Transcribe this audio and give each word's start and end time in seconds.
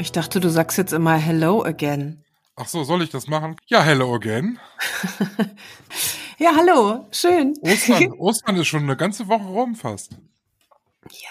Ich 0.00 0.12
dachte, 0.12 0.38
du 0.38 0.48
sagst 0.48 0.78
jetzt 0.78 0.92
immer 0.92 1.16
Hello 1.16 1.64
again. 1.64 2.24
Ach 2.54 2.68
so, 2.68 2.84
soll 2.84 3.02
ich 3.02 3.10
das 3.10 3.26
machen? 3.26 3.56
Ja, 3.66 3.82
hello 3.82 4.14
again. 4.14 4.58
ja, 6.38 6.52
hallo, 6.56 7.06
schön. 7.10 7.54
Ostern, 7.62 8.12
Ostern 8.18 8.56
ist 8.56 8.68
schon 8.68 8.84
eine 8.84 8.96
ganze 8.96 9.26
Woche 9.26 9.44
rum 9.44 9.74
fast. 9.74 10.16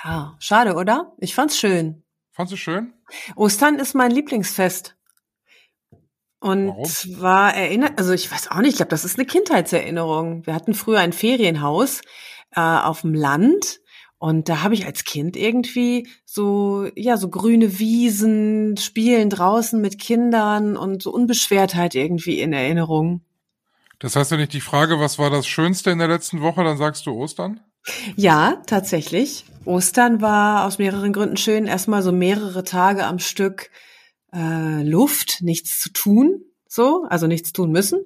Ja, 0.03 0.35
schade, 0.39 0.75
oder? 0.75 1.13
Ich 1.17 1.33
fand's 1.33 1.57
schön. 1.57 2.03
Fandst 2.31 2.53
du 2.53 2.57
schön? 2.57 2.93
Ostern 3.35 3.79
ist 3.79 3.93
mein 3.93 4.11
Lieblingsfest. 4.11 4.95
Und 6.39 6.67
Warum? 6.67 6.85
zwar 6.85 7.53
erinnert, 7.53 7.97
also 7.97 8.11
ich 8.11 8.29
weiß 8.31 8.51
auch 8.51 8.59
nicht, 8.59 8.71
ich 8.71 8.75
glaube, 8.77 8.89
das 8.89 9.05
ist 9.05 9.17
eine 9.17 9.25
Kindheitserinnerung. 9.25 10.45
Wir 10.45 10.53
hatten 10.53 10.73
früher 10.73 10.99
ein 10.99 11.13
Ferienhaus 11.13 12.01
äh, 12.55 12.59
auf 12.59 13.01
dem 13.01 13.13
Land 13.13 13.79
und 14.19 14.49
da 14.49 14.63
habe 14.63 14.73
ich 14.73 14.85
als 14.85 15.03
Kind 15.03 15.37
irgendwie 15.37 16.07
so, 16.25 16.89
ja, 16.95 17.17
so 17.17 17.29
grüne 17.29 17.77
Wiesen, 17.79 18.75
Spielen 18.77 19.29
draußen 19.29 19.79
mit 19.79 19.99
Kindern 19.99 20.75
und 20.75 21.03
so 21.03 21.11
Unbeschwertheit 21.11 21.93
irgendwie 21.93 22.39
in 22.39 22.51
Erinnerung. 22.51 23.21
Das 23.99 24.15
heißt, 24.15 24.31
wenn 24.31 24.39
ich 24.39 24.49
die 24.49 24.61
Frage, 24.61 24.99
was 24.99 25.19
war 25.19 25.29
das 25.29 25.47
Schönste 25.47 25.91
in 25.91 25.99
der 25.99 26.07
letzten 26.07 26.41
Woche, 26.41 26.63
dann 26.63 26.77
sagst 26.77 27.05
du 27.05 27.11
Ostern? 27.11 27.59
Ja, 28.15 28.61
tatsächlich. 28.65 29.45
Ostern 29.65 30.21
war 30.21 30.65
aus 30.65 30.77
mehreren 30.77 31.13
Gründen 31.13 31.37
schön. 31.37 31.67
Erstmal 31.67 32.01
so 32.01 32.11
mehrere 32.11 32.63
Tage 32.63 33.05
am 33.05 33.19
Stück 33.19 33.69
äh, 34.33 34.83
Luft, 34.83 35.41
nichts 35.41 35.79
zu 35.79 35.91
tun, 35.91 36.41
so, 36.67 37.05
also 37.09 37.27
nichts 37.27 37.53
tun 37.53 37.71
müssen. 37.71 38.01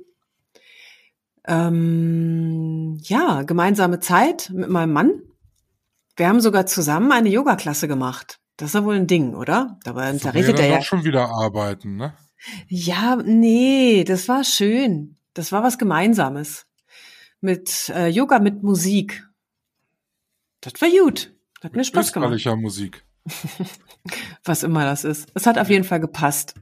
Ähm, 1.48 3.00
ja, 3.02 3.42
gemeinsame 3.44 4.00
Zeit 4.00 4.52
mit 4.53 4.70
meinem 4.70 4.94
Mann. 4.94 5.22
Wir 6.16 6.28
haben 6.28 6.42
sogar 6.42 6.66
zusammen 6.66 7.12
eine 7.12 7.30
Yoga-Klasse 7.30 7.88
gemacht. 7.88 8.40
Das 8.58 8.70
ist 8.70 8.73
ja 8.76 8.84
wohl 8.84 8.95
ein 8.95 9.08
Ding, 9.08 9.34
oder? 9.34 9.80
Dabei 9.84 10.12
Das 10.12 10.14
unterrichtet 10.14 10.59
ja 10.59 10.66
er 10.66 10.72
ja. 10.72 10.78
doch 10.78 10.86
schon 10.86 11.03
wieder 11.03 11.30
arbeiten, 11.30 11.95
ne? 11.95 12.14
Ja, 12.68 13.16
nee, 13.16 14.03
das 14.03 14.28
war 14.28 14.44
schön. 14.44 15.18
Das 15.34 15.52
war 15.52 15.64
was 15.64 15.78
Gemeinsames. 15.78 16.66
Mit 17.40 17.90
äh, 17.90 18.08
Yoga 18.08 18.40
mit 18.40 18.62
Musik. 18.62 19.28
Das 20.59 20.73
war 20.80 20.90
gut. 20.90 21.34
Hat 21.64 21.76
mir 21.76 21.84
Spaß 21.84 22.14
gemacht. 22.14 22.46
Musik. 22.58 23.03
Was 24.44 24.64
immer 24.64 24.84
das 24.84 25.03
ist. 25.03 25.30
Es 25.36 25.46
hat 25.46 25.59
auf 25.59 25.70
jeden 25.70 25.84
Fall 25.84 26.00
gepasst. 26.00 26.56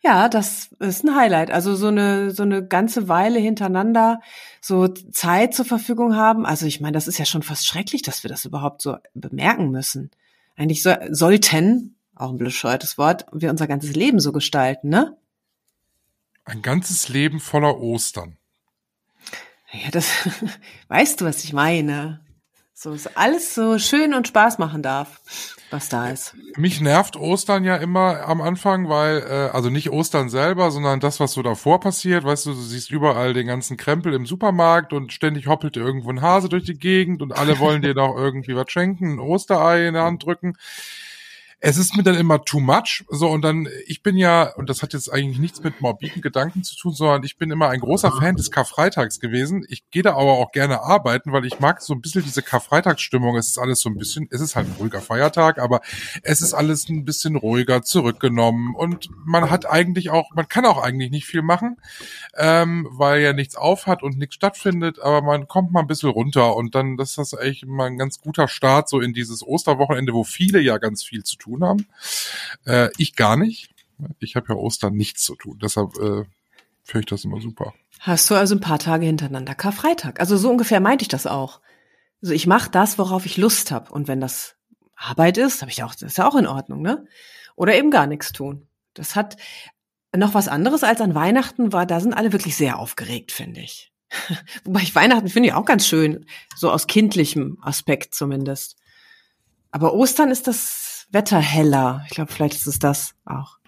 Ja, 0.00 0.28
das 0.28 0.70
ist 0.78 1.04
ein 1.04 1.16
Highlight. 1.16 1.50
Also 1.50 1.74
so 1.74 1.88
eine, 1.88 2.30
so 2.30 2.44
eine 2.44 2.64
ganze 2.64 3.08
Weile 3.08 3.40
hintereinander 3.40 4.20
so 4.60 4.86
Zeit 4.88 5.54
zur 5.54 5.64
Verfügung 5.64 6.14
haben. 6.14 6.46
Also 6.46 6.66
ich 6.66 6.80
meine, 6.80 6.92
das 6.92 7.08
ist 7.08 7.18
ja 7.18 7.24
schon 7.24 7.42
fast 7.42 7.66
schrecklich, 7.66 8.02
dass 8.02 8.22
wir 8.22 8.28
das 8.28 8.44
überhaupt 8.44 8.80
so 8.80 8.96
bemerken 9.14 9.70
müssen. 9.70 10.10
Eigentlich 10.56 10.82
so, 10.82 10.94
sollten, 11.10 11.96
auch 12.14 12.30
ein 12.30 12.38
bescheuertes 12.38 12.96
Wort, 12.96 13.26
wir 13.32 13.50
unser 13.50 13.66
ganzes 13.66 13.94
Leben 13.94 14.20
so 14.20 14.32
gestalten, 14.32 14.88
ne? 14.88 15.16
Ein 16.44 16.62
ganzes 16.62 17.08
Leben 17.08 17.40
voller 17.40 17.78
Ostern. 17.78 18.36
Ja, 19.72 19.90
das 19.90 20.08
weißt 20.88 21.20
du, 21.20 21.24
was 21.24 21.44
ich 21.44 21.52
meine. 21.52 22.20
So 22.80 22.92
ist 22.92 23.16
alles 23.16 23.56
so 23.56 23.76
schön 23.80 24.14
und 24.14 24.28
Spaß 24.28 24.58
machen 24.58 24.84
darf, 24.84 25.20
was 25.70 25.88
da 25.88 26.10
ist. 26.10 26.36
Mich 26.56 26.80
nervt 26.80 27.16
Ostern 27.16 27.64
ja 27.64 27.74
immer 27.74 28.28
am 28.28 28.40
Anfang, 28.40 28.88
weil, 28.88 29.18
äh, 29.18 29.50
also 29.52 29.68
nicht 29.68 29.90
Ostern 29.90 30.28
selber, 30.28 30.70
sondern 30.70 31.00
das, 31.00 31.18
was 31.18 31.32
so 31.32 31.42
davor 31.42 31.80
passiert. 31.80 32.22
Weißt 32.22 32.46
du, 32.46 32.50
du 32.50 32.60
siehst 32.60 32.92
überall 32.92 33.34
den 33.34 33.48
ganzen 33.48 33.76
Krempel 33.76 34.14
im 34.14 34.26
Supermarkt 34.26 34.92
und 34.92 35.12
ständig 35.12 35.48
hoppelt 35.48 35.76
irgendwo 35.76 36.10
ein 36.10 36.22
Hase 36.22 36.48
durch 36.48 36.62
die 36.62 36.78
Gegend 36.78 37.20
und 37.20 37.32
alle 37.32 37.58
wollen 37.58 37.82
dir 37.82 37.94
noch 37.94 38.14
irgendwie 38.16 38.54
was 38.54 38.70
schenken, 38.70 39.14
ein 39.14 39.18
Osterei 39.18 39.88
in 39.88 39.94
der 39.94 40.04
Hand 40.04 40.24
drücken. 40.24 40.56
Es 41.60 41.76
ist 41.76 41.96
mir 41.96 42.04
dann 42.04 42.14
immer 42.14 42.44
too 42.44 42.60
much. 42.60 43.04
So, 43.08 43.28
und 43.28 43.42
dann, 43.42 43.68
ich 43.86 44.04
bin 44.04 44.16
ja, 44.16 44.54
und 44.54 44.70
das 44.70 44.80
hat 44.82 44.92
jetzt 44.92 45.12
eigentlich 45.12 45.40
nichts 45.40 45.60
mit 45.60 45.80
morbiden 45.80 46.22
Gedanken 46.22 46.62
zu 46.62 46.76
tun, 46.76 46.92
sondern 46.92 47.24
ich 47.24 47.36
bin 47.36 47.50
immer 47.50 47.68
ein 47.68 47.80
großer 47.80 48.12
Fan 48.12 48.36
des 48.36 48.52
Karfreitags 48.52 49.18
gewesen. 49.18 49.66
Ich 49.68 49.90
gehe 49.90 50.02
da 50.02 50.12
aber 50.12 50.34
auch 50.38 50.52
gerne 50.52 50.82
arbeiten, 50.82 51.32
weil 51.32 51.44
ich 51.44 51.58
mag 51.58 51.82
so 51.82 51.94
ein 51.94 52.00
bisschen 52.00 52.22
diese 52.22 52.42
Karfreitagsstimmung. 52.42 53.36
Es 53.36 53.48
ist 53.48 53.58
alles 53.58 53.80
so 53.80 53.88
ein 53.88 53.96
bisschen, 53.96 54.28
es 54.30 54.40
ist 54.40 54.54
halt 54.54 54.68
ein 54.68 54.76
ruhiger 54.78 55.00
Feiertag, 55.00 55.58
aber 55.58 55.80
es 56.22 56.42
ist 56.42 56.54
alles 56.54 56.88
ein 56.88 57.04
bisschen 57.04 57.34
ruhiger, 57.34 57.82
zurückgenommen. 57.82 58.76
Und 58.76 59.10
man 59.26 59.50
hat 59.50 59.66
eigentlich 59.66 60.10
auch, 60.10 60.30
man 60.36 60.46
kann 60.46 60.64
auch 60.64 60.80
eigentlich 60.80 61.10
nicht 61.10 61.26
viel 61.26 61.42
machen, 61.42 61.76
ähm, 62.36 62.86
weil 62.92 63.20
ja 63.20 63.32
nichts 63.32 63.56
aufhat 63.56 64.04
und 64.04 64.16
nichts 64.16 64.36
stattfindet, 64.36 65.00
aber 65.00 65.22
man 65.22 65.48
kommt 65.48 65.72
mal 65.72 65.80
ein 65.80 65.88
bisschen 65.88 66.10
runter 66.10 66.54
und 66.54 66.76
dann, 66.76 66.96
das 66.96 67.10
ist 67.10 67.18
das 67.18 67.34
eigentlich 67.34 67.64
immer 67.64 67.86
ein 67.86 67.98
ganz 67.98 68.20
guter 68.20 68.46
Start 68.46 68.88
so 68.88 69.00
in 69.00 69.12
dieses 69.12 69.44
Osterwochenende, 69.44 70.12
wo 70.12 70.22
viele 70.22 70.60
ja 70.60 70.78
ganz 70.78 71.02
viel 71.02 71.24
zu 71.24 71.36
tun 71.36 71.47
haben. 71.62 71.86
Äh, 72.64 72.90
ich 72.98 73.16
gar 73.16 73.36
nicht. 73.36 73.70
Ich 74.20 74.36
habe 74.36 74.46
ja 74.50 74.54
Ostern 74.54 74.94
nichts 74.94 75.22
zu 75.22 75.34
tun. 75.34 75.58
Deshalb 75.60 75.96
äh, 75.96 76.24
finde 76.84 77.00
ich 77.00 77.06
das 77.06 77.24
immer 77.24 77.40
super. 77.40 77.74
Hast 78.00 78.30
du 78.30 78.34
also 78.34 78.54
ein 78.54 78.60
paar 78.60 78.78
Tage 78.78 79.06
hintereinander 79.06 79.54
Karfreitag? 79.54 80.20
Also 80.20 80.36
so 80.36 80.50
ungefähr 80.50 80.80
meinte 80.80 81.02
ich 81.02 81.08
das 81.08 81.26
auch. 81.26 81.60
Also 82.22 82.34
ich 82.34 82.46
mache 82.46 82.70
das, 82.70 82.98
worauf 82.98 83.26
ich 83.26 83.36
Lust 83.36 83.70
habe. 83.70 83.90
Und 83.92 84.08
wenn 84.08 84.20
das 84.20 84.56
Arbeit 84.94 85.38
ist, 85.38 85.62
habe 85.62 85.70
ich 85.70 85.82
auch, 85.82 85.94
das 85.94 86.02
ist 86.02 86.18
ja 86.18 86.28
auch 86.28 86.36
in 86.36 86.46
Ordnung, 86.46 86.82
ne? 86.82 87.06
Oder 87.56 87.76
eben 87.76 87.90
gar 87.90 88.06
nichts 88.06 88.32
tun. 88.32 88.66
Das 88.94 89.16
hat 89.16 89.36
noch 90.16 90.34
was 90.34 90.48
anderes 90.48 90.84
als 90.84 91.00
an 91.00 91.14
Weihnachten 91.14 91.72
war, 91.72 91.86
da 91.86 92.00
sind 92.00 92.14
alle 92.14 92.32
wirklich 92.32 92.56
sehr 92.56 92.78
aufgeregt, 92.78 93.32
finde 93.32 93.60
ich. 93.60 93.92
Wobei 94.64 94.80
ich 94.80 94.94
Weihnachten 94.94 95.28
finde 95.28 95.50
ich 95.50 95.54
auch 95.54 95.66
ganz 95.66 95.86
schön, 95.86 96.26
so 96.56 96.70
aus 96.70 96.86
kindlichem 96.86 97.58
Aspekt 97.60 98.14
zumindest. 98.14 98.76
Aber 99.70 99.92
Ostern 99.94 100.30
ist 100.30 100.46
das 100.46 100.87
Wetter 101.10 101.40
heller. 101.40 102.04
Ich 102.06 102.14
glaube, 102.14 102.32
vielleicht 102.32 102.54
ist 102.54 102.66
es 102.66 102.78
das 102.78 103.14
auch. 103.24 103.58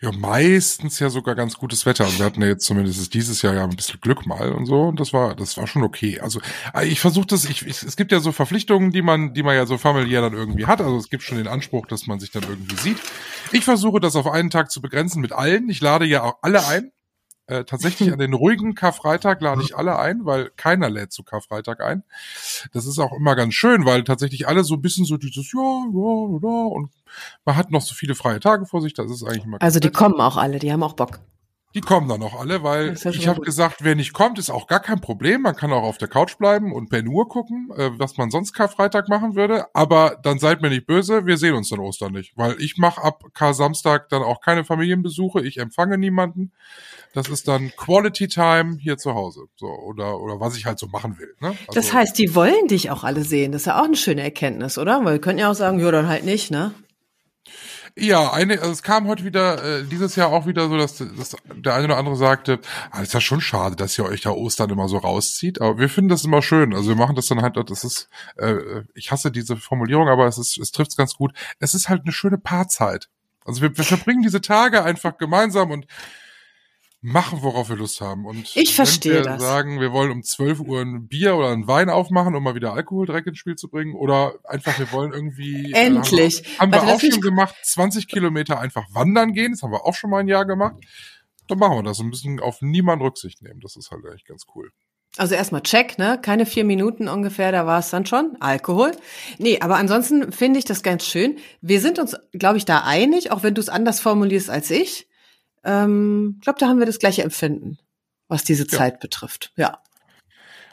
Ja, 0.00 0.12
meistens 0.12 1.00
ja 1.00 1.10
sogar 1.10 1.34
ganz 1.34 1.56
gutes 1.56 1.84
Wetter. 1.84 2.04
Also 2.04 2.20
wir 2.20 2.26
hatten 2.26 2.40
ja 2.40 2.46
jetzt 2.46 2.64
zumindest 2.64 3.12
dieses 3.14 3.42
Jahr 3.42 3.54
ja 3.54 3.64
ein 3.64 3.74
bisschen 3.74 4.00
Glück 4.00 4.26
mal 4.26 4.52
und 4.52 4.66
so. 4.66 4.82
Und 4.82 5.00
das 5.00 5.12
war, 5.12 5.34
das 5.34 5.56
war 5.56 5.66
schon 5.66 5.82
okay. 5.82 6.20
Also 6.20 6.40
äh, 6.72 6.86
ich 6.86 7.00
versuche 7.00 7.26
das, 7.26 7.44
ich, 7.44 7.66
ich, 7.66 7.82
es 7.82 7.96
gibt 7.96 8.12
ja 8.12 8.20
so 8.20 8.30
Verpflichtungen, 8.30 8.92
die 8.92 9.02
man, 9.02 9.34
die 9.34 9.42
man 9.42 9.56
ja 9.56 9.66
so 9.66 9.76
familiär 9.76 10.20
dann 10.20 10.34
irgendwie 10.34 10.66
hat. 10.66 10.80
Also 10.80 10.96
es 10.96 11.10
gibt 11.10 11.24
schon 11.24 11.38
den 11.38 11.48
Anspruch, 11.48 11.86
dass 11.86 12.06
man 12.06 12.20
sich 12.20 12.30
dann 12.30 12.44
irgendwie 12.44 12.76
sieht. 12.76 12.98
Ich 13.50 13.64
versuche 13.64 13.98
das 13.98 14.14
auf 14.14 14.28
einen 14.28 14.50
Tag 14.50 14.70
zu 14.70 14.80
begrenzen 14.80 15.20
mit 15.20 15.32
allen. 15.32 15.68
Ich 15.68 15.80
lade 15.80 16.04
ja 16.04 16.22
auch 16.22 16.38
alle 16.42 16.64
ein. 16.68 16.92
Äh, 17.48 17.64
tatsächlich 17.64 18.12
an 18.12 18.18
den 18.18 18.34
ruhigen 18.34 18.74
Karfreitag 18.74 19.40
lade 19.40 19.62
ich 19.62 19.76
alle 19.76 19.98
ein, 19.98 20.24
weil 20.24 20.50
keiner 20.56 20.90
lädt 20.90 21.12
zu 21.12 21.22
Karfreitag 21.22 21.80
ein. 21.80 22.04
Das 22.72 22.86
ist 22.86 22.98
auch 22.98 23.12
immer 23.12 23.34
ganz 23.36 23.54
schön, 23.54 23.84
weil 23.84 24.04
tatsächlich 24.04 24.46
alle 24.46 24.64
so 24.64 24.74
ein 24.74 24.82
bisschen 24.82 25.06
so 25.06 25.16
dieses 25.16 25.52
ja, 25.52 25.60
ja, 25.60 26.38
ja 26.42 26.66
und 26.66 26.90
man 27.44 27.56
hat 27.56 27.70
noch 27.70 27.80
so 27.80 27.94
viele 27.94 28.14
freie 28.14 28.38
Tage 28.38 28.66
vor 28.66 28.82
sich, 28.82 28.94
das 28.94 29.10
ist 29.10 29.24
eigentlich 29.24 29.44
immer 29.44 29.60
Also 29.60 29.80
die 29.80 29.88
nett. 29.88 29.96
kommen 29.96 30.20
auch 30.20 30.36
alle, 30.36 30.58
die 30.58 30.72
haben 30.72 30.82
auch 30.82 30.92
Bock. 30.92 31.20
Die 31.74 31.82
kommen 31.82 32.08
dann 32.08 32.22
auch 32.22 32.40
alle, 32.40 32.62
weil 32.62 32.92
Das 32.94 33.04
ich 33.04 33.28
habe 33.28 33.42
gesagt, 33.42 33.84
wer 33.84 33.94
nicht 33.94 34.14
kommt, 34.14 34.38
ist 34.38 34.48
auch 34.48 34.66
gar 34.66 34.80
kein 34.80 35.00
Problem. 35.02 35.42
Man 35.42 35.54
kann 35.54 35.70
auch 35.70 35.82
auf 35.82 35.98
der 35.98 36.08
Couch 36.08 36.38
bleiben 36.38 36.72
und 36.72 36.88
per 36.88 37.04
Uhr 37.04 37.28
gucken, 37.28 37.70
äh, 37.76 37.90
was 37.98 38.16
man 38.16 38.30
sonst 38.30 38.54
Karfreitag 38.54 39.08
machen 39.10 39.34
würde. 39.34 39.66
Aber 39.74 40.18
dann 40.22 40.38
seid 40.38 40.62
mir 40.62 40.70
nicht 40.70 40.86
böse, 40.86 41.26
wir 41.26 41.36
sehen 41.36 41.54
uns 41.54 41.68
dann 41.68 41.80
Ostern 41.80 42.12
nicht. 42.14 42.32
Weil 42.36 42.56
ich 42.58 42.78
mache 42.78 43.02
ab 43.02 43.22
Kar-Samstag 43.34 44.08
dann 44.08 44.22
auch 44.22 44.40
keine 44.40 44.64
Familienbesuche, 44.64 45.42
ich 45.44 45.58
empfange 45.58 45.98
niemanden. 45.98 46.52
Das 47.12 47.28
ist 47.28 47.48
dann 47.48 47.70
Quality 47.76 48.28
Time 48.28 48.78
hier 48.80 48.96
zu 48.96 49.14
Hause. 49.14 49.44
So, 49.56 49.66
oder, 49.66 50.20
oder 50.20 50.40
was 50.40 50.56
ich 50.56 50.64
halt 50.64 50.78
so 50.78 50.86
machen 50.86 51.18
will. 51.18 51.34
Ne? 51.40 51.54
Das 51.68 51.76
Also- 51.76 51.92
heißt, 51.92 52.18
die 52.18 52.34
wollen 52.34 52.66
dich 52.68 52.90
auch 52.90 53.04
alle 53.04 53.24
sehen. 53.24 53.52
Das 53.52 53.62
ist 53.62 53.66
ja 53.66 53.78
auch 53.80 53.84
eine 53.84 53.96
schöne 53.96 54.22
Erkenntnis, 54.22 54.78
oder? 54.78 55.04
Weil 55.04 55.14
wir 55.14 55.20
könnten 55.20 55.40
ja 55.40 55.50
auch 55.50 55.54
sagen, 55.54 55.78
ja, 55.80 55.90
dann 55.90 56.08
halt 56.08 56.24
nicht, 56.24 56.50
ne? 56.50 56.72
Ja, 58.00 58.32
eine, 58.32 58.60
also 58.60 58.70
es 58.70 58.82
kam 58.84 59.08
heute 59.08 59.24
wieder, 59.24 59.80
äh, 59.80 59.84
dieses 59.84 60.14
Jahr 60.14 60.28
auch 60.28 60.46
wieder 60.46 60.68
so, 60.68 60.76
dass, 60.76 60.98
dass 60.98 61.36
der 61.52 61.74
eine 61.74 61.86
oder 61.86 61.96
andere 61.96 62.16
sagte, 62.16 62.60
ah, 62.92 63.02
ist 63.02 63.12
ja 63.12 63.20
schon 63.20 63.40
schade, 63.40 63.74
dass 63.74 63.98
ihr 63.98 64.04
euch 64.04 64.20
da 64.20 64.30
Ostern 64.30 64.70
immer 64.70 64.88
so 64.88 64.98
rauszieht, 64.98 65.60
aber 65.60 65.78
wir 65.78 65.88
finden 65.88 66.08
das 66.08 66.24
immer 66.24 66.40
schön. 66.40 66.74
Also 66.74 66.90
wir 66.90 66.96
machen 66.96 67.16
das 67.16 67.26
dann 67.26 67.42
halt, 67.42 67.56
das 67.56 67.82
ist, 67.82 68.08
äh, 68.36 68.82
ich 68.94 69.10
hasse 69.10 69.32
diese 69.32 69.56
Formulierung, 69.56 70.08
aber 70.08 70.26
es 70.26 70.38
ist, 70.38 70.58
es 70.58 70.70
trifft 70.70 70.92
es 70.92 70.96
ganz 70.96 71.14
gut. 71.14 71.32
Es 71.58 71.74
ist 71.74 71.88
halt 71.88 72.02
eine 72.02 72.12
schöne 72.12 72.38
Paarzeit. 72.38 73.08
Also 73.44 73.62
wir, 73.62 73.76
wir 73.76 73.84
verbringen 73.84 74.22
diese 74.22 74.40
Tage 74.40 74.84
einfach 74.84 75.18
gemeinsam 75.18 75.72
und 75.72 75.86
machen, 77.00 77.42
worauf 77.42 77.68
wir 77.68 77.76
Lust 77.76 78.00
haben. 78.00 78.26
Und 78.26 78.50
Ich 78.56 78.74
verstehe 78.74 79.12
wenn 79.18 79.24
wir 79.24 79.30
das. 79.32 79.42
sagen, 79.42 79.80
wir 79.80 79.92
wollen 79.92 80.10
um 80.10 80.22
12 80.22 80.60
Uhr 80.60 80.80
ein 80.80 81.06
Bier 81.06 81.36
oder 81.36 81.50
ein 81.50 81.66
Wein 81.68 81.90
aufmachen, 81.90 82.34
um 82.34 82.42
mal 82.42 82.54
wieder 82.56 82.72
Alkohol 82.72 83.06
direkt 83.06 83.28
ins 83.28 83.38
Spiel 83.38 83.54
zu 83.56 83.68
bringen, 83.68 83.94
oder 83.94 84.34
einfach, 84.44 84.78
wir 84.78 84.90
wollen 84.92 85.12
irgendwie. 85.12 85.72
äh, 85.72 85.86
Endlich. 85.86 86.42
Haben 86.58 86.72
wir, 86.72 86.80
haben 86.80 86.86
Warte, 86.86 86.86
wir 86.86 86.94
auch 86.94 87.12
schon 87.12 87.20
gemacht, 87.20 87.54
20 87.62 88.08
Kilometer 88.08 88.58
einfach 88.58 88.86
wandern 88.92 89.32
gehen. 89.32 89.52
Das 89.52 89.62
haben 89.62 89.70
wir 89.72 89.84
auch 89.86 89.94
schon 89.94 90.10
mal 90.10 90.18
ein 90.18 90.28
Jahr 90.28 90.44
gemacht. 90.44 90.74
Dann 91.46 91.58
machen 91.58 91.78
wir 91.78 91.82
das 91.82 91.98
und 92.00 92.08
müssen 92.08 92.40
auf 92.40 92.60
niemanden 92.62 93.04
Rücksicht 93.04 93.42
nehmen. 93.42 93.60
Das 93.60 93.76
ist 93.76 93.90
halt 93.90 94.04
echt 94.14 94.26
ganz 94.26 94.44
cool. 94.54 94.70
Also 95.16 95.34
erstmal 95.34 95.62
check, 95.62 95.98
ne? 95.98 96.18
Keine 96.20 96.44
vier 96.46 96.64
Minuten 96.64 97.08
ungefähr, 97.08 97.50
da 97.50 97.64
war 97.64 97.78
es 97.78 97.88
dann 97.90 98.04
schon. 98.06 98.36
Alkohol. 98.40 98.92
Nee, 99.38 99.58
aber 99.60 99.76
ansonsten 99.76 100.30
finde 100.32 100.58
ich 100.58 100.64
das 100.66 100.82
ganz 100.82 101.06
schön. 101.06 101.38
Wir 101.62 101.80
sind 101.80 101.98
uns, 101.98 102.14
glaube 102.32 102.58
ich, 102.58 102.66
da 102.66 102.82
einig, 102.84 103.30
auch 103.32 103.42
wenn 103.42 103.54
du 103.54 103.60
es 103.60 103.68
anders 103.70 104.00
formulierst 104.00 104.50
als 104.50 104.70
ich. 104.70 105.07
Ähm, 105.64 106.36
ich 106.38 106.42
glaube, 106.44 106.58
da 106.58 106.68
haben 106.68 106.78
wir 106.78 106.86
das 106.86 106.98
gleiche 106.98 107.22
Empfinden, 107.22 107.78
was 108.28 108.44
diese 108.44 108.64
Ja. 108.64 108.78
Zeit 108.78 109.00
betrifft. 109.00 109.52
Ja. 109.56 109.82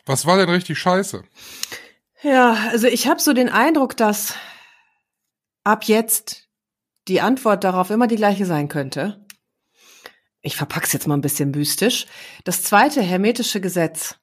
Was 0.05 0.25
war 0.25 0.37
denn 0.37 0.49
richtig 0.49 0.77
scheiße? 0.77 1.23
Ja, 2.21 2.53
also 2.71 2.87
ich 2.87 3.07
habe 3.07 3.19
so 3.19 3.33
den 3.33 3.49
Eindruck, 3.49 3.97
dass 3.97 4.35
ab 5.63 5.85
jetzt 5.85 6.47
die 7.07 7.21
Antwort 7.21 7.63
darauf 7.63 7.89
immer 7.89 8.07
die 8.07 8.15
gleiche 8.15 8.45
sein 8.45 8.67
könnte. 8.67 9.25
Ich 10.41 10.55
verpack's 10.55 10.93
jetzt 10.93 11.07
mal 11.07 11.15
ein 11.15 11.21
bisschen 11.21 11.51
mystisch. 11.51 12.05
Das 12.43 12.61
zweite 12.63 13.01
hermetische 13.01 13.61
Gesetz 13.61 14.15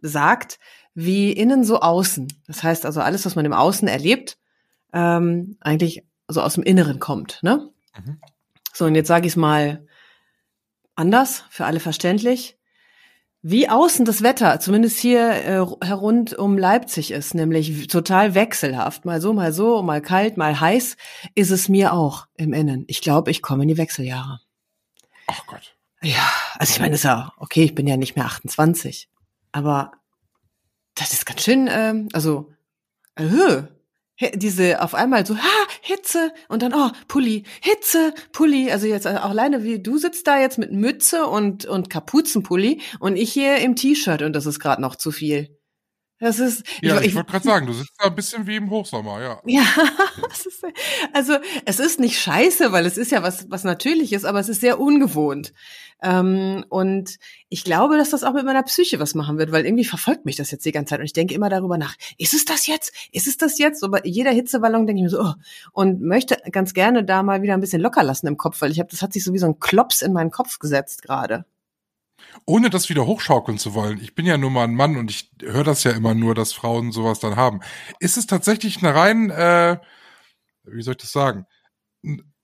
sagt, 0.00 0.58
wie 0.94 1.32
innen 1.32 1.64
so 1.64 1.80
außen. 1.80 2.28
Das 2.46 2.62
heißt 2.62 2.86
also 2.86 3.00
alles, 3.00 3.24
was 3.26 3.34
man 3.34 3.44
im 3.44 3.52
Außen 3.52 3.88
erlebt, 3.88 4.38
ähm, 4.92 5.56
eigentlich 5.60 6.04
so 6.28 6.40
aus 6.42 6.54
dem 6.54 6.62
Inneren 6.62 7.00
kommt. 7.00 7.38
Ne? 7.42 7.70
Mhm. 7.96 8.20
So, 8.72 8.86
und 8.86 8.94
jetzt 8.94 9.08
sage 9.08 9.26
ich 9.26 9.32
es 9.32 9.36
mal 9.36 9.86
anders, 10.94 11.44
für 11.50 11.66
alle 11.66 11.80
verständlich. 11.80 12.58
Wie 13.44 13.68
außen 13.68 14.04
das 14.04 14.22
Wetter, 14.22 14.60
zumindest 14.60 15.00
hier 15.00 15.30
äh, 15.30 15.66
herund 15.84 16.32
um 16.34 16.56
Leipzig 16.56 17.10
ist, 17.10 17.34
nämlich 17.34 17.88
total 17.88 18.36
wechselhaft, 18.36 19.04
mal 19.04 19.20
so, 19.20 19.32
mal 19.32 19.52
so, 19.52 19.82
mal 19.82 20.00
kalt, 20.00 20.36
mal 20.36 20.60
heiß, 20.60 20.96
ist 21.34 21.50
es 21.50 21.68
mir 21.68 21.92
auch 21.92 22.28
im 22.36 22.52
Innen. 22.52 22.84
Ich 22.86 23.00
glaube, 23.00 23.32
ich 23.32 23.42
komme 23.42 23.64
in 23.64 23.68
die 23.68 23.78
Wechseljahre. 23.78 24.40
Ach 25.26 25.44
Gott. 25.46 25.74
Ja, 26.02 26.30
also 26.56 26.72
ich 26.72 26.80
meine, 26.80 26.94
ist 26.94 27.04
ja 27.04 27.32
okay, 27.36 27.64
ich 27.64 27.74
bin 27.74 27.88
ja 27.88 27.96
nicht 27.96 28.14
mehr 28.14 28.26
28, 28.26 29.08
aber 29.50 29.92
das 30.94 31.12
ist 31.12 31.26
ganz 31.26 31.42
schön, 31.42 31.68
ähm, 31.70 32.08
also 32.12 32.52
äh, 33.16 33.62
diese 34.34 34.82
auf 34.82 34.94
einmal 34.94 35.26
so, 35.26 35.36
ha, 35.36 35.66
Hitze. 35.80 36.32
Und 36.48 36.62
dann, 36.62 36.74
oh, 36.74 36.90
Pulli, 37.08 37.44
Hitze, 37.60 38.14
Pulli, 38.32 38.70
also 38.70 38.86
jetzt 38.86 39.06
äh, 39.06 39.16
auch 39.16 39.30
alleine 39.30 39.62
wie 39.64 39.82
du 39.82 39.98
sitzt 39.98 40.26
da 40.26 40.40
jetzt 40.40 40.58
mit 40.58 40.72
Mütze 40.72 41.26
und, 41.26 41.64
und 41.66 41.90
Kapuzenpulli 41.90 42.80
und 43.00 43.16
ich 43.16 43.32
hier 43.32 43.58
im 43.58 43.76
T-Shirt. 43.76 44.22
Und 44.22 44.34
das 44.34 44.46
ist 44.46 44.60
gerade 44.60 44.80
noch 44.82 44.96
zu 44.96 45.10
viel. 45.10 45.61
Das 46.22 46.38
ist, 46.38 46.62
Ja, 46.80 47.00
ich, 47.00 47.08
ich, 47.08 47.14
wollte 47.16 47.32
gerade 47.32 47.44
sagen, 47.44 47.66
du 47.66 47.72
sitzt 47.72 47.94
da 47.98 48.06
ein 48.06 48.14
bisschen 48.14 48.46
wie 48.46 48.54
im 48.54 48.70
Hochsommer, 48.70 49.20
ja. 49.20 49.40
ja, 49.44 49.64
es 50.30 50.46
ist, 50.46 50.64
also 51.12 51.36
es 51.64 51.80
ist 51.80 51.98
nicht 51.98 52.20
scheiße, 52.20 52.70
weil 52.70 52.86
es 52.86 52.96
ist 52.96 53.10
ja 53.10 53.24
was, 53.24 53.50
was 53.50 53.64
natürlich 53.64 54.12
ist, 54.12 54.24
aber 54.24 54.38
es 54.38 54.48
ist 54.48 54.60
sehr 54.60 54.78
ungewohnt. 54.78 55.52
Ähm, 56.00 56.64
und 56.68 57.18
ich 57.48 57.64
glaube, 57.64 57.96
dass 57.96 58.10
das 58.10 58.22
auch 58.22 58.34
mit 58.34 58.44
meiner 58.44 58.62
Psyche 58.62 59.00
was 59.00 59.16
machen 59.16 59.36
wird, 59.36 59.50
weil 59.50 59.66
irgendwie 59.66 59.84
verfolgt 59.84 60.24
mich 60.24 60.36
das 60.36 60.52
jetzt 60.52 60.64
die 60.64 60.70
ganze 60.70 60.90
Zeit 60.90 61.00
und 61.00 61.06
ich 61.06 61.12
denke 61.12 61.34
immer 61.34 61.48
darüber 61.48 61.76
nach, 61.76 61.96
ist 62.18 62.34
es 62.34 62.44
das 62.44 62.68
jetzt? 62.68 62.92
Ist 63.10 63.26
es 63.26 63.36
das 63.36 63.58
jetzt? 63.58 63.80
So 63.80 63.90
bei 63.90 64.00
jeder 64.04 64.30
Hitzeballon 64.30 64.86
denke 64.86 65.00
ich 65.00 65.04
mir 65.06 65.10
so, 65.10 65.22
oh, 65.22 65.34
und 65.72 66.02
möchte 66.02 66.38
ganz 66.52 66.72
gerne 66.72 67.02
da 67.02 67.24
mal 67.24 67.42
wieder 67.42 67.54
ein 67.54 67.60
bisschen 67.60 67.82
locker 67.82 68.04
lassen 68.04 68.28
im 68.28 68.36
Kopf, 68.36 68.60
weil 68.60 68.70
ich 68.70 68.78
habe, 68.78 68.90
das 68.90 69.02
hat 69.02 69.12
sich 69.12 69.24
so 69.24 69.32
wie 69.32 69.38
so 69.38 69.46
ein 69.46 69.58
Klops 69.58 70.02
in 70.02 70.12
meinen 70.12 70.30
Kopf 70.30 70.60
gesetzt 70.60 71.02
gerade. 71.02 71.46
Ohne 72.44 72.70
das 72.70 72.88
wieder 72.88 73.06
hochschaukeln 73.06 73.58
zu 73.58 73.74
wollen, 73.74 74.00
ich 74.00 74.14
bin 74.14 74.26
ja 74.26 74.36
nur 74.36 74.50
mal 74.50 74.64
ein 74.64 74.74
Mann 74.74 74.96
und 74.96 75.10
ich 75.10 75.30
höre 75.42 75.64
das 75.64 75.84
ja 75.84 75.92
immer 75.92 76.14
nur, 76.14 76.34
dass 76.34 76.52
Frauen 76.52 76.92
sowas 76.92 77.20
dann 77.20 77.36
haben. 77.36 77.60
Ist 78.00 78.16
es 78.16 78.26
tatsächlich 78.26 78.78
eine 78.78 78.94
rein, 78.94 79.30
äh, 79.30 79.78
wie 80.64 80.82
soll 80.82 80.92
ich 80.92 81.02
das 81.02 81.12
sagen? 81.12 81.46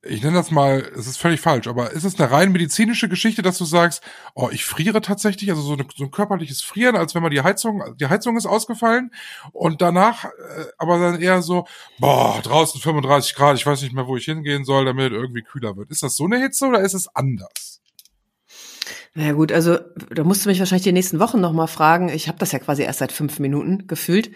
Ich 0.03 0.23
nenne 0.23 0.37
das 0.37 0.53
mal, 0.53 0.93
es 0.97 1.09
ist 1.09 1.19
völlig 1.19 1.41
falsch, 1.41 1.67
aber 1.67 1.91
ist 1.91 2.05
es 2.05 2.21
eine 2.21 2.31
rein 2.31 2.53
medizinische 2.53 3.09
Geschichte, 3.09 3.43
dass 3.43 3.59
du 3.59 3.65
sagst, 3.65 4.01
oh, 4.37 4.49
ich 4.53 4.65
friere 4.65 5.01
tatsächlich, 5.01 5.51
also 5.51 5.61
so, 5.63 5.73
eine, 5.73 5.87
so 5.97 6.05
ein 6.05 6.13
körperliches 6.13 6.63
Frieren, 6.63 6.95
als 6.95 7.17
wenn 7.17 7.23
man 7.23 7.33
die 7.33 7.43
Heizung, 7.43 7.83
die 7.97 8.07
Heizung 8.07 8.37
ist 8.37 8.47
ausgefallen 8.47 9.11
und 9.53 9.83
danach, 9.83 10.27
äh, 10.27 10.31
aber 10.79 11.01
dann 11.01 11.21
eher 11.21 11.43
so, 11.43 11.67
boah, 11.99 12.41
draußen 12.43 12.81
35 12.81 13.35
Grad, 13.35 13.57
ich 13.57 13.67
weiß 13.67 13.83
nicht 13.83 13.93
mehr, 13.93 14.07
wo 14.07 14.17
ich 14.17 14.27
hingehen 14.27 14.65
soll, 14.65 14.85
damit 14.85 15.13
irgendwie 15.13 15.43
kühler 15.43 15.77
wird. 15.77 15.91
Ist 15.91 16.05
das 16.05 16.15
so 16.15 16.27
eine 16.27 16.39
Hitze 16.39 16.67
oder 16.67 16.81
ist 16.81 16.95
es 16.95 17.09
anders? 17.15 17.78
Na 19.19 19.25
ja, 19.25 19.33
gut, 19.33 19.51
also 19.51 19.79
da 20.15 20.23
musst 20.23 20.45
du 20.45 20.49
mich 20.49 20.61
wahrscheinlich 20.61 20.85
die 20.85 20.93
nächsten 20.93 21.19
Wochen 21.19 21.41
noch 21.41 21.53
mal 21.53 21.67
fragen. 21.67 22.09
Ich 22.09 22.29
habe 22.29 22.39
das 22.39 22.53
ja 22.53 22.61
quasi 22.61 22.85
erst 22.85 23.01
seit 23.01 23.11
fünf 23.11 23.41
Minuten 23.41 23.89
gefühlt. 23.89 24.31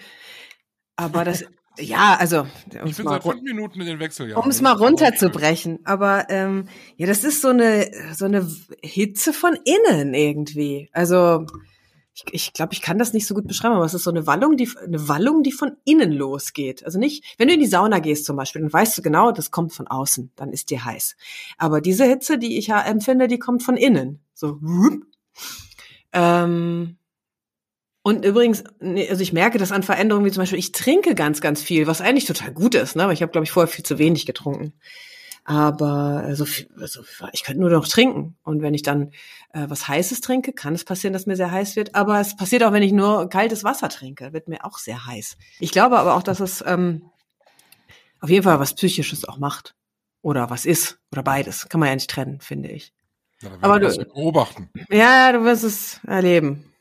Aber 0.97 1.25
das, 1.25 1.45
ja, 1.79 2.17
also 2.19 2.41
um 2.41 2.49
Ich 2.87 2.91
es 2.91 2.97
bin 2.97 3.05
mal, 3.05 3.23
seit 3.23 3.23
fünf 3.23 3.43
Minuten 3.43 3.81
in 3.81 3.87
den 3.87 4.01
Wechseljahren. 4.01 4.43
um 4.43 4.51
es 4.51 4.61
mal 4.61 4.73
runterzubrechen. 4.73 5.79
Aber 5.85 6.29
ähm, 6.31 6.67
ja, 6.97 7.07
das 7.07 7.23
ist 7.23 7.43
so 7.43 7.51
eine 7.51 7.93
so 8.13 8.25
eine 8.25 8.45
Hitze 8.83 9.33
von 9.33 9.57
innen 9.65 10.15
irgendwie. 10.15 10.91
Also 10.93 11.47
ich, 12.13 12.25
ich 12.33 12.53
glaube, 12.53 12.73
ich 12.73 12.83
kann 12.83 12.99
das 12.99 13.13
nicht 13.13 13.29
so 13.29 13.35
gut 13.35 13.47
beschreiben, 13.47 13.77
aber 13.77 13.85
es 13.85 13.95
ist 13.95 14.03
so 14.03 14.11
eine 14.11 14.27
Wallung, 14.27 14.57
die 14.57 14.69
eine 14.85 15.07
Wallung, 15.07 15.45
die 15.45 15.53
von 15.53 15.77
innen 15.85 16.11
losgeht. 16.11 16.85
Also 16.85 16.99
nicht, 16.99 17.37
wenn 17.39 17.47
du 17.47 17.55
in 17.55 17.61
die 17.61 17.67
Sauna 17.67 18.01
gehst 18.01 18.25
zum 18.25 18.35
Beispiel, 18.35 18.63
dann 18.63 18.73
weißt 18.73 18.99
du 18.99 19.03
genau, 19.03 19.31
das 19.31 19.53
kommt 19.53 19.73
von 19.73 19.87
außen, 19.87 20.33
dann 20.35 20.51
ist 20.51 20.71
dir 20.71 20.85
heiß. 20.85 21.15
Aber 21.57 21.81
diese 21.81 22.05
Hitze, 22.05 22.37
die 22.37 22.59
ich 22.59 22.67
ja 22.67 22.81
empfinde, 22.83 23.29
die 23.29 23.39
kommt 23.39 23.63
von 23.63 23.77
innen. 23.77 24.19
So. 24.35 24.59
Ähm, 26.13 26.97
und 28.03 28.25
übrigens, 28.25 28.65
also 28.81 29.23
ich 29.23 29.33
merke 29.33 29.59
das 29.59 29.71
an 29.73 29.83
Veränderungen, 29.85 30.27
wie 30.27 30.33
zum 30.33 30.43
Beispiel, 30.43 30.59
ich 30.59 30.73
trinke 30.73 31.15
ganz, 31.15 31.41
ganz 31.41 31.63
viel, 31.63 31.87
was 31.87 32.01
eigentlich 32.01 32.25
total 32.25 32.53
gut 32.53 32.75
ist, 32.75 32.97
ne? 32.97 33.05
Aber 33.05 33.13
ich 33.13 33.23
habe, 33.23 33.31
glaube 33.31 33.45
ich, 33.45 33.53
vorher 33.53 33.69
viel 33.73 33.85
zu 33.85 33.99
wenig 33.99 34.27
getrunken. 34.27 34.73
Aber 35.45 36.23
also, 36.25 36.45
viel- 36.45 36.69
also 36.81 37.03
ich 37.33 37.43
könnte 37.45 37.61
nur 37.61 37.71
noch 37.71 37.87
trinken. 37.89 38.37
Und 38.43 38.63
wenn 38.63 38.75
ich 38.75 38.83
dann 38.83 39.11
äh, 39.53 39.67
was 39.69 39.89
Heißes 39.89 40.21
trinke, 40.21 40.53
kann 40.53 40.75
es 40.75 40.85
passieren, 40.85 41.13
dass 41.13 41.27
mir 41.27 41.37
sehr 41.37 41.51
heiß 41.51 41.77
wird. 41.77 41.95
Aber 41.95 42.21
es 42.21 42.37
passiert 42.37 42.63
auch, 42.65 42.73
wenn 42.73 42.83
ich 42.83 42.93
nur 42.93 43.29
kaltes 43.29 43.65
Wasser 43.65 43.89
trinke, 43.89 44.33
wird 44.33 44.49
mir 44.49 44.65
auch 44.65 44.79
sehr 44.79 45.05
heiß. 45.07 45.37
Ich 45.61 45.73
glaube 45.73 45.99
aber 45.99 46.15
auch, 46.15 46.23
dass 46.23 46.41
es 46.41 46.63
ähm, 46.67 47.03
auf 48.21 48.31
jeden 48.31 48.45
Fall 48.45 48.61
was 48.61 48.75
Psychisches 48.75 49.25
auch 49.25 49.39
macht. 49.39 49.75
Oder 50.23 50.51
was 50.51 50.67
ist. 50.67 50.99
Oder 51.11 51.25
beides. 51.25 51.69
Kann 51.69 51.81
man 51.81 51.89
ja 51.89 51.95
nicht 51.97 52.11
trennen, 52.11 52.41
finde 52.41 52.69
ich. 52.71 52.93
Ja, 53.43 53.51
Aber 53.61 53.81
du- 53.81 54.05
beobachten. 54.05 54.71
Ja, 54.91 55.33
du 55.33 55.43
wirst 55.45 55.65
es 55.65 56.01
erleben. 56.07 56.73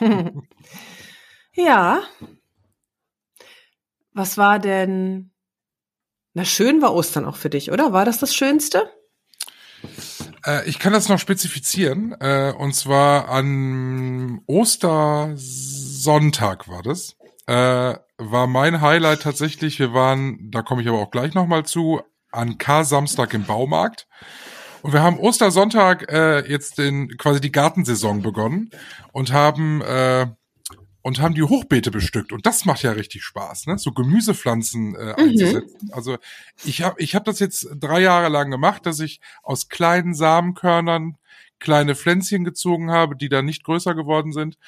ja. 1.52 2.02
Was 4.12 4.36
war 4.36 4.58
denn? 4.58 5.30
Na, 6.34 6.44
schön 6.44 6.82
war 6.82 6.92
Ostern 6.94 7.24
auch 7.24 7.36
für 7.36 7.50
dich, 7.50 7.70
oder? 7.70 7.92
War 7.92 8.04
das 8.04 8.18
das 8.18 8.34
Schönste? 8.34 8.90
Äh, 10.44 10.68
ich 10.68 10.78
kann 10.80 10.92
das 10.92 11.08
noch 11.08 11.18
spezifizieren. 11.20 12.12
Äh, 12.20 12.52
und 12.56 12.74
zwar 12.74 13.28
an 13.28 14.40
Ostersonntag 14.46 16.66
war 16.68 16.82
das. 16.82 17.16
Äh, 17.46 17.94
war 18.18 18.46
mein 18.46 18.80
Highlight 18.80 19.22
tatsächlich. 19.22 19.78
Wir 19.78 19.92
waren, 19.94 20.50
da 20.50 20.62
komme 20.62 20.82
ich 20.82 20.88
aber 20.88 20.98
auch 20.98 21.10
gleich 21.10 21.34
nochmal 21.34 21.64
zu, 21.64 22.00
an 22.32 22.58
K-Samstag 22.58 23.32
im 23.34 23.44
Baumarkt. 23.44 24.08
Und 24.84 24.92
wir 24.92 25.02
haben 25.02 25.18
Ostersonntag 25.18 26.12
äh, 26.12 26.46
jetzt 26.46 26.76
den, 26.76 27.08
quasi 27.16 27.40
die 27.40 27.50
Gartensaison 27.50 28.20
begonnen 28.20 28.68
und 29.12 29.32
haben 29.32 29.80
äh, 29.80 30.26
und 31.00 31.22
haben 31.22 31.34
die 31.34 31.42
Hochbeete 31.42 31.90
bestückt 31.90 32.32
und 32.32 32.44
das 32.44 32.66
macht 32.66 32.82
ja 32.82 32.92
richtig 32.92 33.24
Spaß, 33.24 33.66
ne? 33.66 33.78
So 33.78 33.92
Gemüsepflanzen 33.92 34.94
äh, 34.94 35.14
einzusetzen. 35.16 35.90
Also 35.92 36.18
ich 36.64 36.82
habe 36.82 37.00
ich 37.00 37.14
hab 37.14 37.24
das 37.24 37.38
jetzt 37.38 37.66
drei 37.80 38.00
Jahre 38.00 38.28
lang 38.28 38.50
gemacht, 38.50 38.84
dass 38.84 39.00
ich 39.00 39.20
aus 39.42 39.70
kleinen 39.70 40.12
Samenkörnern 40.12 41.16
kleine 41.64 41.96
Pflänzchen 41.96 42.44
gezogen 42.44 42.90
habe, 42.90 43.16
die 43.16 43.28
dann 43.28 43.46
nicht 43.46 43.64
größer 43.64 43.94
geworden 43.94 44.32
sind 44.32 44.58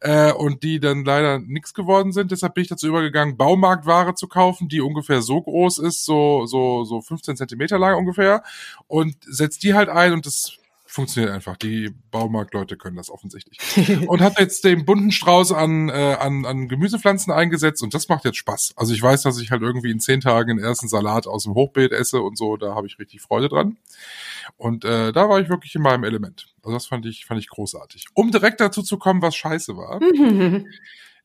äh, 0.00 0.32
und 0.32 0.62
die 0.62 0.80
dann 0.80 1.04
leider 1.04 1.38
nichts 1.38 1.74
geworden 1.74 2.12
sind. 2.12 2.32
Deshalb 2.32 2.54
bin 2.54 2.62
ich 2.62 2.68
dazu 2.68 2.88
übergegangen, 2.88 3.36
Baumarktware 3.36 4.14
zu 4.14 4.26
kaufen, 4.26 4.68
die 4.68 4.80
ungefähr 4.80 5.20
so 5.20 5.42
groß 5.42 5.78
ist, 5.78 6.04
so 6.04 6.46
so 6.46 6.84
so 6.84 7.02
15 7.02 7.36
Zentimeter 7.36 7.78
lang 7.78 7.96
ungefähr 7.96 8.42
und 8.86 9.16
setzt 9.20 9.62
die 9.62 9.74
halt 9.74 9.90
ein 9.90 10.14
und 10.14 10.24
das 10.26 10.56
funktioniert 10.96 11.32
einfach. 11.32 11.56
Die 11.56 11.94
Baumarktleute 12.10 12.76
können 12.76 12.96
das 12.96 13.10
offensichtlich. 13.10 13.58
und 14.08 14.20
hat 14.20 14.40
jetzt 14.40 14.64
den 14.64 14.84
bunten 14.84 15.12
Strauß 15.12 15.52
an, 15.52 15.88
äh, 15.88 16.16
an, 16.18 16.44
an 16.44 16.66
Gemüsepflanzen 16.66 17.32
eingesetzt 17.32 17.82
und 17.84 17.94
das 17.94 18.08
macht 18.08 18.24
jetzt 18.24 18.38
Spaß. 18.38 18.74
Also 18.76 18.92
ich 18.92 19.00
weiß, 19.00 19.22
dass 19.22 19.38
ich 19.38 19.52
halt 19.52 19.62
irgendwie 19.62 19.92
in 19.92 20.00
zehn 20.00 20.20
Tagen 20.20 20.56
den 20.56 20.64
ersten 20.64 20.88
Salat 20.88 21.28
aus 21.28 21.44
dem 21.44 21.54
Hochbeet 21.54 21.92
esse 21.92 22.20
und 22.20 22.36
so, 22.36 22.56
da 22.56 22.74
habe 22.74 22.88
ich 22.88 22.98
richtig 22.98 23.20
Freude 23.20 23.48
dran. 23.48 23.76
Und 24.56 24.84
äh, 24.84 25.12
da 25.12 25.28
war 25.28 25.40
ich 25.40 25.48
wirklich 25.48 25.74
in 25.76 25.82
meinem 25.82 26.02
Element. 26.02 26.46
Also 26.62 26.74
das 26.74 26.86
fand 26.86 27.06
ich, 27.06 27.26
fand 27.26 27.38
ich 27.38 27.48
großartig. 27.48 28.06
Um 28.14 28.32
direkt 28.32 28.60
dazu 28.60 28.82
zu 28.82 28.98
kommen, 28.98 29.22
was 29.22 29.36
scheiße 29.36 29.76
war. 29.76 30.00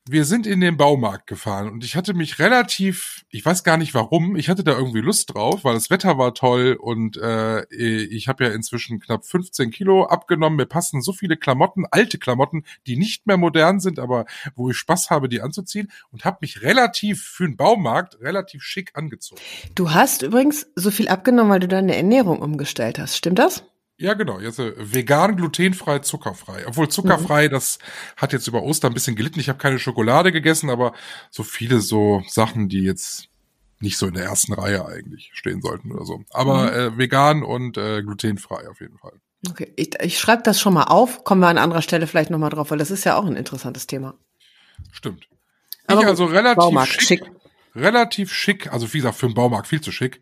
wir 0.09 0.25
sind 0.25 0.47
in 0.47 0.61
den 0.61 0.77
Baumarkt 0.77 1.27
gefahren 1.27 1.69
und 1.69 1.83
ich 1.83 1.95
hatte 1.95 2.15
mich 2.15 2.39
relativ, 2.39 3.23
ich 3.29 3.45
weiß 3.45 3.63
gar 3.63 3.77
nicht 3.77 3.93
warum, 3.93 4.35
ich 4.35 4.49
hatte 4.49 4.63
da 4.63 4.71
irgendwie 4.71 5.01
Lust 5.01 5.33
drauf, 5.33 5.63
weil 5.63 5.75
das 5.75 5.91
Wetter 5.91 6.17
war 6.17 6.33
toll 6.33 6.75
und 6.79 7.17
äh, 7.17 7.63
ich 7.71 8.27
habe 8.27 8.45
ja 8.45 8.51
inzwischen 8.51 8.99
knapp 8.99 9.25
15 9.25 9.69
Kilo 9.69 10.05
abgenommen. 10.05 10.57
Mir 10.57 10.65
passen 10.65 11.01
so 11.01 11.13
viele 11.13 11.37
Klamotten, 11.37 11.85
alte 11.91 12.17
Klamotten, 12.17 12.63
die 12.87 12.97
nicht 12.97 13.27
mehr 13.27 13.37
modern 13.37 13.79
sind, 13.79 13.99
aber 13.99 14.25
wo 14.55 14.71
ich 14.71 14.77
Spaß 14.77 15.11
habe, 15.11 15.29
die 15.29 15.41
anzuziehen 15.41 15.91
und 16.09 16.25
habe 16.25 16.39
mich 16.41 16.63
relativ 16.63 17.23
für 17.23 17.45
den 17.45 17.55
Baumarkt 17.55 18.19
relativ 18.21 18.63
schick 18.63 18.91
angezogen. 18.95 19.41
Du 19.75 19.91
hast 19.91 20.23
übrigens 20.23 20.67
so 20.75 20.89
viel 20.89 21.09
abgenommen, 21.09 21.51
weil 21.51 21.59
du 21.59 21.67
deine 21.67 21.95
Ernährung 21.95 22.39
umgestellt 22.41 22.97
hast. 22.97 23.17
Stimmt 23.17 23.37
das? 23.37 23.63
Ja, 24.01 24.15
genau. 24.15 24.39
Jetzt 24.39 24.57
äh, 24.57 24.73
vegan, 24.77 25.35
glutenfrei, 25.35 25.99
zuckerfrei. 25.99 26.65
Obwohl 26.67 26.89
zuckerfrei, 26.89 27.47
mhm. 27.47 27.51
das 27.51 27.77
hat 28.17 28.33
jetzt 28.33 28.47
über 28.47 28.63
Ostern 28.63 28.91
ein 28.91 28.93
bisschen 28.95 29.15
gelitten. 29.15 29.39
Ich 29.39 29.47
habe 29.47 29.59
keine 29.59 29.77
Schokolade 29.77 30.31
gegessen, 30.31 30.71
aber 30.71 30.93
so 31.29 31.43
viele 31.43 31.81
so 31.81 32.23
Sachen, 32.27 32.67
die 32.67 32.81
jetzt 32.81 33.27
nicht 33.79 33.97
so 33.97 34.07
in 34.07 34.15
der 34.15 34.23
ersten 34.23 34.53
Reihe 34.53 34.87
eigentlich 34.87 35.29
stehen 35.33 35.61
sollten 35.61 35.91
oder 35.91 36.05
so. 36.05 36.23
Aber 36.31 36.71
mhm. 36.71 36.95
äh, 36.95 36.97
vegan 36.97 37.43
und 37.43 37.77
äh, 37.77 38.01
glutenfrei 38.01 38.67
auf 38.67 38.81
jeden 38.81 38.97
Fall. 38.97 39.13
Okay, 39.47 39.71
ich, 39.75 39.93
ich 40.01 40.19
schreibe 40.19 40.41
das 40.43 40.59
schon 40.59 40.73
mal 40.73 40.85
auf. 40.85 41.23
Kommen 41.23 41.41
wir 41.41 41.47
an 41.47 41.59
anderer 41.59 41.83
Stelle 41.83 42.07
vielleicht 42.07 42.31
nochmal 42.31 42.49
drauf, 42.49 42.71
weil 42.71 42.79
das 42.79 42.89
ist 42.89 43.03
ja 43.03 43.17
auch 43.17 43.25
ein 43.25 43.35
interessantes 43.35 43.85
Thema. 43.85 44.15
Stimmt. 44.91 45.27
Aber 45.85 46.01
ich 46.01 46.07
also 46.07 46.25
relativ 46.25 46.57
Baumarkt, 46.57 46.91
schick, 46.91 47.23
schick 47.23 47.40
relativ 47.75 48.33
schick, 48.33 48.71
also 48.71 48.91
wie 48.93 48.97
gesagt, 48.97 49.15
für 49.17 49.27
den 49.27 49.33
Baumarkt 49.33 49.67
viel 49.67 49.81
zu 49.81 49.91
schick, 49.91 50.19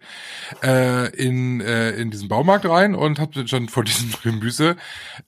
äh, 0.64 1.10
in, 1.16 1.62
äh, 1.62 1.92
in 1.92 2.12
diesen 2.12 2.28
Baumarkt 2.28 2.66
rein 2.66 2.94
und 2.96 3.20
habe 3.20 3.48
schon 3.48 3.70
vor 3.70 3.84
diesen 3.84 4.14
Gemüse, 4.24 4.78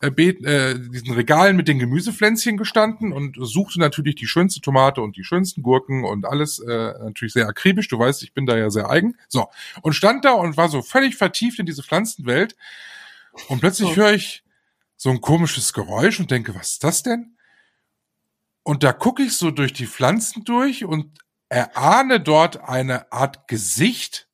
äh, 0.01 0.07
äh, 0.07 0.79
diesen 0.79 1.13
Regalen 1.13 1.55
mit 1.55 1.67
den 1.67 1.79
Gemüsepflänzchen 1.79 2.57
gestanden 2.57 3.11
und 3.11 3.37
suchte 3.39 3.79
natürlich 3.79 4.15
die 4.15 4.27
schönste 4.27 4.61
Tomate 4.61 5.01
und 5.01 5.17
die 5.17 5.23
schönsten 5.23 5.63
Gurken 5.63 6.03
und 6.03 6.25
alles 6.25 6.59
äh, 6.59 6.93
natürlich 6.99 7.33
sehr 7.33 7.47
akribisch. 7.47 7.87
Du 7.87 7.97
weißt, 7.97 8.21
ich 8.23 8.33
bin 8.33 8.45
da 8.45 8.55
ja 8.57 8.69
sehr 8.69 8.89
eigen. 8.89 9.15
So, 9.27 9.47
und 9.81 9.93
stand 9.93 10.23
da 10.25 10.33
und 10.33 10.57
war 10.57 10.69
so 10.69 10.81
völlig 10.81 11.15
vertieft 11.15 11.59
in 11.59 11.65
diese 11.65 11.83
Pflanzenwelt 11.83 12.55
und 13.47 13.59
plötzlich 13.61 13.95
höre 13.95 14.13
ich 14.13 14.43
so 14.95 15.09
ein 15.09 15.21
komisches 15.21 15.73
Geräusch 15.73 16.19
und 16.19 16.29
denke, 16.29 16.53
was 16.53 16.73
ist 16.73 16.83
das 16.83 17.01
denn? 17.01 17.35
Und 18.63 18.83
da 18.83 18.93
gucke 18.93 19.23
ich 19.23 19.35
so 19.35 19.49
durch 19.49 19.73
die 19.73 19.87
Pflanzen 19.87 20.43
durch 20.43 20.85
und 20.85 21.17
erahne 21.51 22.21
dort 22.21 22.61
eine 22.67 23.11
Art 23.11 23.47
Gesicht. 23.47 24.29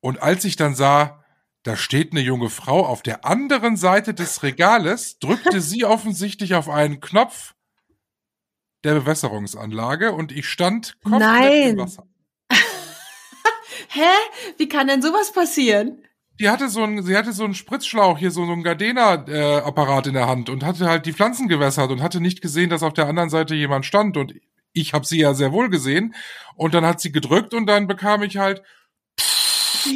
Und 0.00 0.22
als 0.22 0.44
ich 0.44 0.54
dann 0.54 0.76
sah, 0.76 1.24
da 1.64 1.76
steht 1.76 2.12
eine 2.12 2.20
junge 2.20 2.50
Frau 2.50 2.86
auf 2.86 3.02
der 3.02 3.24
anderen 3.24 3.76
Seite 3.76 4.14
des 4.14 4.44
Regales, 4.44 5.18
drückte 5.18 5.60
sie 5.60 5.84
offensichtlich 5.84 6.54
auf 6.54 6.68
einen 6.68 7.00
Knopf 7.00 7.54
der 8.84 8.94
Bewässerungsanlage 8.94 10.12
und 10.12 10.30
ich 10.30 10.48
stand 10.48 10.96
komplett 11.02 11.20
Nein. 11.20 11.70
im 11.70 11.78
Wasser. 11.78 12.06
Hä? 13.88 14.06
Wie 14.56 14.68
kann 14.68 14.86
denn 14.86 15.02
sowas 15.02 15.32
passieren? 15.32 16.04
Die 16.38 16.48
hatte 16.48 16.68
so 16.68 16.84
einen, 16.84 17.02
sie 17.02 17.16
hatte 17.16 17.32
so 17.32 17.42
einen 17.42 17.54
Spritzschlauch 17.54 18.18
hier, 18.18 18.30
so, 18.30 18.46
so 18.46 18.52
einen 18.52 18.62
Gardena-Apparat 18.62 20.06
äh, 20.06 20.10
in 20.10 20.14
der 20.14 20.28
Hand 20.28 20.48
und 20.48 20.64
hatte 20.64 20.88
halt 20.88 21.06
die 21.06 21.12
Pflanzen 21.12 21.48
gewässert 21.48 21.90
und 21.90 22.00
hatte 22.00 22.20
nicht 22.20 22.40
gesehen, 22.40 22.70
dass 22.70 22.84
auf 22.84 22.94
der 22.94 23.08
anderen 23.08 23.30
Seite 23.30 23.56
jemand 23.56 23.84
stand 23.84 24.16
und 24.16 24.32
ich 24.80 24.92
habe 24.92 25.06
sie 25.06 25.20
ja 25.20 25.34
sehr 25.34 25.52
wohl 25.52 25.68
gesehen. 25.70 26.14
Und 26.56 26.74
dann 26.74 26.84
hat 26.84 27.00
sie 27.00 27.12
gedrückt 27.12 27.54
und 27.54 27.66
dann 27.66 27.86
bekam 27.86 28.22
ich 28.22 28.36
halt 28.36 28.62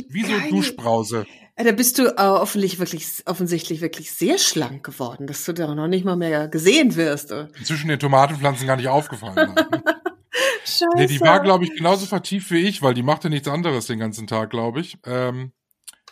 wie 0.08 0.24
so 0.24 0.38
Duschbrause. 0.50 1.26
Da 1.56 1.72
bist 1.72 1.98
du 1.98 2.06
äh, 2.06 2.22
offensichtlich 2.22 2.78
wirklich, 2.78 3.06
offensichtlich 3.26 3.80
wirklich 3.80 4.12
sehr 4.12 4.38
schlank 4.38 4.84
geworden, 4.84 5.26
dass 5.26 5.44
du 5.44 5.52
da 5.52 5.74
noch 5.74 5.86
nicht 5.86 6.04
mal 6.04 6.16
mehr 6.16 6.48
gesehen 6.48 6.96
wirst. 6.96 7.34
Zwischen 7.62 7.88
den 7.88 7.98
Tomatenpflanzen 7.98 8.66
gar 8.66 8.76
nicht 8.76 8.88
aufgefallen. 8.88 9.54
Scheiße. 10.64 10.86
Nee, 10.96 11.06
die 11.06 11.20
war, 11.20 11.40
glaube 11.40 11.64
ich, 11.64 11.74
genauso 11.74 12.06
vertieft 12.06 12.50
wie 12.50 12.66
ich, 12.66 12.82
weil 12.82 12.94
die 12.94 13.02
machte 13.02 13.28
nichts 13.28 13.48
anderes 13.48 13.86
den 13.86 13.98
ganzen 13.98 14.26
Tag, 14.26 14.50
glaube 14.50 14.80
ich. 14.80 14.96
Ähm, 15.04 15.52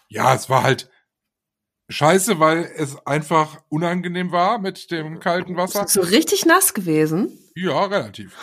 ja, 0.08 0.34
es 0.34 0.50
war 0.50 0.62
halt, 0.62 0.90
scheiße, 1.90 2.38
weil 2.40 2.70
es 2.76 2.96
einfach 3.06 3.58
unangenehm 3.68 4.32
war 4.32 4.58
mit 4.58 4.90
dem 4.90 5.20
kalten 5.20 5.56
Wasser. 5.56 5.86
So 5.86 6.00
richtig 6.00 6.46
nass 6.46 6.72
gewesen? 6.72 7.38
Ja, 7.54 7.84
relativ. 7.84 8.36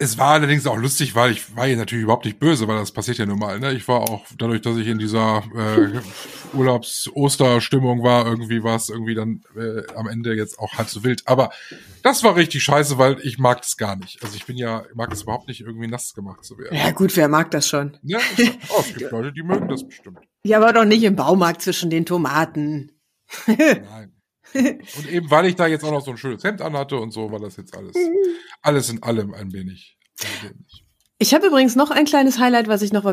Es 0.00 0.16
war 0.16 0.34
allerdings 0.34 0.64
auch 0.68 0.76
lustig, 0.76 1.16
weil 1.16 1.32
ich 1.32 1.56
war 1.56 1.66
hier 1.66 1.76
natürlich 1.76 2.04
überhaupt 2.04 2.24
nicht 2.24 2.38
böse, 2.38 2.68
weil 2.68 2.78
das 2.78 2.92
passiert 2.92 3.18
ja 3.18 3.26
nun 3.26 3.40
mal. 3.40 3.58
Ne? 3.58 3.72
Ich 3.72 3.88
war 3.88 4.02
auch 4.02 4.24
dadurch, 4.38 4.60
dass 4.60 4.76
ich 4.76 4.86
in 4.86 5.00
dieser 5.00 5.42
äh, 5.56 6.56
Urlaubs-Osterstimmung 6.56 8.04
war, 8.04 8.24
irgendwie 8.24 8.62
war 8.62 8.76
es 8.76 8.90
irgendwie 8.90 9.16
dann 9.16 9.42
äh, 9.56 9.82
am 9.96 10.06
Ende 10.06 10.34
jetzt 10.34 10.60
auch 10.60 10.72
halb 10.74 10.88
so 10.88 11.02
wild. 11.02 11.26
Aber 11.26 11.50
das 12.04 12.22
war 12.22 12.36
richtig 12.36 12.62
scheiße, 12.62 12.96
weil 12.96 13.18
ich 13.24 13.38
mag 13.38 13.60
das 13.62 13.76
gar 13.76 13.96
nicht. 13.96 14.22
Also 14.22 14.36
ich 14.36 14.46
bin 14.46 14.56
ja, 14.56 14.84
ich 14.88 14.94
mag 14.94 15.12
es 15.12 15.22
überhaupt 15.22 15.48
nicht, 15.48 15.62
irgendwie 15.62 15.88
nass 15.88 16.14
gemacht 16.14 16.44
zu 16.44 16.56
werden. 16.58 16.76
Ja 16.76 16.92
gut, 16.92 17.16
wer 17.16 17.26
mag 17.26 17.50
das 17.50 17.68
schon? 17.68 17.96
Ja, 18.04 18.20
oh, 18.68 18.78
es 18.78 18.94
gibt 18.94 19.10
Leute, 19.10 19.32
die 19.32 19.42
mögen 19.42 19.68
das 19.68 19.84
bestimmt. 19.84 20.20
Ja, 20.48 20.56
aber 20.56 20.72
doch 20.72 20.86
nicht 20.86 21.02
im 21.02 21.14
Baumarkt 21.14 21.60
zwischen 21.60 21.90
den 21.90 22.06
Tomaten. 22.06 22.90
Nein. 23.46 24.14
Und 24.54 25.12
eben, 25.12 25.30
weil 25.30 25.44
ich 25.44 25.56
da 25.56 25.66
jetzt 25.66 25.84
auch 25.84 25.90
noch 25.90 26.02
so 26.02 26.10
ein 26.10 26.16
schönes 26.16 26.42
Hemd 26.42 26.62
anhatte 26.62 26.96
und 26.96 27.10
so, 27.10 27.30
war 27.30 27.38
das 27.38 27.58
jetzt 27.58 27.76
alles, 27.76 27.94
alles 28.62 28.88
in 28.88 29.02
allem 29.02 29.34
ein 29.34 29.52
wenig. 29.52 29.98
Ein 30.22 30.48
wenig. 30.48 30.84
Ich 31.18 31.34
habe 31.34 31.48
übrigens 31.48 31.76
noch 31.76 31.90
ein 31.90 32.06
kleines 32.06 32.38
Highlight, 32.38 32.66
was 32.66 32.80
ich 32.80 32.94
noch 32.94 33.04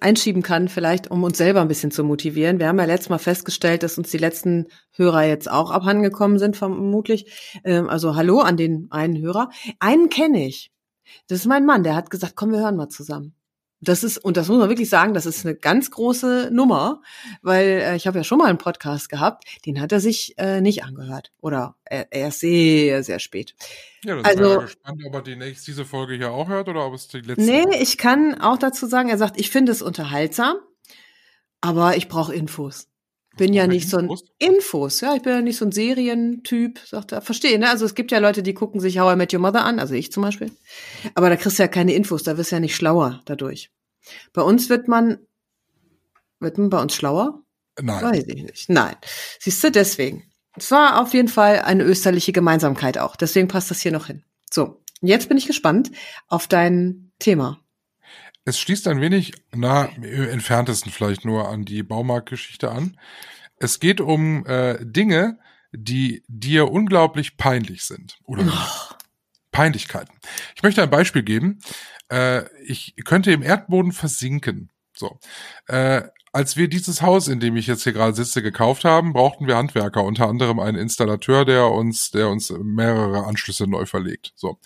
einschieben 0.00 0.42
kann, 0.42 0.66
vielleicht, 0.66 1.12
um 1.12 1.22
uns 1.22 1.38
selber 1.38 1.60
ein 1.60 1.68
bisschen 1.68 1.92
zu 1.92 2.02
motivieren. 2.02 2.58
Wir 2.58 2.66
haben 2.66 2.78
ja 2.80 2.86
letztes 2.86 3.10
Mal 3.10 3.18
festgestellt, 3.18 3.84
dass 3.84 3.96
uns 3.96 4.10
die 4.10 4.18
letzten 4.18 4.66
Hörer 4.96 5.22
jetzt 5.22 5.48
auch 5.48 5.70
abhandengekommen 5.70 6.40
sind, 6.40 6.56
vermutlich. 6.56 7.60
Ähm, 7.62 7.88
also 7.88 8.16
hallo 8.16 8.40
an 8.40 8.56
den 8.56 8.88
einen 8.90 9.22
Hörer. 9.22 9.50
Einen 9.78 10.08
kenne 10.08 10.44
ich. 10.44 10.72
Das 11.28 11.38
ist 11.38 11.46
mein 11.46 11.66
Mann, 11.66 11.84
der 11.84 11.94
hat 11.94 12.10
gesagt, 12.10 12.34
komm, 12.34 12.50
wir 12.50 12.58
hören 12.58 12.76
mal 12.76 12.88
zusammen. 12.88 13.36
Das 13.84 14.02
ist, 14.02 14.18
und 14.18 14.36
das 14.36 14.48
muss 14.48 14.58
man 14.58 14.68
wirklich 14.68 14.88
sagen, 14.88 15.14
das 15.14 15.26
ist 15.26 15.44
eine 15.44 15.54
ganz 15.54 15.90
große 15.90 16.50
Nummer, 16.52 17.02
weil 17.42 17.66
äh, 17.66 17.96
ich 17.96 18.06
habe 18.06 18.18
ja 18.18 18.24
schon 18.24 18.38
mal 18.38 18.48
einen 18.48 18.58
Podcast 18.58 19.08
gehabt, 19.08 19.44
den 19.66 19.80
hat 19.80 19.92
er 19.92 20.00
sich 20.00 20.34
äh, 20.38 20.60
nicht 20.60 20.84
angehört. 20.84 21.32
Oder 21.40 21.76
er, 21.84 22.10
erst 22.12 22.40
sehr, 22.40 23.02
sehr 23.02 23.18
spät. 23.18 23.54
Ja, 24.04 24.16
das 24.16 24.24
also, 24.24 24.60
gespannt, 24.60 25.02
ob 25.06 25.14
er 25.14 25.22
die 25.22 25.36
nächste, 25.36 25.66
diese 25.66 25.84
Folge 25.84 26.14
hier 26.14 26.30
auch 26.30 26.48
hört 26.48 26.68
oder 26.68 26.86
ob 26.86 26.94
es 26.94 27.08
die 27.08 27.20
letzte 27.20 27.42
Nee, 27.42 27.64
war. 27.64 27.80
ich 27.80 27.98
kann 27.98 28.40
auch 28.40 28.58
dazu 28.58 28.86
sagen, 28.86 29.08
er 29.08 29.18
sagt, 29.18 29.38
ich 29.38 29.50
finde 29.50 29.72
es 29.72 29.82
unterhaltsam, 29.82 30.56
aber 31.60 31.96
ich 31.96 32.08
brauche 32.08 32.34
Infos. 32.34 32.88
Bin 33.36 33.52
ja 33.52 33.66
nicht 33.66 33.88
so 33.88 33.98
ein 33.98 34.10
Infos, 34.38 35.00
ja, 35.00 35.14
ich 35.16 35.22
bin 35.22 35.32
ja 35.32 35.40
nicht 35.40 35.56
so 35.56 35.64
ein 35.64 35.72
Serientyp, 35.72 36.78
sagt 36.86 37.12
er. 37.12 37.20
Verstehe, 37.20 37.58
ne? 37.58 37.68
Also 37.68 37.84
es 37.84 37.94
gibt 37.94 38.12
ja 38.12 38.18
Leute, 38.18 38.42
die 38.42 38.54
gucken 38.54 38.80
sich 38.80 38.98
How 39.00 39.14
I 39.14 39.16
Met 39.16 39.32
Your 39.32 39.40
Mother 39.40 39.64
an, 39.64 39.80
also 39.80 39.94
ich 39.94 40.12
zum 40.12 40.22
Beispiel. 40.22 40.52
Aber 41.14 41.30
da 41.30 41.36
kriegst 41.36 41.58
du 41.58 41.62
ja 41.64 41.68
keine 41.68 41.94
Infos, 41.94 42.22
da 42.22 42.38
wirst 42.38 42.52
du 42.52 42.56
ja 42.56 42.60
nicht 42.60 42.76
schlauer 42.76 43.22
dadurch. 43.24 43.70
Bei 44.32 44.42
uns 44.42 44.68
wird 44.68 44.86
man, 44.86 45.18
wird 46.38 46.58
man 46.58 46.70
bei 46.70 46.80
uns 46.80 46.94
schlauer? 46.94 47.42
Nein. 47.80 48.04
Weiß 48.04 48.24
ich 48.28 48.42
nicht. 48.42 48.68
Nein. 48.68 48.94
Siehst 49.40 49.64
du, 49.64 49.70
deswegen. 49.70 50.24
Es 50.56 50.70
war 50.70 51.02
auf 51.02 51.12
jeden 51.12 51.28
Fall 51.28 51.60
eine 51.60 51.82
österliche 51.82 52.32
Gemeinsamkeit 52.32 52.98
auch. 52.98 53.16
Deswegen 53.16 53.48
passt 53.48 53.70
das 53.70 53.80
hier 53.80 53.92
noch 53.92 54.06
hin. 54.06 54.22
So. 54.50 54.80
Jetzt 55.00 55.28
bin 55.28 55.36
ich 55.36 55.46
gespannt 55.46 55.90
auf 56.28 56.46
dein 56.46 57.12
Thema. 57.18 57.60
Es 58.44 58.58
schließt 58.58 58.88
ein 58.88 59.00
wenig, 59.00 59.32
na, 59.54 59.84
im 59.96 60.28
entferntesten 60.28 60.92
vielleicht 60.92 61.24
nur 61.24 61.48
an 61.48 61.64
die 61.64 61.82
Baumarktgeschichte 61.82 62.70
an. 62.70 62.98
Es 63.58 63.80
geht 63.80 64.00
um 64.00 64.44
äh, 64.46 64.78
Dinge, 64.84 65.38
die 65.72 66.22
dir 66.28 66.70
unglaublich 66.70 67.36
peinlich 67.36 67.84
sind. 67.84 68.18
Oder 68.24 68.44
oh. 68.46 68.94
Peinlichkeiten. 69.50 70.14
Ich 70.54 70.62
möchte 70.62 70.82
ein 70.82 70.90
Beispiel 70.90 71.22
geben. 71.22 71.60
Äh, 72.10 72.44
ich 72.64 72.94
könnte 73.04 73.32
im 73.32 73.42
Erdboden 73.42 73.92
versinken. 73.92 74.70
So. 74.94 75.18
Äh, 75.66 76.02
als 76.32 76.56
wir 76.56 76.68
dieses 76.68 77.00
Haus, 77.00 77.28
in 77.28 77.38
dem 77.38 77.56
ich 77.56 77.68
jetzt 77.68 77.84
hier 77.84 77.92
gerade 77.92 78.14
sitze, 78.14 78.42
gekauft 78.42 78.84
haben, 78.84 79.12
brauchten 79.12 79.46
wir 79.46 79.56
Handwerker, 79.56 80.02
unter 80.02 80.28
anderem 80.28 80.58
einen 80.58 80.76
Installateur, 80.76 81.44
der 81.44 81.70
uns, 81.70 82.10
der 82.10 82.28
uns 82.28 82.50
mehrere 82.50 83.24
Anschlüsse 83.24 83.68
neu 83.68 83.86
verlegt. 83.86 84.32
So. 84.34 84.58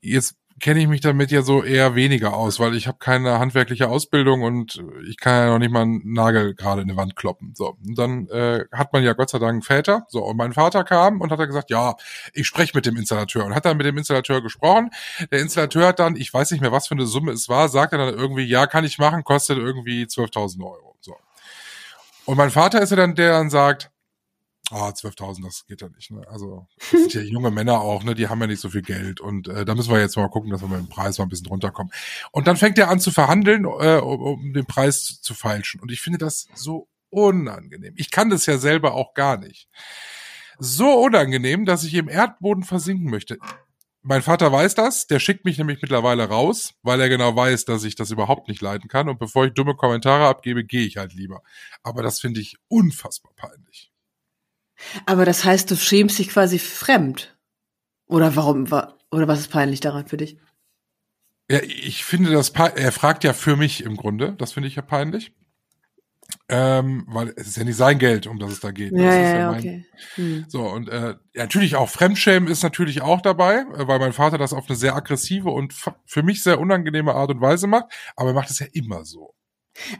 Jetzt 0.00 0.36
kenne 0.60 0.80
ich 0.80 0.88
mich 0.88 1.00
damit 1.00 1.30
ja 1.30 1.42
so 1.42 1.62
eher 1.62 1.94
weniger 1.94 2.34
aus, 2.34 2.60
weil 2.60 2.74
ich 2.74 2.86
habe 2.86 2.98
keine 2.98 3.38
handwerkliche 3.38 3.88
Ausbildung 3.88 4.42
und 4.42 4.82
ich 5.08 5.16
kann 5.16 5.32
ja 5.34 5.52
noch 5.52 5.58
nicht 5.58 5.70
mal 5.70 5.82
einen 5.82 6.12
Nagel 6.12 6.54
gerade 6.54 6.82
in 6.82 6.88
die 6.88 6.96
Wand 6.96 7.16
kloppen. 7.16 7.52
So, 7.54 7.76
und 7.86 7.96
dann 7.96 8.28
äh, 8.28 8.64
hat 8.72 8.92
man 8.92 9.04
ja 9.04 9.12
Gott 9.12 9.30
sei 9.30 9.38
Dank 9.38 9.64
Väter. 9.64 10.06
So, 10.08 10.24
und 10.24 10.36
mein 10.36 10.52
Vater 10.52 10.84
kam 10.84 11.20
und 11.20 11.30
hat 11.30 11.38
dann 11.38 11.46
gesagt, 11.46 11.70
ja, 11.70 11.94
ich 12.32 12.46
spreche 12.46 12.72
mit 12.74 12.86
dem 12.86 12.96
Installateur 12.96 13.44
und 13.44 13.54
hat 13.54 13.64
dann 13.64 13.76
mit 13.76 13.86
dem 13.86 13.96
Installateur 13.96 14.42
gesprochen. 14.42 14.90
Der 15.30 15.40
Installateur 15.40 15.88
hat 15.88 15.98
dann, 15.98 16.16
ich 16.16 16.32
weiß 16.32 16.50
nicht 16.50 16.60
mehr, 16.60 16.72
was 16.72 16.88
für 16.88 16.94
eine 16.94 17.06
Summe 17.06 17.32
es 17.32 17.48
war, 17.48 17.68
sagte 17.68 17.96
dann 17.98 18.14
irgendwie, 18.14 18.44
ja, 18.44 18.66
kann 18.66 18.84
ich 18.84 18.98
machen, 18.98 19.24
kostet 19.24 19.58
irgendwie 19.58 20.04
12.000 20.04 20.64
Euro. 20.64 20.96
So. 21.00 21.16
Und 22.24 22.36
mein 22.36 22.50
Vater 22.50 22.82
ist 22.82 22.90
ja 22.90 22.96
dann, 22.96 23.14
der 23.14 23.32
dann 23.32 23.50
sagt, 23.50 23.91
Ah, 24.70 24.88
12.000, 24.90 25.44
das 25.44 25.66
geht 25.66 25.82
ja 25.82 25.88
nicht. 25.88 26.10
Ne? 26.10 26.22
Also 26.28 26.66
das 26.78 26.90
sind 26.90 27.14
ja 27.14 27.20
junge 27.30 27.50
Männer 27.50 27.80
auch, 27.80 28.04
ne? 28.04 28.14
Die 28.14 28.28
haben 28.28 28.40
ja 28.40 28.46
nicht 28.46 28.60
so 28.60 28.70
viel 28.70 28.82
Geld 28.82 29.20
und 29.20 29.48
äh, 29.48 29.64
da 29.64 29.74
müssen 29.74 29.92
wir 29.92 30.00
jetzt 30.00 30.16
mal 30.16 30.28
gucken, 30.28 30.50
dass 30.50 30.62
wir 30.62 30.68
mit 30.68 30.78
dem 30.78 30.88
Preis 30.88 31.18
mal 31.18 31.24
ein 31.24 31.28
bisschen 31.28 31.48
runterkommen. 31.48 31.92
Und 32.30 32.46
dann 32.46 32.56
fängt 32.56 32.78
er 32.78 32.88
an 32.88 33.00
zu 33.00 33.10
verhandeln, 33.10 33.64
äh, 33.64 33.98
um, 33.98 34.20
um 34.22 34.52
den 34.54 34.64
Preis 34.66 35.20
zu 35.20 35.34
feilschen. 35.34 35.80
Und 35.80 35.90
ich 35.92 36.00
finde 36.00 36.18
das 36.18 36.46
so 36.54 36.88
unangenehm. 37.10 37.92
Ich 37.96 38.10
kann 38.10 38.30
das 38.30 38.46
ja 38.46 38.56
selber 38.56 38.94
auch 38.94 39.12
gar 39.14 39.36
nicht. 39.36 39.68
so 40.58 40.90
unangenehm, 41.04 41.64
dass 41.66 41.84
ich 41.84 41.94
im 41.94 42.08
Erdboden 42.08 42.62
versinken 42.64 43.10
möchte. 43.10 43.38
Mein 44.02 44.22
Vater 44.22 44.50
weiß 44.50 44.74
das, 44.74 45.06
der 45.06 45.20
schickt 45.20 45.44
mich 45.44 45.58
nämlich 45.58 45.80
mittlerweile 45.82 46.24
raus, 46.28 46.74
weil 46.82 47.00
er 47.00 47.08
genau 47.08 47.36
weiß, 47.36 47.64
dass 47.66 47.84
ich 47.84 47.94
das 47.94 48.10
überhaupt 48.10 48.48
nicht 48.48 48.60
leiden 48.60 48.88
kann. 48.88 49.08
Und 49.08 49.18
bevor 49.18 49.46
ich 49.46 49.54
dumme 49.54 49.76
Kommentare 49.76 50.26
abgebe, 50.26 50.64
gehe 50.64 50.84
ich 50.86 50.96
halt 50.96 51.12
lieber. 51.14 51.42
Aber 51.84 52.02
das 52.02 52.20
finde 52.20 52.40
ich 52.40 52.56
unfassbar 52.68 53.32
peinlich. 53.36 53.91
Aber 55.06 55.24
das 55.24 55.44
heißt, 55.44 55.70
du 55.70 55.76
schämst 55.76 56.18
dich 56.18 56.28
quasi 56.28 56.58
fremd. 56.58 57.36
Oder 58.06 58.36
warum 58.36 58.70
war, 58.70 58.98
oder 59.10 59.28
was 59.28 59.40
ist 59.40 59.50
peinlich 59.50 59.80
daran 59.80 60.06
für 60.06 60.16
dich? 60.16 60.36
Ja, 61.50 61.60
ich 61.62 62.04
finde 62.04 62.30
das, 62.32 62.50
er 62.50 62.92
fragt 62.92 63.24
ja 63.24 63.32
für 63.32 63.56
mich 63.56 63.84
im 63.84 63.96
Grunde, 63.96 64.34
das 64.38 64.52
finde 64.52 64.68
ich 64.68 64.76
ja 64.76 64.82
peinlich. 64.82 65.32
Ähm, 66.48 67.04
weil 67.08 67.32
es 67.36 67.46
ist 67.48 67.56
ja 67.56 67.64
nicht 67.64 67.76
sein 67.76 67.98
Geld, 67.98 68.26
um 68.26 68.38
das 68.38 68.52
es 68.52 68.60
da 68.60 68.70
geht. 68.70 68.92
Ja, 68.92 69.14
ja, 69.14 69.38
ja, 69.38 69.50
okay. 69.50 69.84
Hm. 70.14 70.44
So, 70.48 70.62
und 70.62 70.88
äh, 70.88 71.14
ja, 71.34 71.42
natürlich 71.42 71.76
auch 71.76 71.88
Fremdschämen 71.88 72.48
ist 72.48 72.62
natürlich 72.62 73.02
auch 73.02 73.20
dabei, 73.20 73.66
äh, 73.74 73.86
weil 73.86 73.98
mein 73.98 74.12
Vater 74.12 74.38
das 74.38 74.52
auf 74.52 74.68
eine 74.68 74.76
sehr 74.76 74.96
aggressive 74.96 75.50
und 75.50 75.74
für 76.04 76.22
mich 76.22 76.42
sehr 76.42 76.58
unangenehme 76.60 77.14
Art 77.14 77.30
und 77.30 77.40
Weise 77.40 77.66
macht, 77.66 77.92
aber 78.16 78.30
er 78.30 78.34
macht 78.34 78.50
es 78.50 78.58
ja 78.58 78.66
immer 78.72 79.04
so. 79.04 79.34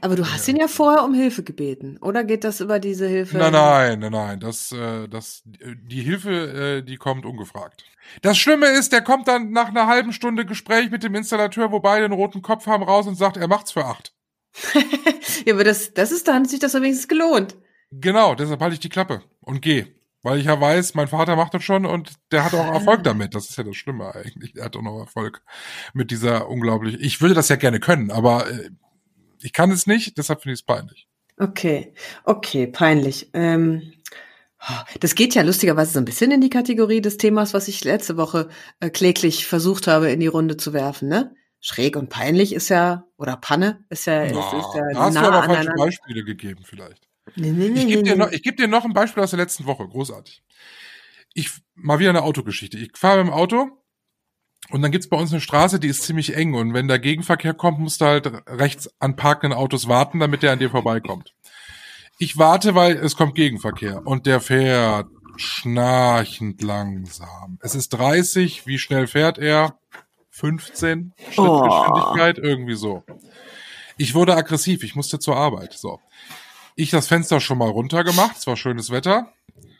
Aber 0.00 0.16
du 0.16 0.30
hast 0.30 0.46
ihn 0.48 0.56
ja 0.56 0.68
vorher 0.68 1.04
um 1.04 1.14
Hilfe 1.14 1.42
gebeten. 1.42 1.96
Oder 1.98 2.24
geht 2.24 2.44
das 2.44 2.60
über 2.60 2.78
diese 2.78 3.06
Hilfe? 3.06 3.38
Nein, 3.38 3.52
nein, 3.52 3.98
nein, 4.00 4.12
nein, 4.12 4.40
das, 4.40 4.72
äh, 4.72 5.08
das, 5.08 5.42
äh, 5.60 5.74
die 5.82 6.02
Hilfe, 6.02 6.30
äh, 6.30 6.82
die 6.82 6.96
kommt 6.96 7.24
ungefragt. 7.24 7.84
Das 8.20 8.36
Schlimme 8.36 8.66
ist, 8.66 8.92
der 8.92 9.00
kommt 9.00 9.28
dann 9.28 9.50
nach 9.50 9.68
einer 9.68 9.86
halben 9.86 10.12
Stunde 10.12 10.44
Gespräch 10.44 10.90
mit 10.90 11.02
dem 11.02 11.14
Installateur, 11.14 11.72
wo 11.72 11.80
beide 11.80 12.04
einen 12.04 12.14
roten 12.14 12.42
Kopf 12.42 12.66
haben, 12.66 12.82
raus 12.82 13.06
und 13.06 13.16
sagt, 13.16 13.36
er 13.36 13.48
macht's 13.48 13.72
für 13.72 13.86
acht. 13.86 14.14
ja, 15.46 15.54
aber 15.54 15.64
das, 15.64 15.94
das 15.94 16.12
ist, 16.12 16.28
da 16.28 16.34
hat 16.34 16.48
sich 16.48 16.60
das 16.60 16.74
wenigstens 16.74 17.08
gelohnt. 17.08 17.56
Genau, 17.90 18.34
deshalb 18.34 18.60
halte 18.60 18.74
ich 18.74 18.80
die 18.80 18.88
Klappe 18.88 19.22
und 19.40 19.62
gehe. 19.62 19.94
Weil 20.22 20.38
ich 20.38 20.46
ja 20.46 20.60
weiß, 20.60 20.94
mein 20.94 21.08
Vater 21.08 21.34
macht 21.34 21.52
das 21.52 21.64
schon 21.64 21.84
und 21.84 22.12
der 22.30 22.44
hat 22.44 22.54
auch 22.54 22.72
Erfolg 22.72 23.02
damit. 23.02 23.34
Das 23.34 23.50
ist 23.50 23.58
ja 23.58 23.64
das 23.64 23.74
Schlimme 23.74 24.14
eigentlich. 24.14 24.54
Er 24.56 24.66
hat 24.66 24.76
auch 24.76 24.82
noch 24.82 25.00
Erfolg 25.00 25.42
mit 25.94 26.12
dieser 26.12 26.48
unglaublich. 26.48 27.00
Ich 27.00 27.20
würde 27.20 27.34
das 27.34 27.48
ja 27.48 27.56
gerne 27.56 27.80
können, 27.80 28.12
aber 28.12 28.48
äh, 28.48 28.70
ich 29.42 29.52
kann 29.52 29.70
es 29.70 29.87
nicht, 29.87 30.18
deshalb 30.18 30.42
finde 30.42 30.54
ich 30.54 30.61
es 30.61 30.66
peinlich. 30.66 31.06
Okay, 31.38 31.92
okay, 32.25 32.66
peinlich. 32.66 33.30
Ähm, 33.32 33.92
das 35.00 35.14
geht 35.14 35.34
ja 35.34 35.42
lustigerweise 35.42 35.92
so 35.92 35.99
ein 35.99 36.04
bisschen 36.04 36.30
in 36.30 36.40
die 36.40 36.50
Kategorie 36.50 37.00
des 37.00 37.16
Themas, 37.16 37.52
was 37.52 37.68
ich 37.68 37.82
letzte 37.84 38.16
Woche 38.16 38.49
äh, 38.80 38.90
kläglich 38.90 39.46
versucht 39.46 39.87
habe, 39.87 40.11
in 40.11 40.20
die 40.20 40.26
Runde 40.28 40.56
zu 40.56 40.72
werfen, 40.72 41.08
ne? 41.08 41.34
Schräg 41.61 41.96
und 41.96 42.11
peinlich 42.11 42.52
ist 42.52 42.68
ja, 42.68 43.06
oder 43.16 43.37
Panne 43.37 43.84
ist 43.88 44.06
ja, 44.06 44.25
ist, 44.25 44.34
Na, 44.34 44.58
ist 44.58 44.75
ja 44.75 44.82
da 44.92 45.00
hast 45.00 45.16
du 45.16 45.20
nah 45.20 45.30
aber 45.30 45.54
falsche. 45.54 45.70
Beispiele 45.76 46.25
gegeben 46.25 46.64
vielleicht. 46.64 47.08
Nee, 47.37 47.52
nee, 47.52 47.68
Ich 47.68 47.87
gebe 47.87 48.02
dir, 48.02 48.16
noch, 48.16 48.30
ich 48.32 48.42
geb 48.42 48.56
dir 48.56 48.66
noch 48.66 48.84
ein 48.84 48.92
Beispiel 48.92 49.22
aus 49.22 49.30
der 49.30 49.38
letzten 49.38 49.64
Woche. 49.66 49.87
Großartig. 49.87 50.42
Ich 51.34 51.50
mal 51.75 52.00
wieder 52.00 52.11
eine 52.11 52.22
Autogeschichte. 52.22 52.78
Ich 52.78 52.90
fahre 52.96 53.18
dem 53.18 53.30
Auto 53.30 53.81
und 54.72 54.82
dann 54.82 54.90
gibt's 54.90 55.08
bei 55.08 55.16
uns 55.16 55.30
eine 55.32 55.40
Straße, 55.40 55.78
die 55.78 55.88
ist 55.88 56.02
ziemlich 56.02 56.34
eng 56.34 56.54
und 56.54 56.72
wenn 56.74 56.88
der 56.88 56.98
Gegenverkehr 56.98 57.54
kommt, 57.54 57.78
musst 57.78 58.00
du 58.00 58.06
halt 58.06 58.30
rechts 58.46 58.88
an 58.98 59.16
parkenden 59.16 59.56
Autos 59.56 59.86
warten, 59.86 60.18
damit 60.18 60.42
der 60.42 60.52
an 60.52 60.58
dir 60.58 60.70
vorbeikommt. 60.70 61.34
Ich 62.18 62.38
warte, 62.38 62.74
weil 62.74 62.96
es 62.96 63.16
kommt 63.16 63.34
Gegenverkehr 63.34 64.06
und 64.06 64.26
der 64.26 64.40
fährt 64.40 65.08
schnarchend 65.36 66.62
langsam. 66.62 67.58
Es 67.60 67.74
ist 67.74 67.90
30, 67.90 68.66
wie 68.66 68.78
schnell 68.78 69.06
fährt 69.06 69.38
er? 69.38 69.78
15 70.30 71.12
Schrittgeschwindigkeit, 71.18 72.38
irgendwie 72.38 72.74
so. 72.74 73.04
Ich 73.98 74.14
wurde 74.14 74.36
aggressiv, 74.36 74.82
ich 74.82 74.94
musste 74.94 75.18
zur 75.18 75.36
Arbeit. 75.36 75.74
So. 75.74 76.00
Ich 76.74 76.90
das 76.90 77.08
Fenster 77.08 77.40
schon 77.40 77.58
mal 77.58 77.68
runtergemacht, 77.68 78.36
es 78.38 78.46
war 78.46 78.56
schönes 78.56 78.90
Wetter, 78.90 79.32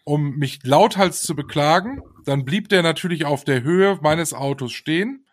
um 0.05 0.37
mich 0.37 0.61
lauthals 0.65 1.23
zu 1.23 1.35
beklagen. 1.35 2.03
Dann 2.25 2.45
blieb 2.45 2.69
der 2.69 2.83
natürlich 2.83 3.25
auf 3.25 3.45
der 3.45 3.63
Höhe 3.63 3.99
meines 4.03 4.35
Autos 4.35 4.73
stehen. 4.73 5.27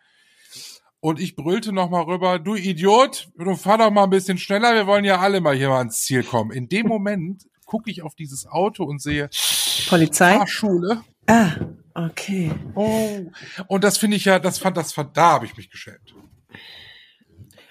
Und 1.01 1.19
ich 1.19 1.35
brüllte 1.35 1.71
noch 1.71 1.89
mal 1.89 2.01
rüber, 2.01 2.39
du 2.39 2.55
Idiot, 2.55 3.29
du 3.37 3.55
fahr 3.55 3.77
doch 3.77 3.89
mal 3.89 4.03
ein 4.03 4.09
bisschen 4.09 4.37
schneller, 4.37 4.73
wir 4.73 4.85
wollen 4.85 5.05
ja 5.05 5.19
alle 5.19 5.39
mal 5.39 5.55
hier 5.55 5.69
mal 5.69 5.77
ans 5.77 6.01
Ziel 6.01 6.23
kommen. 6.23 6.51
In 6.51 6.67
dem 6.67 6.87
Moment 6.87 7.43
gucke 7.65 7.89
ich 7.89 8.01
auf 8.01 8.15
dieses 8.15 8.45
Auto 8.45 8.83
und 8.83 9.01
sehe 9.01 9.29
Polizei? 9.87 10.35
Fahrschule. 10.35 11.01
Ah, 11.25 11.51
okay. 11.93 12.51
Oh. 12.75 13.21
Und 13.67 13.83
das 13.85 13.97
finde 13.97 14.17
ich 14.17 14.25
ja, 14.25 14.39
das 14.39 14.59
fand 14.59 14.75
das, 14.75 14.91
fand- 14.91 15.15
da 15.15 15.31
habe 15.33 15.45
ich 15.45 15.55
mich 15.55 15.69
geschämt. 15.69 16.15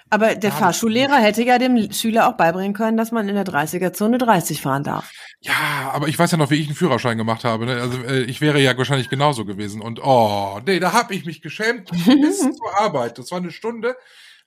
Aber 0.09 0.35
der 0.35 0.51
Fahrschullehrer 0.51 1.17
hätte 1.17 1.43
ja 1.43 1.59
dem 1.59 1.91
Schüler 1.91 2.27
auch 2.27 2.33
beibringen 2.33 2.73
können, 2.73 2.97
dass 2.97 3.11
man 3.11 3.29
in 3.29 3.35
der 3.35 3.45
30er-Zone 3.45 4.17
30 4.17 4.61
fahren 4.61 4.83
darf. 4.83 5.11
Ja, 5.41 5.91
aber 5.93 6.07
ich 6.07 6.17
weiß 6.17 6.31
ja 6.31 6.37
noch, 6.37 6.49
wie 6.49 6.55
ich 6.55 6.67
einen 6.67 6.75
Führerschein 6.75 7.17
gemacht 7.17 7.43
habe. 7.43 7.65
Ne? 7.65 7.79
Also 7.79 8.03
äh, 8.03 8.21
ich 8.23 8.41
wäre 8.41 8.59
ja 8.59 8.75
wahrscheinlich 8.75 9.09
genauso 9.09 9.45
gewesen. 9.45 9.81
Und 9.81 10.03
oh, 10.03 10.59
nee, 10.65 10.79
da 10.79 10.93
hab 10.93 11.11
ich 11.11 11.25
mich 11.25 11.41
geschämt 11.41 11.91
bis 11.91 12.39
zur 12.57 12.79
Arbeit. 12.79 13.19
Das 13.19 13.29
war 13.31 13.37
eine 13.37 13.51
Stunde, 13.51 13.95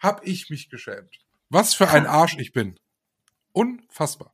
hab 0.00 0.26
ich 0.26 0.50
mich 0.50 0.68
geschämt. 0.68 1.20
Was 1.48 1.74
für 1.74 1.88
ein 1.88 2.06
Arsch 2.06 2.36
ich 2.38 2.52
bin. 2.52 2.76
Unfassbar. 3.52 4.32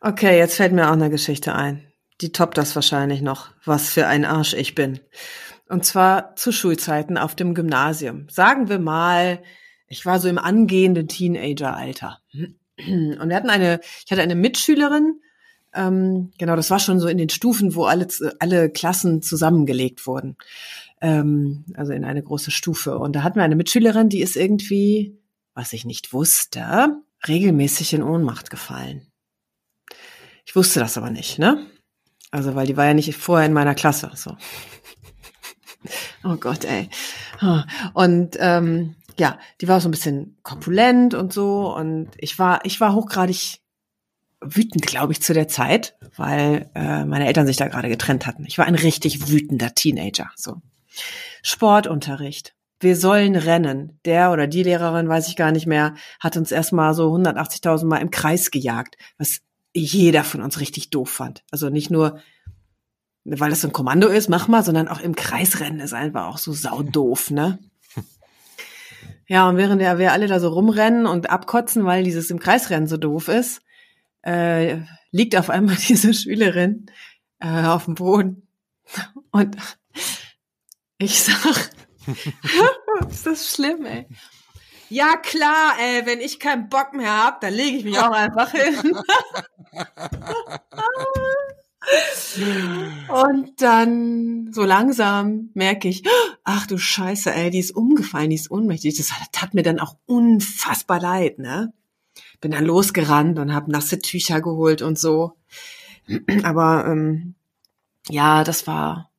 Okay, 0.00 0.36
jetzt 0.38 0.56
fällt 0.56 0.72
mir 0.72 0.88
auch 0.88 0.94
eine 0.94 1.10
Geschichte 1.10 1.54
ein. 1.54 1.86
Die 2.20 2.32
toppt 2.32 2.58
das 2.58 2.74
wahrscheinlich 2.74 3.22
noch, 3.22 3.50
was 3.64 3.90
für 3.90 4.08
ein 4.08 4.24
Arsch 4.24 4.54
ich 4.54 4.74
bin. 4.74 4.98
Und 5.68 5.84
zwar 5.84 6.34
zu 6.34 6.50
Schulzeiten 6.50 7.16
auf 7.16 7.36
dem 7.36 7.54
Gymnasium. 7.54 8.28
Sagen 8.28 8.68
wir 8.68 8.80
mal, 8.80 9.42
ich 9.92 10.06
war 10.06 10.18
so 10.18 10.28
im 10.28 10.38
angehenden 10.38 11.06
Teenageralter. 11.06 12.20
Und 12.78 13.28
wir 13.28 13.36
hatten 13.36 13.50
eine, 13.50 13.80
ich 14.04 14.10
hatte 14.10 14.22
eine 14.22 14.34
Mitschülerin, 14.34 15.20
ähm, 15.74 16.32
genau, 16.38 16.56
das 16.56 16.70
war 16.70 16.78
schon 16.78 16.98
so 16.98 17.08
in 17.08 17.18
den 17.18 17.28
Stufen, 17.28 17.74
wo 17.74 17.84
alle, 17.84 18.08
alle 18.38 18.70
Klassen 18.70 19.22
zusammengelegt 19.22 20.06
wurden. 20.06 20.36
Ähm, 21.00 21.64
also 21.74 21.92
in 21.92 22.04
eine 22.04 22.22
große 22.22 22.50
Stufe. 22.50 22.98
Und 22.98 23.14
da 23.14 23.22
hatten 23.22 23.36
wir 23.36 23.44
eine 23.44 23.56
Mitschülerin, 23.56 24.08
die 24.08 24.22
ist 24.22 24.36
irgendwie, 24.36 25.18
was 25.54 25.72
ich 25.74 25.84
nicht 25.84 26.12
wusste, 26.12 26.96
regelmäßig 27.28 27.92
in 27.92 28.02
Ohnmacht 28.02 28.50
gefallen. 28.50 29.06
Ich 30.46 30.56
wusste 30.56 30.80
das 30.80 30.96
aber 30.96 31.10
nicht, 31.10 31.38
ne? 31.38 31.66
Also, 32.30 32.54
weil 32.54 32.66
die 32.66 32.78
war 32.78 32.86
ja 32.86 32.94
nicht 32.94 33.14
vorher 33.14 33.46
in 33.46 33.52
meiner 33.52 33.74
Klasse. 33.74 34.10
So. 34.14 34.36
Oh 36.24 36.36
Gott, 36.36 36.64
ey. 36.64 36.88
Und 37.94 38.36
ähm, 38.38 38.94
ja, 39.18 39.38
die 39.60 39.68
war 39.68 39.80
so 39.80 39.88
ein 39.88 39.92
bisschen 39.92 40.36
korpulent 40.42 41.14
und 41.14 41.32
so. 41.32 41.74
Und 41.74 42.10
ich 42.18 42.38
war, 42.38 42.64
ich 42.64 42.80
war 42.80 42.94
hochgradig 42.94 43.60
wütend, 44.40 44.86
glaube 44.86 45.12
ich, 45.12 45.22
zu 45.22 45.34
der 45.34 45.48
Zeit, 45.48 45.96
weil 46.16 46.70
äh, 46.74 47.04
meine 47.04 47.26
Eltern 47.26 47.46
sich 47.46 47.56
da 47.56 47.68
gerade 47.68 47.88
getrennt 47.88 48.26
hatten. 48.26 48.44
Ich 48.46 48.58
war 48.58 48.66
ein 48.66 48.74
richtig 48.74 49.28
wütender 49.28 49.74
Teenager. 49.74 50.30
So. 50.36 50.56
Sportunterricht. 51.42 52.54
Wir 52.80 52.96
sollen 52.96 53.36
rennen. 53.36 53.98
Der 54.04 54.32
oder 54.32 54.46
die 54.46 54.64
Lehrerin, 54.64 55.08
weiß 55.08 55.28
ich 55.28 55.36
gar 55.36 55.52
nicht 55.52 55.66
mehr, 55.66 55.94
hat 56.18 56.36
uns 56.36 56.50
erstmal 56.50 56.94
so 56.94 57.14
180.000 57.14 57.86
Mal 57.86 57.98
im 57.98 58.10
Kreis 58.10 58.50
gejagt, 58.50 58.96
was 59.18 59.40
jeder 59.74 60.24
von 60.24 60.42
uns 60.42 60.60
richtig 60.60 60.90
doof 60.90 61.08
fand. 61.08 61.44
Also 61.50 61.70
nicht 61.70 61.90
nur, 61.90 62.18
weil 63.24 63.50
das 63.50 63.60
so 63.60 63.68
ein 63.68 63.72
Kommando 63.72 64.08
ist, 64.08 64.28
mach 64.28 64.48
mal, 64.48 64.64
sondern 64.64 64.88
auch 64.88 65.00
im 65.00 65.14
Kreisrennen 65.14 65.80
ist 65.80 65.94
einfach 65.94 66.26
auch 66.26 66.38
so 66.38 66.52
saudoof, 66.52 67.30
ne? 67.30 67.58
Ja, 69.28 69.48
und 69.48 69.56
während 69.56 69.80
ja 69.80 69.98
wir 69.98 70.12
alle 70.12 70.26
da 70.26 70.40
so 70.40 70.48
rumrennen 70.48 71.06
und 71.06 71.30
abkotzen, 71.30 71.84
weil 71.84 72.04
dieses 72.04 72.30
im 72.30 72.38
Kreisrennen 72.38 72.86
so 72.86 72.96
doof 72.96 73.28
ist, 73.28 73.62
äh, 74.22 74.78
liegt 75.10 75.36
auf 75.36 75.50
einmal 75.50 75.76
diese 75.88 76.14
Schülerin 76.14 76.86
äh, 77.40 77.64
auf 77.64 77.86
dem 77.86 77.94
Boden. 77.94 78.48
Und 79.30 79.56
ich 80.98 81.22
sag, 81.22 81.70
ist 83.10 83.26
das 83.26 83.54
schlimm, 83.54 83.86
ey. 83.86 84.06
Ja, 84.88 85.16
klar, 85.16 85.74
ey, 85.80 86.04
wenn 86.04 86.20
ich 86.20 86.38
keinen 86.38 86.68
Bock 86.68 86.92
mehr 86.92 87.24
hab, 87.24 87.40
dann 87.40 87.54
lege 87.54 87.78
ich 87.78 87.84
mich 87.84 87.98
auch 87.98 88.10
einfach 88.10 88.50
hin. 88.50 88.76
Und 93.08 93.60
dann 93.60 94.52
so 94.52 94.64
langsam 94.64 95.50
merke 95.54 95.88
ich, 95.88 96.02
ach 96.44 96.66
du 96.66 96.78
Scheiße, 96.78 97.32
ey, 97.32 97.50
die 97.50 97.58
ist 97.58 97.74
umgefallen, 97.74 98.30
die 98.30 98.36
ist 98.36 98.50
ohnmächtig. 98.50 98.96
Das 98.96 99.10
tat 99.32 99.54
mir 99.54 99.62
dann 99.62 99.80
auch 99.80 99.96
unfassbar 100.06 101.00
leid, 101.00 101.38
ne? 101.38 101.72
Bin 102.40 102.52
dann 102.52 102.64
losgerannt 102.64 103.38
und 103.38 103.54
habe 103.54 103.70
nasse 103.70 103.98
Tücher 103.98 104.40
geholt 104.40 104.82
und 104.82 104.98
so. 104.98 105.32
Aber 106.42 106.86
ähm, 106.86 107.34
ja, 108.08 108.44
das 108.44 108.66
war 108.66 109.10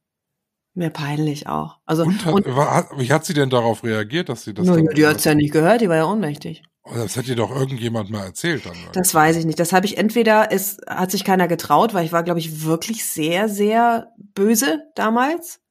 mir 0.73 0.89
peinlich 0.89 1.47
auch. 1.47 1.77
Also 1.85 2.03
Und, 2.03 2.25
hat, 2.25 2.55
war, 2.55 2.75
hat, 2.75 2.87
wie 2.97 3.11
hat 3.11 3.25
sie 3.25 3.33
denn 3.33 3.49
darauf 3.49 3.83
reagiert, 3.83 4.29
dass 4.29 4.43
sie 4.43 4.53
das 4.53 4.65
dann 4.65 4.87
die 4.87 5.05
hat's 5.05 5.23
ja 5.23 5.35
nicht 5.35 5.53
gehört, 5.53 5.81
die 5.81 5.89
war 5.89 5.97
ja 5.97 6.05
ohnmächtig. 6.05 6.63
Das 6.85 7.15
hätte 7.15 7.27
dir 7.27 7.35
doch 7.37 7.49
irgendjemand 7.49 8.09
mal 8.09 8.25
erzählt 8.25 8.65
dann. 8.65 8.73
oder? 8.73 8.91
Das 8.93 9.13
weiß 9.13 9.37
ich 9.37 9.45
nicht. 9.45 9.57
Das 9.59 9.71
habe 9.71 9.85
ich 9.85 9.97
entweder, 9.97 10.51
es 10.51 10.77
hat 10.87 11.11
sich 11.11 11.23
keiner 11.23 11.47
getraut, 11.47 11.93
weil 11.93 12.05
ich 12.05 12.11
war, 12.11 12.23
glaube 12.23 12.39
ich, 12.41 12.63
wirklich 12.65 13.05
sehr, 13.05 13.47
sehr 13.47 14.11
böse 14.17 14.83
damals. 14.95 15.61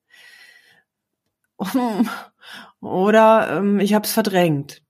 Oder 2.81 3.59
ähm, 3.59 3.79
ich 3.81 3.95
habe 3.95 4.07
es 4.07 4.13
verdrängt. 4.13 4.83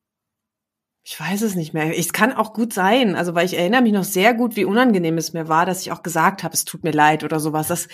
Ich 1.04 1.18
weiß 1.18 1.42
es 1.42 1.56
nicht 1.56 1.74
mehr. 1.74 1.98
Es 1.98 2.12
kann 2.12 2.32
auch 2.32 2.52
gut 2.54 2.72
sein, 2.72 3.16
also 3.16 3.34
weil 3.34 3.44
ich 3.44 3.58
erinnere 3.58 3.82
mich 3.82 3.92
noch 3.92 4.04
sehr 4.04 4.34
gut, 4.34 4.54
wie 4.54 4.64
unangenehm 4.64 5.18
es 5.18 5.32
mir 5.32 5.48
war, 5.48 5.66
dass 5.66 5.80
ich 5.82 5.90
auch 5.90 6.04
gesagt 6.04 6.44
habe, 6.44 6.54
es 6.54 6.64
tut 6.64 6.84
mir 6.84 6.92
leid 6.92 7.24
oder 7.24 7.40
sowas. 7.40 7.66
Das, 7.66 7.86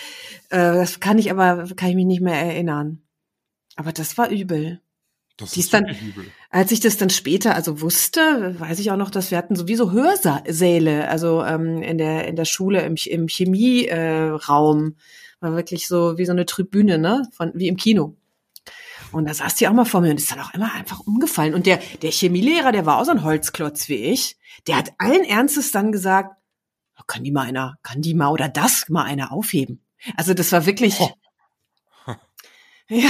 äh, 0.51 0.73
das 0.75 0.99
kann 0.99 1.17
ich 1.17 1.31
aber, 1.31 1.65
kann 1.75 1.89
ich 1.89 1.95
mich 1.95 2.05
nicht 2.05 2.21
mehr 2.21 2.39
erinnern. 2.39 3.01
Aber 3.75 3.91
das 3.91 4.17
war 4.19 4.29
übel. 4.29 4.81
Das 5.37 5.51
Die 5.51 5.61
ist 5.61 5.67
ist 5.67 5.73
dann- 5.73 5.87
übel. 5.87 6.27
Als 6.51 6.71
ich 6.71 6.79
das 6.79 6.97
dann 6.97 7.11
später 7.11 7.53
also 7.53 7.81
wusste, 7.81 8.55
weiß 8.59 8.79
ich 8.79 8.89
auch 8.89 8.97
noch, 8.97 9.11
dass 9.11 9.29
wir 9.29 9.37
hatten 9.37 9.55
sowieso 9.55 9.91
Hörsäle, 9.91 11.07
also 11.07 11.43
ähm, 11.43 11.83
in 11.83 11.99
der 11.99 12.27
in 12.27 12.35
der 12.35 12.45
Schule 12.45 12.81
im, 12.81 12.95
im 13.05 13.27
Chemieraum 13.27 14.87
äh, 14.87 15.41
war 15.41 15.55
wirklich 15.55 15.87
so 15.87 16.17
wie 16.17 16.25
so 16.25 16.31
eine 16.31 16.47
Tribüne, 16.47 16.97
ne, 16.97 17.27
von 17.33 17.51
wie 17.53 17.67
im 17.67 17.77
Kino. 17.77 18.15
Und 19.11 19.27
da 19.27 19.33
saß 19.33 19.55
die 19.55 19.67
auch 19.67 19.73
mal 19.73 19.85
vor 19.85 20.01
mir 20.01 20.09
und 20.09 20.17
ist 20.17 20.31
dann 20.31 20.39
auch 20.39 20.53
immer 20.55 20.73
einfach 20.73 20.99
umgefallen. 21.01 21.53
Und 21.53 21.67
der 21.67 21.79
der 22.01 22.11
Chemielehrer, 22.11 22.71
der 22.71 22.85
war 22.87 22.97
auch 22.97 23.05
so 23.05 23.11
ein 23.11 23.23
Holzklotz 23.23 23.87
wie 23.87 23.95
ich, 23.95 24.37
der 24.65 24.77
hat 24.77 24.89
allen 24.97 25.23
Ernstes 25.23 25.71
dann 25.71 25.91
gesagt, 25.91 26.35
"Oh, 26.97 27.03
kann 27.05 27.23
die 27.23 27.31
mal 27.31 27.45
einer, 27.47 27.75
kann 27.83 28.01
die 28.01 28.15
mal 28.15 28.29
oder 28.31 28.49
das 28.49 28.89
mal 28.89 29.03
einer 29.03 29.31
aufheben. 29.31 29.83
Also 30.17 30.33
das 30.33 30.51
war 30.51 30.65
wirklich 30.65 30.99
Oh. 30.99 31.09
ja, 32.89 33.09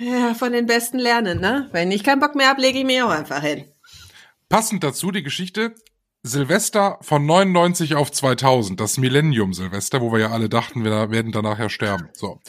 ja, 0.00 0.34
von 0.34 0.52
den 0.52 0.66
Besten 0.66 0.98
lernen, 0.98 1.40
ne? 1.40 1.68
Wenn 1.72 1.92
ich 1.92 2.02
keinen 2.02 2.20
Bock 2.20 2.34
mehr 2.34 2.48
habe, 2.48 2.60
lege 2.60 2.78
ich 2.78 2.84
mich 2.84 3.02
auch 3.02 3.10
einfach 3.10 3.42
hin. 3.42 3.64
Passend 4.48 4.82
dazu 4.82 5.10
die 5.10 5.22
Geschichte 5.22 5.74
Silvester 6.22 6.98
von 7.00 7.24
99 7.24 7.94
auf 7.94 8.12
2000, 8.12 8.78
das 8.78 8.98
Millennium 8.98 9.54
Silvester, 9.54 10.00
wo 10.00 10.12
wir 10.12 10.18
ja 10.18 10.30
alle 10.30 10.50
dachten, 10.50 10.84
wir 10.84 11.10
werden 11.10 11.32
danach 11.32 11.58
ja 11.58 11.70
sterben. 11.70 12.10
So. 12.12 12.40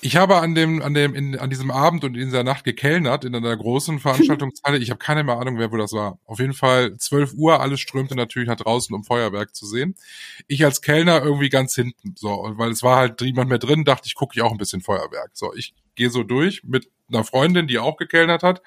Ich 0.00 0.16
habe 0.16 0.36
an 0.36 0.54
dem, 0.54 0.82
an 0.82 0.94
dem, 0.94 1.14
in, 1.14 1.38
an 1.38 1.50
diesem 1.50 1.70
Abend 1.70 2.04
und 2.04 2.14
in 2.14 2.26
dieser 2.26 2.44
Nacht 2.44 2.64
gekellnert 2.64 3.24
in 3.24 3.34
einer 3.34 3.56
großen 3.56 3.98
Veranstaltungshalle. 3.98 4.78
Ich 4.86 4.90
habe 4.90 4.98
keine 4.98 5.24
mehr 5.24 5.38
Ahnung, 5.38 5.58
wer 5.58 5.72
wo 5.72 5.76
das 5.76 5.92
war. 5.92 6.18
Auf 6.26 6.38
jeden 6.38 6.52
Fall 6.52 6.96
12 6.96 7.34
Uhr, 7.34 7.60
alles 7.60 7.80
strömte 7.80 8.14
natürlich 8.14 8.48
nach 8.48 8.56
draußen, 8.56 8.94
um 8.94 9.04
Feuerwerk 9.04 9.54
zu 9.54 9.66
sehen. 9.66 9.96
Ich 10.46 10.64
als 10.64 10.82
Kellner 10.82 11.22
irgendwie 11.22 11.48
ganz 11.48 11.74
hinten. 11.74 12.14
So, 12.16 12.34
und 12.34 12.58
weil 12.58 12.70
es 12.70 12.82
war 12.82 12.96
halt 12.96 13.20
niemand 13.20 13.48
mehr 13.48 13.58
drin, 13.58 13.84
dachte 13.84 14.06
ich, 14.06 14.14
gucke 14.14 14.36
ich 14.36 14.42
auch 14.42 14.52
ein 14.52 14.58
bisschen 14.58 14.82
Feuerwerk. 14.82 15.30
So, 15.32 15.54
ich 15.54 15.74
gehe 15.94 16.10
so 16.10 16.22
durch 16.22 16.62
mit 16.62 16.90
einer 17.08 17.24
Freundin, 17.24 17.66
die 17.66 17.78
auch 17.78 17.96
gekellnert 17.96 18.42
hat. 18.42 18.62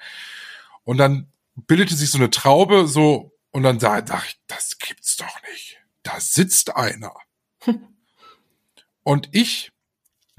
Und 0.84 0.98
dann 0.98 1.28
bildete 1.54 1.94
sich 1.94 2.10
so 2.10 2.18
eine 2.18 2.30
Traube 2.30 2.86
so 2.86 3.32
und 3.50 3.62
dann 3.62 3.80
sah, 3.80 4.00
dachte 4.00 4.26
ich, 4.28 4.40
das 4.46 4.78
gibt's 4.78 5.16
doch 5.16 5.42
nicht. 5.50 5.78
Da 6.02 6.20
sitzt 6.20 6.76
einer. 6.76 7.14
und 9.02 9.28
ich, 9.32 9.72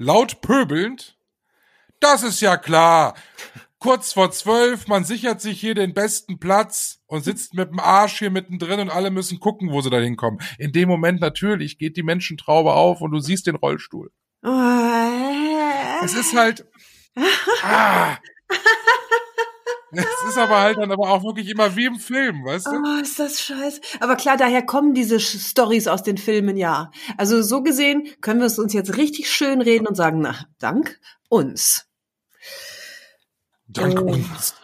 laut 0.02 0.40
pöbelnd, 0.40 1.16
das 2.00 2.22
ist 2.22 2.40
ja 2.40 2.56
klar. 2.56 3.14
Kurz 3.78 4.12
vor 4.12 4.30
zwölf, 4.30 4.86
man 4.86 5.04
sichert 5.04 5.40
sich 5.40 5.60
hier 5.60 5.74
den 5.74 5.92
besten 5.94 6.38
Platz 6.38 7.00
und 7.06 7.24
sitzt 7.24 7.54
mit 7.54 7.70
dem 7.70 7.80
Arsch 7.80 8.18
hier 8.18 8.30
mittendrin 8.30 8.78
und 8.80 8.90
alle 8.90 9.10
müssen 9.10 9.40
gucken, 9.40 9.70
wo 9.72 9.80
sie 9.80 9.90
da 9.90 9.98
hinkommen. 9.98 10.40
In 10.58 10.72
dem 10.72 10.88
Moment 10.88 11.20
natürlich 11.20 11.78
geht 11.78 11.96
die 11.96 12.04
Menschentraube 12.04 12.74
auf 12.74 13.00
und 13.00 13.10
du 13.10 13.18
siehst 13.18 13.46
den 13.46 13.56
Rollstuhl. 13.56 14.12
Es 16.04 16.14
ist 16.14 16.36
halt. 16.36 16.66
Ah. 17.62 18.16
Es 19.92 20.30
ist 20.30 20.38
aber 20.38 20.60
halt 20.60 20.78
dann 20.78 20.90
aber 20.90 21.10
auch 21.10 21.22
wirklich 21.22 21.48
immer 21.50 21.76
wie 21.76 21.84
im 21.86 21.98
Film, 21.98 22.44
weißt 22.44 22.66
du? 22.66 22.70
Oh, 22.70 23.00
ist 23.02 23.18
das 23.18 23.40
scheiße. 23.42 23.80
Aber 24.00 24.16
klar, 24.16 24.36
daher 24.36 24.62
kommen 24.62 24.94
diese 24.94 25.20
Stories 25.20 25.86
aus 25.86 26.02
den 26.02 26.16
Filmen 26.16 26.56
ja. 26.56 26.90
Also 27.18 27.42
so 27.42 27.62
gesehen 27.62 28.08
können 28.20 28.40
wir 28.40 28.46
es 28.46 28.58
uns 28.58 28.72
jetzt 28.72 28.96
richtig 28.96 29.30
schön 29.30 29.60
reden 29.60 29.86
und 29.86 29.94
sagen, 29.94 30.20
na, 30.20 30.46
dank 30.58 30.98
uns. 31.28 31.86
Dank 33.72 34.00
Oh. 34.00 34.12
uns. 34.12 34.54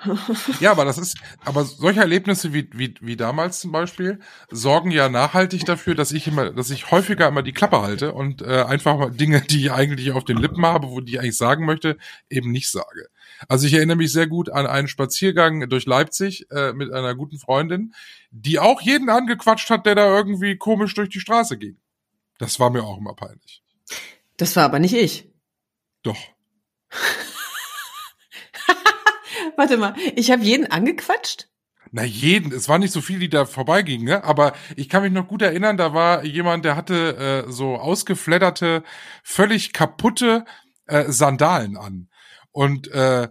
Ja, 0.60 0.70
aber 0.72 0.84
das 0.84 0.98
ist, 0.98 1.18
aber 1.44 1.64
solche 1.64 2.00
Erlebnisse 2.00 2.52
wie, 2.52 2.68
wie, 2.72 2.94
wie 3.00 3.16
damals 3.16 3.60
zum 3.60 3.72
Beispiel 3.72 4.20
sorgen 4.50 4.90
ja 4.90 5.08
nachhaltig 5.08 5.64
dafür, 5.64 5.94
dass 5.94 6.12
ich 6.12 6.26
immer, 6.26 6.50
dass 6.50 6.70
ich 6.70 6.90
häufiger 6.90 7.28
immer 7.28 7.42
die 7.42 7.52
Klappe 7.52 7.80
halte 7.80 8.12
und 8.12 8.42
äh, 8.42 8.62
einfach 8.62 8.98
mal 8.98 9.10
Dinge, 9.10 9.40
die 9.40 9.62
ich 9.66 9.72
eigentlich 9.72 10.12
auf 10.12 10.24
den 10.24 10.36
Lippen 10.36 10.64
habe, 10.66 10.88
wo 10.88 11.00
die 11.00 11.14
ich 11.14 11.20
eigentlich 11.20 11.36
sagen 11.36 11.64
möchte, 11.64 11.96
eben 12.28 12.50
nicht 12.50 12.70
sage. 12.70 13.08
Also 13.48 13.66
ich 13.66 13.74
erinnere 13.74 13.96
mich 13.96 14.12
sehr 14.12 14.26
gut 14.26 14.50
an 14.50 14.66
einen 14.66 14.88
Spaziergang 14.88 15.68
durch 15.68 15.86
Leipzig 15.86 16.50
äh, 16.50 16.72
mit 16.72 16.92
einer 16.92 17.14
guten 17.14 17.38
Freundin, 17.38 17.94
die 18.30 18.58
auch 18.58 18.80
jeden 18.80 19.08
angequatscht 19.10 19.70
hat, 19.70 19.86
der 19.86 19.94
da 19.94 20.16
irgendwie 20.16 20.56
komisch 20.56 20.94
durch 20.94 21.08
die 21.08 21.20
Straße 21.20 21.56
ging. 21.56 21.76
Das 22.38 22.58
war 22.58 22.70
mir 22.70 22.82
auch 22.82 22.98
immer 22.98 23.14
peinlich. 23.14 23.62
Das 24.36 24.56
war 24.56 24.64
aber 24.64 24.78
nicht 24.78 24.94
ich. 24.94 25.28
Doch. 26.02 26.18
Warte 29.58 29.76
mal, 29.76 29.96
ich 30.14 30.30
habe 30.30 30.44
jeden 30.44 30.70
angequatscht? 30.70 31.48
Na 31.90 32.04
jeden, 32.04 32.52
es 32.52 32.68
waren 32.68 32.80
nicht 32.80 32.92
so 32.92 33.00
viele, 33.00 33.18
die 33.18 33.28
da 33.28 33.44
vorbeigingen, 33.44 34.06
ne? 34.06 34.22
aber 34.22 34.52
ich 34.76 34.88
kann 34.88 35.02
mich 35.02 35.10
noch 35.10 35.26
gut 35.26 35.42
erinnern, 35.42 35.76
da 35.76 35.92
war 35.92 36.22
jemand, 36.24 36.64
der 36.64 36.76
hatte 36.76 37.44
äh, 37.48 37.50
so 37.50 37.74
ausgefledderte, 37.74 38.84
völlig 39.24 39.72
kaputte 39.72 40.44
äh, 40.86 41.10
Sandalen 41.10 41.76
an. 41.76 42.08
Und 42.52 42.86
äh, 42.92 43.30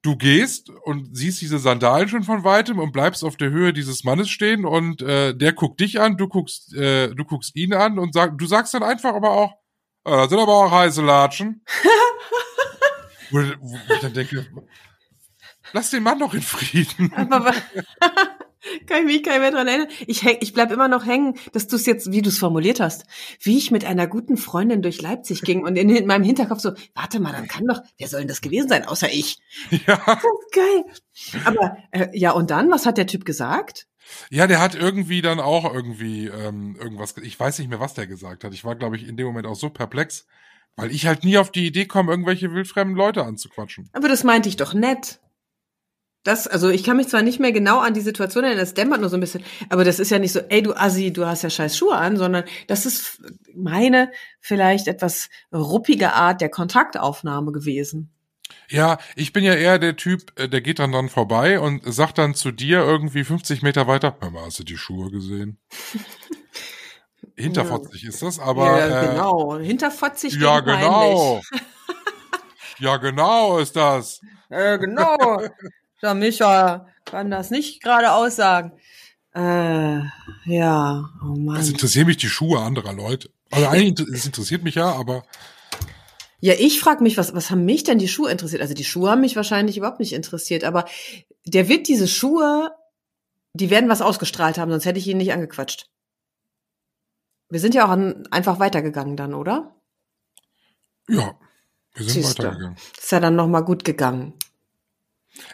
du 0.00 0.16
gehst 0.16 0.70
und 0.70 1.14
siehst 1.14 1.42
diese 1.42 1.58
Sandalen 1.58 2.08
schon 2.08 2.22
von 2.22 2.42
weitem 2.42 2.78
und 2.78 2.92
bleibst 2.92 3.22
auf 3.22 3.36
der 3.36 3.50
Höhe 3.50 3.74
dieses 3.74 4.02
Mannes 4.02 4.30
stehen 4.30 4.64
und 4.64 5.02
äh, 5.02 5.34
der 5.34 5.52
guckt 5.52 5.78
dich 5.80 6.00
an, 6.00 6.16
du 6.16 6.26
guckst, 6.26 6.74
äh, 6.74 7.14
du 7.14 7.26
guckst 7.26 7.54
ihn 7.54 7.74
an 7.74 7.98
und 7.98 8.14
sag, 8.14 8.38
du 8.38 8.46
sagst 8.46 8.72
dann 8.72 8.82
einfach 8.82 9.12
aber 9.12 9.32
auch, 9.32 9.52
äh, 10.06 10.26
sind 10.26 10.38
aber 10.38 10.54
auch 10.54 10.70
heiße 10.70 11.02
Latschen. 11.02 11.66
wo, 13.30 13.40
wo 13.60 13.94
ich 13.94 14.00
dann 14.00 14.14
denke, 14.14 14.46
lass 15.72 15.90
den 15.90 16.02
Mann 16.02 16.18
doch 16.18 16.34
in 16.34 16.42
Frieden. 16.42 17.12
Aber 17.16 17.44
wa- 17.46 17.54
kann 18.86 19.00
ich 19.00 19.04
mich 19.06 19.22
gar 19.22 19.32
nicht 19.32 19.40
mehr 19.40 19.50
dran 19.50 19.66
erinnern. 19.68 19.88
Ich, 20.06 20.22
häng, 20.22 20.36
ich 20.40 20.52
bleib 20.52 20.70
immer 20.70 20.88
noch 20.88 21.06
hängen, 21.06 21.34
dass 21.52 21.66
du 21.66 21.76
es 21.76 21.86
jetzt, 21.86 22.12
wie 22.12 22.20
du 22.22 22.28
es 22.28 22.38
formuliert 22.38 22.78
hast, 22.80 23.04
wie 23.40 23.56
ich 23.56 23.70
mit 23.70 23.84
einer 23.84 24.06
guten 24.06 24.36
Freundin 24.36 24.82
durch 24.82 25.00
Leipzig 25.00 25.42
ging 25.42 25.64
und 25.64 25.76
in, 25.76 25.88
in 25.88 26.06
meinem 26.06 26.24
Hinterkopf 26.24 26.60
so, 26.60 26.72
warte 26.94 27.20
mal, 27.20 27.32
dann 27.32 27.48
kann 27.48 27.66
doch, 27.66 27.80
wer 27.98 28.08
soll 28.08 28.20
denn 28.20 28.28
das 28.28 28.42
gewesen 28.42 28.68
sein, 28.68 28.84
außer 28.86 29.10
ich? 29.10 29.38
Ja. 29.86 29.96
Das 30.04 30.22
geil. 30.52 30.84
Aber 31.44 31.76
äh, 31.92 32.08
ja, 32.12 32.32
und 32.32 32.50
dann, 32.50 32.70
was 32.70 32.84
hat 32.86 32.98
der 32.98 33.06
Typ 33.06 33.24
gesagt? 33.24 33.86
Ja, 34.28 34.46
der 34.46 34.60
hat 34.60 34.74
irgendwie 34.74 35.22
dann 35.22 35.40
auch 35.40 35.72
irgendwie 35.72 36.26
ähm, 36.26 36.76
irgendwas, 36.78 37.14
ge- 37.14 37.24
ich 37.24 37.38
weiß 37.38 37.58
nicht 37.60 37.68
mehr, 37.68 37.80
was 37.80 37.94
der 37.94 38.06
gesagt 38.06 38.44
hat. 38.44 38.52
Ich 38.52 38.64
war, 38.64 38.74
glaube 38.74 38.96
ich, 38.96 39.06
in 39.08 39.16
dem 39.16 39.26
Moment 39.26 39.46
auch 39.46 39.54
so 39.56 39.70
perplex, 39.70 40.26
weil 40.76 40.90
ich 40.90 41.06
halt 41.06 41.24
nie 41.24 41.38
auf 41.38 41.50
die 41.52 41.66
Idee 41.66 41.86
komme, 41.86 42.10
irgendwelche 42.10 42.52
wildfremden 42.52 42.96
Leute 42.96 43.24
anzuquatschen. 43.24 43.88
Aber 43.92 44.08
das 44.08 44.24
meinte 44.24 44.48
ich 44.48 44.56
doch 44.56 44.74
nett. 44.74 45.20
Das, 46.22 46.46
also 46.46 46.68
ich 46.68 46.84
kann 46.84 46.98
mich 46.98 47.08
zwar 47.08 47.22
nicht 47.22 47.40
mehr 47.40 47.52
genau 47.52 47.78
an 47.78 47.94
die 47.94 48.02
Situation 48.02 48.44
erinnern, 48.44 48.60
das 48.60 48.74
dämmert 48.74 49.00
nur 49.00 49.08
so 49.08 49.16
ein 49.16 49.20
bisschen, 49.20 49.42
aber 49.70 49.84
das 49.84 49.98
ist 49.98 50.10
ja 50.10 50.18
nicht 50.18 50.32
so, 50.32 50.40
ey 50.40 50.62
du 50.62 50.74
Assi, 50.74 51.12
du 51.12 51.26
hast 51.26 51.42
ja 51.42 51.48
scheiß 51.48 51.76
Schuhe 51.76 51.96
an, 51.96 52.18
sondern 52.18 52.44
das 52.66 52.84
ist 52.84 53.22
meine 53.54 54.12
vielleicht 54.38 54.86
etwas 54.86 55.30
ruppige 55.50 56.12
Art 56.12 56.42
der 56.42 56.50
Kontaktaufnahme 56.50 57.52
gewesen. 57.52 58.12
Ja, 58.68 58.98
ich 59.16 59.32
bin 59.32 59.44
ja 59.44 59.54
eher 59.54 59.78
der 59.78 59.96
Typ, 59.96 60.38
äh, 60.38 60.48
der 60.48 60.60
geht 60.60 60.78
dann 60.78 60.92
dann 60.92 61.08
vorbei 61.08 61.58
und 61.58 61.82
sagt 61.92 62.18
dann 62.18 62.34
zu 62.34 62.52
dir 62.52 62.80
irgendwie 62.80 63.24
50 63.24 63.62
Meter 63.62 63.86
weiter, 63.86 64.16
hör 64.20 64.30
mal, 64.30 64.44
hast 64.44 64.58
du 64.58 64.64
die 64.64 64.76
Schuhe 64.76 65.10
gesehen? 65.10 65.58
Hinterfotzig 67.36 68.04
ist 68.04 68.22
das, 68.22 68.38
aber 68.38 68.78
ja, 68.78 69.02
äh, 69.02 69.06
genau. 69.08 69.58
Hinterfotzig 69.58 70.34
ja, 70.34 70.60
genau. 70.60 71.40
ja, 72.78 72.96
genau 72.98 73.58
ist 73.58 73.74
das. 73.74 74.20
Äh, 74.50 74.78
genau. 74.78 75.42
Der 76.02 76.14
Micha 76.14 76.86
kann 77.04 77.30
das 77.30 77.50
nicht 77.50 77.82
gerade 77.82 78.12
aussagen. 78.12 78.72
Äh, 79.34 80.00
ja, 80.46 81.08
oh 81.22 81.36
Mann. 81.36 81.56
Es 81.56 81.68
interessieren 81.68 82.06
mich 82.06 82.16
die 82.16 82.28
Schuhe 82.28 82.60
anderer 82.60 82.92
Leute. 82.92 83.30
Also 83.50 83.68
eigentlich, 83.68 84.08
es 84.12 84.26
interessiert 84.26 84.62
mich 84.62 84.74
ja, 84.74 84.92
aber 84.92 85.24
Ja, 86.40 86.54
ich 86.58 86.80
frage 86.80 87.02
mich, 87.02 87.16
was, 87.16 87.34
was 87.34 87.50
haben 87.50 87.64
mich 87.64 87.84
denn 87.84 87.98
die 87.98 88.08
Schuhe 88.08 88.30
interessiert? 88.30 88.62
Also 88.62 88.74
die 88.74 88.84
Schuhe 88.84 89.10
haben 89.10 89.20
mich 89.20 89.36
wahrscheinlich 89.36 89.76
überhaupt 89.76 90.00
nicht 90.00 90.12
interessiert, 90.12 90.64
aber 90.64 90.86
der 91.44 91.68
wird 91.68 91.86
diese 91.88 92.08
Schuhe, 92.08 92.72
die 93.52 93.70
werden 93.70 93.88
was 93.88 94.02
ausgestrahlt 94.02 94.58
haben, 94.58 94.70
sonst 94.70 94.84
hätte 94.84 94.98
ich 94.98 95.06
ihn 95.06 95.18
nicht 95.18 95.32
angequatscht. 95.32 95.86
Wir 97.50 97.60
sind 97.60 97.74
ja 97.74 97.84
auch 97.84 97.90
an, 97.90 98.26
einfach 98.30 98.58
weitergegangen 98.58 99.16
dann, 99.16 99.34
oder? 99.34 99.74
ja, 101.08 101.34
wir 101.94 102.04
sind 102.04 102.22
Siehste. 102.22 102.44
weitergegangen. 102.44 102.76
Ist 102.96 103.12
ja 103.12 103.20
dann 103.20 103.36
nochmal 103.36 103.64
gut 103.64 103.84
gegangen. 103.84 104.34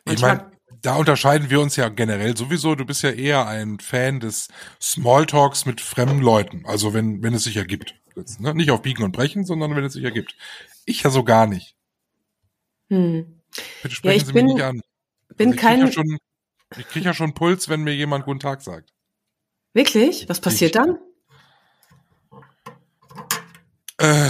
Ich 0.04 0.20
meine, 0.20 0.50
da 0.82 0.96
unterscheiden 0.96 1.50
wir 1.50 1.60
uns 1.60 1.76
ja 1.76 1.88
generell 1.88 2.36
sowieso. 2.36 2.74
Du 2.74 2.84
bist 2.84 3.02
ja 3.02 3.10
eher 3.10 3.46
ein 3.46 3.78
Fan 3.80 4.20
des 4.20 4.48
Smalltalks 4.80 5.66
mit 5.66 5.80
fremden 5.80 6.20
Leuten. 6.20 6.64
Also 6.66 6.94
wenn, 6.94 7.22
wenn 7.22 7.34
es 7.34 7.44
sich 7.44 7.56
ergibt. 7.56 7.94
Jetzt, 8.14 8.40
ne? 8.40 8.54
Nicht 8.54 8.70
auf 8.70 8.82
Biegen 8.82 9.04
und 9.04 9.12
Brechen, 9.12 9.44
sondern 9.44 9.74
wenn 9.76 9.84
es 9.84 9.92
sich 9.94 10.04
ergibt. 10.04 10.34
Ich 10.84 11.02
ja 11.02 11.10
so 11.10 11.22
gar 11.24 11.46
nicht. 11.46 11.76
Hm. 12.88 13.40
Bitte 13.82 13.94
sprechen 13.94 14.16
ich 14.20 14.26
Sie 14.26 14.32
bin- 14.32 14.46
mich 14.46 14.54
nicht 14.54 14.64
an. 14.64 14.80
Bin 15.36 15.48
Also 15.48 15.54
ich 15.56 15.60
krieg 15.60 15.68
kein, 15.68 15.80
ja 15.80 15.92
schon, 15.92 16.18
ich 16.78 16.88
krieg 16.88 17.04
ja 17.04 17.14
schon 17.14 17.34
Puls, 17.34 17.68
wenn 17.68 17.82
mir 17.82 17.94
jemand 17.94 18.24
guten 18.24 18.40
Tag 18.40 18.62
sagt. 18.62 18.92
wirklich? 19.74 20.28
Was 20.28 20.40
passiert 20.40 20.74
dann? 20.76 20.98
Äh, 23.98 24.28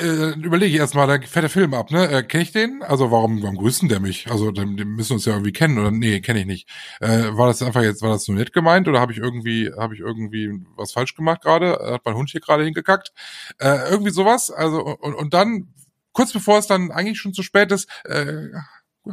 äh, 0.00 0.32
überlege 0.40 0.74
ich 0.74 0.80
erstmal, 0.80 1.06
da 1.06 1.26
fährt 1.26 1.42
der 1.42 1.50
Film 1.50 1.74
ab, 1.74 1.90
ne? 1.90 2.10
Äh, 2.10 2.22
kenne 2.22 2.44
ich 2.44 2.52
den? 2.52 2.82
Also 2.82 3.10
warum, 3.10 3.42
warum 3.42 3.56
grüßt 3.56 3.82
denn 3.82 3.90
der 3.90 4.00
mich? 4.00 4.30
Also 4.30 4.50
den, 4.50 4.78
den 4.78 4.88
müssen 4.88 5.10
wir 5.10 5.14
uns 5.16 5.26
ja 5.26 5.34
irgendwie 5.34 5.52
kennen 5.52 5.78
oder 5.78 5.90
nee, 5.90 6.20
kenne 6.20 6.40
ich 6.40 6.46
nicht. 6.46 6.68
Äh, 7.00 7.36
war 7.36 7.46
das 7.46 7.60
einfach 7.60 7.82
jetzt, 7.82 8.00
war 8.00 8.08
das 8.08 8.24
so 8.24 8.32
nett 8.32 8.54
gemeint 8.54 8.88
oder 8.88 9.00
habe 9.00 9.12
ich 9.12 9.18
irgendwie, 9.18 9.70
habe 9.76 9.94
ich 9.94 10.00
irgendwie 10.00 10.64
was 10.76 10.92
falsch 10.92 11.14
gemacht 11.14 11.42
gerade? 11.42 11.78
Hat 11.92 12.06
mein 12.06 12.14
Hund 12.14 12.30
hier 12.30 12.40
gerade 12.40 12.64
hingekackt? 12.64 13.12
Äh, 13.58 13.90
irgendwie 13.90 14.12
sowas. 14.12 14.50
Also 14.50 14.82
und, 14.82 15.14
und 15.14 15.34
dann 15.34 15.74
kurz 16.12 16.32
bevor 16.32 16.58
es 16.58 16.66
dann 16.66 16.90
eigentlich 16.90 17.18
schon 17.20 17.34
zu 17.34 17.42
spät 17.42 17.70
ist, 17.70 17.90
äh, 18.04 18.48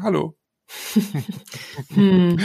hallo. 0.02 0.38
hm. 1.94 2.40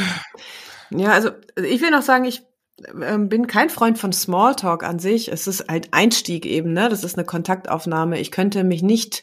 Ja, 0.90 1.12
also 1.12 1.30
ich 1.56 1.80
will 1.80 1.90
noch 1.90 2.02
sagen, 2.02 2.24
ich 2.24 2.42
bin 2.76 3.46
kein 3.46 3.70
Freund 3.70 3.98
von 3.98 4.12
Smalltalk 4.12 4.82
an 4.82 4.98
sich. 4.98 5.30
Es 5.30 5.46
ist 5.46 5.68
halt 5.68 5.88
Einstieg 5.92 6.44
eben, 6.44 6.72
ne? 6.72 6.88
Das 6.88 7.04
ist 7.04 7.16
eine 7.16 7.24
Kontaktaufnahme. 7.24 8.20
Ich 8.20 8.30
könnte 8.30 8.64
mich 8.64 8.82
nicht 8.82 9.22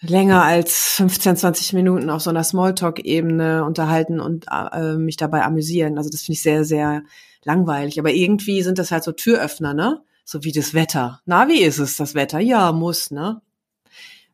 länger 0.00 0.42
als 0.42 0.94
15, 0.96 1.36
20 1.36 1.72
Minuten 1.74 2.10
auf 2.10 2.22
so 2.22 2.30
einer 2.30 2.42
Smalltalk-Ebene 2.42 3.64
unterhalten 3.64 4.18
und 4.20 4.46
äh, 4.50 4.96
mich 4.96 5.16
dabei 5.16 5.44
amüsieren. 5.44 5.96
Also 5.96 6.10
das 6.10 6.22
finde 6.22 6.34
ich 6.34 6.42
sehr, 6.42 6.64
sehr 6.64 7.02
langweilig. 7.44 7.98
Aber 8.00 8.10
irgendwie 8.10 8.62
sind 8.62 8.78
das 8.78 8.90
halt 8.90 9.04
so 9.04 9.12
Türöffner, 9.12 9.74
ne? 9.74 10.02
So 10.24 10.44
wie 10.44 10.52
das 10.52 10.74
Wetter. 10.74 11.20
Na, 11.24 11.48
wie 11.48 11.62
ist 11.62 11.78
es, 11.78 11.96
das 11.96 12.14
Wetter? 12.14 12.40
Ja, 12.40 12.72
muss, 12.72 13.10
ne? 13.10 13.40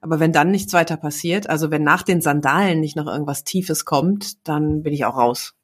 Aber 0.00 0.20
wenn 0.20 0.32
dann 0.32 0.50
nichts 0.50 0.72
weiter 0.72 0.96
passiert, 0.96 1.48
also 1.48 1.70
wenn 1.70 1.82
nach 1.82 2.02
den 2.02 2.20
Sandalen 2.20 2.80
nicht 2.80 2.96
noch 2.96 3.06
irgendwas 3.06 3.44
Tiefes 3.44 3.84
kommt, 3.84 4.46
dann 4.46 4.82
bin 4.82 4.92
ich 4.92 5.04
auch 5.04 5.16
raus. 5.16 5.54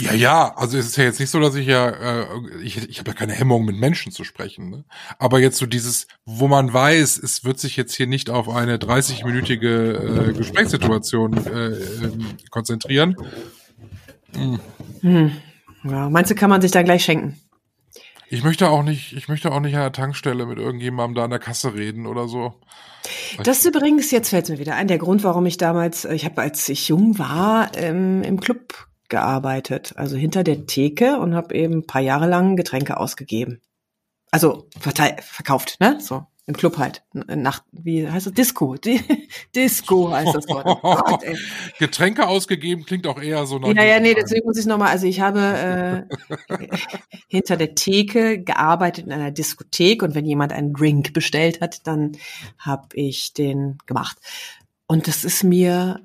Ja, 0.00 0.12
ja, 0.14 0.54
also 0.56 0.78
es 0.78 0.86
ist 0.86 0.96
ja 0.96 1.04
jetzt 1.04 1.18
nicht 1.18 1.30
so, 1.30 1.40
dass 1.40 1.56
ich 1.56 1.66
ja, 1.66 1.88
äh, 1.88 2.26
ich, 2.62 2.88
ich 2.88 3.00
habe 3.00 3.10
ja 3.10 3.14
keine 3.14 3.32
Hemmung, 3.32 3.64
mit 3.64 3.76
Menschen 3.76 4.12
zu 4.12 4.22
sprechen. 4.22 4.70
Ne? 4.70 4.84
Aber 5.18 5.40
jetzt 5.40 5.58
so 5.58 5.66
dieses, 5.66 6.06
wo 6.24 6.46
man 6.46 6.72
weiß, 6.72 7.18
es 7.18 7.44
wird 7.44 7.58
sich 7.58 7.76
jetzt 7.76 7.94
hier 7.94 8.06
nicht 8.06 8.30
auf 8.30 8.48
eine 8.48 8.76
30-minütige 8.76 10.28
äh, 10.28 10.32
Gesprächssituation 10.34 11.46
äh, 11.46 11.66
äh, 11.70 12.12
konzentrieren. 12.50 13.16
Hm. 14.34 14.60
Hm. 15.00 15.32
Ja, 15.82 16.08
meinst 16.08 16.30
du, 16.30 16.36
kann 16.36 16.50
man 16.50 16.60
sich 16.60 16.70
dann 16.70 16.84
gleich 16.84 17.02
schenken? 17.02 17.40
Ich 18.30 18.44
möchte 18.44 18.68
auch 18.68 18.84
nicht, 18.84 19.14
ich 19.14 19.28
möchte 19.28 19.50
auch 19.50 19.60
nicht 19.60 19.74
an 19.74 19.80
der 19.80 19.92
Tankstelle 19.92 20.46
mit 20.46 20.58
irgendjemandem 20.58 21.16
da 21.16 21.24
an 21.24 21.30
der 21.30 21.38
Kasse 21.38 21.74
reden 21.74 22.06
oder 22.06 22.28
so. 22.28 22.54
Das 23.42 23.64
übrigens, 23.64 24.10
jetzt 24.10 24.28
fällt 24.28 24.48
mir 24.48 24.58
wieder 24.58 24.74
ein, 24.76 24.86
der 24.86 24.98
Grund, 24.98 25.24
warum 25.24 25.46
ich 25.46 25.56
damals, 25.56 26.04
ich 26.04 26.24
habe, 26.24 26.42
als 26.42 26.68
ich 26.68 26.88
jung 26.88 27.18
war, 27.18 27.70
ähm, 27.74 28.22
im 28.22 28.38
Club 28.38 28.87
gearbeitet, 29.08 29.92
also 29.96 30.16
hinter 30.16 30.44
der 30.44 30.66
Theke 30.66 31.18
und 31.18 31.34
habe 31.34 31.54
eben 31.54 31.78
ein 31.78 31.86
paar 31.86 32.02
Jahre 32.02 32.28
lang 32.28 32.56
Getränke 32.56 32.98
ausgegeben. 32.98 33.60
Also 34.30 34.68
verkauft, 34.80 35.78
ne? 35.80 35.98
So 36.00 36.26
im 36.48 36.56
Club 36.56 36.78
halt. 36.78 37.02
Nach, 37.12 37.62
wie 37.72 38.08
heißt 38.08 38.26
das? 38.26 38.32
Disco. 38.32 38.74
Disco 39.54 40.10
heißt 40.10 40.34
das 40.34 40.48
Wort. 40.48 40.64
Oh 40.82 40.96
Gott, 40.96 41.22
Getränke 41.78 42.26
ausgegeben 42.26 42.86
klingt 42.86 43.06
auch 43.06 43.20
eher 43.20 43.44
so 43.44 43.58
nach. 43.58 43.68
Ja, 43.68 43.84
ja, 43.84 44.00
nee, 44.00 44.14
deswegen 44.14 44.46
muss 44.46 44.56
ich 44.56 44.64
nochmal, 44.64 44.88
also 44.88 45.06
ich 45.06 45.20
habe 45.20 46.08
äh, 46.48 46.56
hinter 47.28 47.58
der 47.58 47.74
Theke 47.74 48.42
gearbeitet 48.42 49.04
in 49.04 49.12
einer 49.12 49.30
Diskothek 49.30 50.02
und 50.02 50.14
wenn 50.14 50.24
jemand 50.24 50.54
einen 50.54 50.72
Drink 50.72 51.12
bestellt 51.12 51.60
hat, 51.60 51.86
dann 51.86 52.12
habe 52.58 52.88
ich 52.94 53.34
den 53.34 53.76
gemacht. 53.84 54.16
Und 54.86 55.06
das 55.06 55.24
ist 55.24 55.44
mir, 55.44 56.00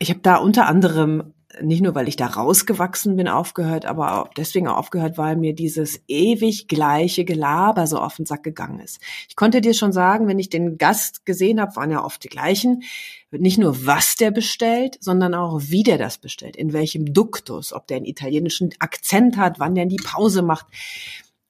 ich 0.00 0.10
habe 0.10 0.20
da 0.20 0.36
unter 0.36 0.66
anderem 0.66 1.34
nicht 1.62 1.82
nur, 1.82 1.94
weil 1.94 2.08
ich 2.08 2.16
da 2.16 2.26
rausgewachsen 2.26 3.16
bin, 3.16 3.28
aufgehört, 3.28 3.84
aber 3.84 4.20
auch 4.20 4.28
deswegen 4.34 4.68
aufgehört, 4.68 5.18
weil 5.18 5.36
mir 5.36 5.54
dieses 5.54 6.00
ewig 6.08 6.68
gleiche 6.68 7.24
Gelaber 7.24 7.86
so 7.86 7.98
auf 7.98 8.16
den 8.16 8.26
Sack 8.26 8.42
gegangen 8.42 8.80
ist. 8.80 9.00
Ich 9.28 9.36
konnte 9.36 9.60
dir 9.60 9.74
schon 9.74 9.92
sagen, 9.92 10.26
wenn 10.26 10.38
ich 10.38 10.50
den 10.50 10.78
Gast 10.78 11.26
gesehen 11.26 11.60
habe, 11.60 11.76
waren 11.76 11.90
ja 11.90 12.04
oft 12.04 12.22
die 12.24 12.28
gleichen, 12.28 12.82
nicht 13.30 13.58
nur 13.58 13.86
was 13.86 14.16
der 14.16 14.30
bestellt, 14.30 14.96
sondern 15.00 15.34
auch 15.34 15.60
wie 15.64 15.82
der 15.82 15.98
das 15.98 16.18
bestellt, 16.18 16.56
in 16.56 16.72
welchem 16.72 17.12
Duktus, 17.12 17.72
ob 17.72 17.86
der 17.86 17.98
einen 17.98 18.06
italienischen 18.06 18.70
Akzent 18.78 19.36
hat, 19.36 19.58
wann 19.58 19.74
der 19.74 19.84
in 19.84 19.90
die 19.90 19.96
Pause 19.96 20.42
macht. 20.42 20.66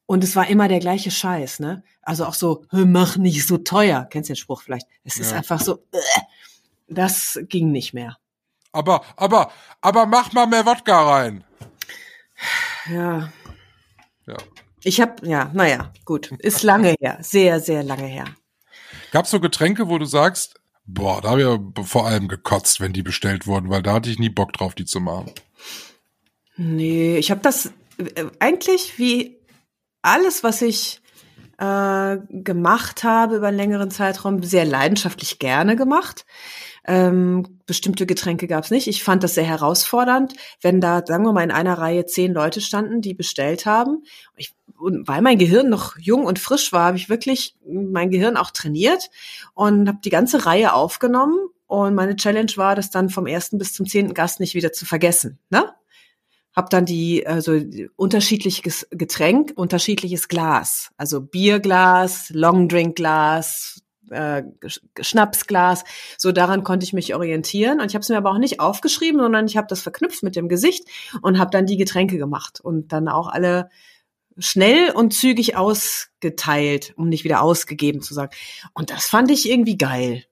Und 0.07 0.23
es 0.25 0.37
war 0.37 0.49
immer 0.49 0.69
der 0.69 0.81
gleiche 0.81 1.11
Scheiß, 1.11 1.61
ne? 1.61 1.83
Also 2.03 2.27
auch 2.27 2.35
so, 2.35 2.65
mach 2.71 3.17
nicht 3.17 3.47
so 3.47 3.59
teuer. 3.59 4.07
Kennst 4.11 4.29
du 4.29 4.35
den 4.35 4.39
Spruch 4.39 4.63
vielleicht? 4.63 4.87
Es 5.03 5.17
ja. 5.17 5.23
ist 5.23 5.33
einfach 5.33 5.61
so, 5.61 5.77
äh, 5.93 6.21
das 6.89 7.41
ging 7.49 7.73
nicht 7.73 7.95
mehr. 7.95 8.19
Aber, 8.75 9.05
aber, 9.17 9.53
aber 9.81 10.05
mach 10.05 10.33
mal 10.33 10.47
mehr 10.47 10.67
Wodka 10.67 11.09
rein. 11.09 11.45
Ja. 12.91 13.33
Ja. 14.27 14.37
Ich 14.83 15.01
hab, 15.01 15.25
ja, 15.25 15.51
naja, 15.55 15.93
gut. 16.05 16.33
Ist 16.41 16.65
lange 16.65 16.97
her. 17.01 17.19
Sehr, 17.21 17.61
sehr 17.61 17.85
lange 17.85 18.07
her. 18.07 18.25
Gab's 19.13 19.31
so 19.31 19.39
Getränke, 19.39 19.89
wo 19.89 19.97
du 19.99 20.07
sagst, 20.07 20.61
boah, 20.87 21.23
da 21.23 21.31
habe 21.31 21.41
ich 21.41 21.47
ja 21.47 21.85
vor 21.85 22.07
allem 22.07 22.27
gekotzt, 22.27 22.81
wenn 22.81 22.93
die 22.93 23.05
bestellt 23.05 23.47
wurden, 23.47 23.71
weil 23.71 23.83
da 23.83 23.93
hatte 23.93 24.11
ich 24.11 24.19
nie 24.19 24.29
Bock 24.29 24.53
drauf, 24.53 24.75
die 24.75 24.85
zu 24.85 25.01
machen. 25.01 25.31
Nee, 26.57 27.17
ich 27.17 27.31
habe 27.31 27.41
das 27.43 27.73
äh, 27.99 28.25
eigentlich 28.41 28.99
wie 28.99 29.39
alles, 30.03 30.43
was 30.43 30.63
ich 30.63 31.01
äh, 31.59 32.17
gemacht 32.29 33.05
habe 33.05 33.37
über 33.37 33.49
einen 33.49 33.57
längeren 33.57 33.93
Zeitraum, 33.93 34.43
sehr 34.43 34.65
leidenschaftlich 34.65 35.39
gerne 35.39 35.77
gemacht. 35.77 36.27
Ähm, 36.87 37.61
bestimmte 37.67 38.05
Getränke 38.05 38.47
gab 38.47 38.65
es 38.65 38.71
nicht. 38.71 38.89
Ich 38.89 39.03
fand 39.03 39.23
das 39.23 39.35
sehr 39.35 39.45
herausfordernd, 39.45 40.35
wenn 40.61 40.81
da, 40.81 41.03
sagen 41.07 41.25
wir 41.25 41.33
mal, 41.33 41.43
in 41.43 41.51
einer 41.51 41.79
Reihe 41.79 42.05
zehn 42.05 42.33
Leute 42.33 42.61
standen, 42.61 43.01
die 43.01 43.15
bestellt 43.15 43.65
haben. 43.65 44.03
Ich, 44.37 44.55
und 44.79 45.09
weil 45.09 45.23
mein 45.23 45.39
Gehirn 45.39 45.71
noch 45.71 45.97
jung 45.99 46.27
und 46.27 46.39
frisch 46.39 46.73
war, 46.73 46.87
habe 46.87 46.99
ich 46.99 47.09
wirklich 47.09 47.57
mein 47.67 48.11
Gehirn 48.11 48.37
auch 48.37 48.51
trainiert 48.51 49.11
und 49.55 49.89
habe 49.89 49.99
die 50.05 50.11
ganze 50.11 50.45
Reihe 50.45 50.75
aufgenommen. 50.75 51.39
Und 51.67 51.95
meine 51.95 52.17
Challenge 52.17 52.53
war, 52.57 52.75
das 52.75 52.91
dann 52.91 53.09
vom 53.09 53.27
ersten 53.27 53.57
bis 53.57 53.73
zum 53.73 53.87
zehnten 53.87 54.13
Gast 54.13 54.39
nicht 54.39 54.55
wieder 54.55 54.73
zu 54.73 54.85
vergessen. 54.85 55.39
Ne? 55.49 55.73
Hab 56.55 56.69
dann 56.69 56.85
die 56.85 57.27
also 57.27 57.59
unterschiedliches 57.97 58.87
Getränk, 58.91 59.53
unterschiedliches 59.57 60.29
Glas, 60.29 60.91
also 60.99 61.23
Bierglas, 61.23 62.31
Longdrinkglas, 62.31 63.84
äh, 64.11 64.43
Schnapsglas. 65.01 65.85
So 66.19 66.33
daran 66.33 66.65
konnte 66.65 66.85
ich 66.85 66.93
mich 66.93 67.15
orientieren. 67.15 67.81
Und 67.81 67.87
ich 67.87 67.95
habe 67.95 68.03
es 68.03 68.09
mir 68.09 68.17
aber 68.17 68.31
auch 68.31 68.39
nicht 68.39 68.61
aufgeschrieben, 68.61 69.21
sondern 69.21 69.47
ich 69.47 69.57
habe 69.57 69.67
das 69.69 69.83
verknüpft 69.83 70.23
mit 70.23 70.37
dem 70.37 70.49
Gesicht 70.49 70.85
und 71.23 71.39
habe 71.39 71.51
dann 71.51 71.67
die 71.67 71.77
Getränke 71.77 72.19
gemacht 72.19 72.61
und 72.61 72.93
dann 72.93 73.09
auch 73.09 73.29
alle 73.29 73.71
schnell 74.39 74.91
und 74.91 75.13
zügig 75.15 75.57
ausgeteilt, 75.57 76.93
um 76.97 77.09
nicht 77.09 77.25
wieder 77.25 77.43
ausgegeben 77.43 78.01
zu 78.01 78.15
sagen. 78.15 78.33
Und 78.73 78.91
das 78.91 79.07
fand 79.07 79.31
ich 79.31 79.49
irgendwie 79.49 79.79
geil. 79.79 80.25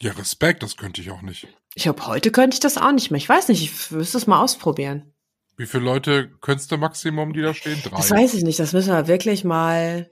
Ja, 0.00 0.12
Respekt, 0.12 0.62
das 0.62 0.76
könnte 0.76 1.00
ich 1.00 1.10
auch 1.10 1.22
nicht. 1.22 1.48
Ich 1.74 1.84
glaube, 1.84 2.06
heute 2.06 2.30
könnte 2.30 2.54
ich 2.54 2.60
das 2.60 2.76
auch 2.76 2.92
nicht 2.92 3.10
mehr. 3.10 3.18
Ich 3.18 3.28
weiß 3.28 3.48
nicht, 3.48 3.62
ich 3.62 3.90
müsste 3.90 4.18
es 4.18 4.26
mal 4.26 4.42
ausprobieren. 4.42 5.12
Wie 5.56 5.66
viele 5.66 5.84
Leute 5.84 6.30
könntest 6.40 6.70
du 6.70 6.76
Maximum, 6.76 7.32
die 7.32 7.40
da 7.40 7.54
stehen? 7.54 7.80
Drei? 7.82 7.96
Das 7.96 8.10
weiß 8.10 8.34
ich 8.34 8.44
nicht. 8.44 8.58
Das 8.58 8.74
müssen 8.74 8.92
wir 8.92 9.08
wirklich 9.08 9.42
mal 9.42 10.10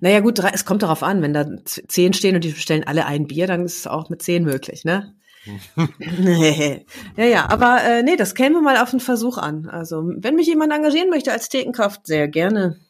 naja 0.00 0.20
gut, 0.20 0.38
es 0.38 0.64
kommt 0.64 0.82
darauf 0.82 1.02
an, 1.02 1.22
wenn 1.22 1.32
da 1.32 1.46
zehn 1.64 2.12
stehen 2.12 2.34
und 2.34 2.44
die 2.44 2.52
bestellen 2.52 2.84
alle 2.84 3.06
ein 3.06 3.26
Bier, 3.26 3.46
dann 3.46 3.64
ist 3.64 3.78
es 3.78 3.86
auch 3.86 4.08
mit 4.08 4.22
zehn 4.22 4.44
möglich, 4.44 4.84
ne? 4.84 5.14
ja, 7.16 7.24
ja, 7.24 7.48
aber 7.48 7.82
äh, 7.84 8.02
nee, 8.02 8.16
das 8.16 8.34
kämen 8.34 8.56
wir 8.56 8.62
mal 8.62 8.78
auf 8.78 8.90
den 8.90 9.00
Versuch 9.00 9.38
an. 9.38 9.68
Also, 9.68 10.02
wenn 10.16 10.34
mich 10.34 10.48
jemand 10.48 10.72
engagieren 10.72 11.10
möchte 11.10 11.32
als 11.32 11.48
Thekenkraft, 11.48 12.06
sehr 12.06 12.28
gerne. 12.28 12.80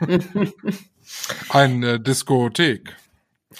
Eine 1.48 2.00
Diskothek. 2.00 2.96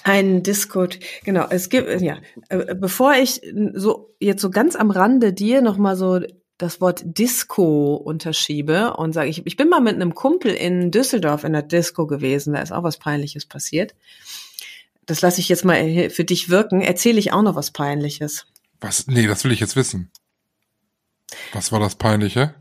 Ein 0.05 0.42
Disco, 0.42 0.87
genau. 1.25 1.46
Es 1.51 1.68
gibt 1.68 2.01
ja, 2.01 2.18
äh, 2.48 2.75
bevor 2.75 3.14
ich 3.14 3.40
so 3.75 4.14
jetzt 4.20 4.40
so 4.40 4.51
ganz 4.51 4.75
am 4.75 4.90
Rande 4.90 5.33
dir 5.33 5.62
noch 5.62 5.77
mal 5.77 5.96
so 5.96 6.20
das 6.62 6.81
Wort 6.81 7.03
Disco 7.05 7.96
unterschiebe 7.96 8.94
und 8.94 9.12
sage, 9.12 9.29
ich, 9.29 9.44
ich 9.46 9.57
bin 9.57 9.68
mal 9.68 9.81
mit 9.81 9.96
einem 9.96 10.14
Kumpel 10.14 10.53
in 10.53 10.92
Düsseldorf 10.92 11.42
in 11.42 11.53
der 11.53 11.62
Disco 11.62 12.07
gewesen, 12.07 12.53
da 12.53 12.61
ist 12.61 12.70
auch 12.70 12.85
was 12.85 12.98
Peinliches 12.98 13.46
passiert. 13.46 13.96
Das 15.05 15.20
lasse 15.22 15.40
ich 15.40 15.48
jetzt 15.48 15.64
mal 15.64 16.09
für 16.11 16.25
dich 16.25 16.48
wirken. 16.51 16.81
Erzähle 16.81 17.18
ich 17.18 17.33
auch 17.33 17.42
noch 17.42 17.57
was 17.57 17.72
Peinliches. 17.72 18.46
Was? 18.81 19.09
Nee, 19.09 19.27
das 19.27 19.42
will 19.42 19.51
ich 19.51 19.59
jetzt 19.59 19.75
wissen. 19.75 20.12
Was 21.53 21.72
war 21.72 21.81
das 21.81 21.96
Peinliche? 21.96 22.55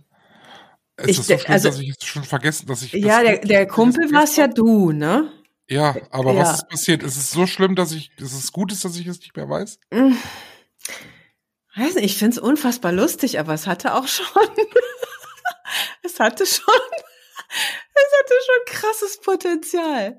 Ist 0.97 1.09
ich, 1.09 1.17
das 1.17 1.27
so 1.27 1.37
schlimm, 1.37 1.53
also, 1.53 1.69
dass 1.69 1.79
ich 1.79 1.87
jetzt 1.87 2.05
schon 2.07 2.23
vergessen, 2.23 2.65
dass 2.65 2.81
ich. 2.81 2.93
Ja, 2.93 3.21
der, 3.21 3.37
der 3.39 3.67
Kumpel 3.67 4.11
warst 4.11 4.37
ja 4.37 4.47
du, 4.47 4.91
ne? 4.91 5.31
Ja, 5.69 5.95
aber 6.09 6.33
ja. 6.33 6.41
was 6.41 6.55
ist 6.55 6.69
passiert? 6.69 7.03
Ist 7.03 7.17
es 7.17 7.29
so 7.29 7.45
schlimm, 7.45 7.75
dass 7.75 7.91
ich, 7.91 8.11
dass 8.17 8.33
es 8.33 8.51
gut 8.51 8.71
ist, 8.71 8.83
dass 8.83 8.97
ich 8.97 9.05
es 9.05 9.19
nicht 9.19 9.35
mehr 9.35 9.47
weiß? 9.47 9.79
Weiß 11.75 11.95
nicht, 11.95 12.05
ich 12.05 12.17
finde 12.17 12.35
es 12.35 12.41
unfassbar 12.41 12.91
lustig, 12.91 13.39
aber 13.39 13.53
es 13.53 13.65
hatte 13.65 13.95
auch 13.95 14.07
schon, 14.07 14.27
es 16.03 16.19
hatte 16.19 16.45
schon, 16.45 16.73
es 17.47 18.19
hatte 18.19 18.33
schon 18.45 18.65
krasses 18.65 19.19
Potenzial. 19.21 20.17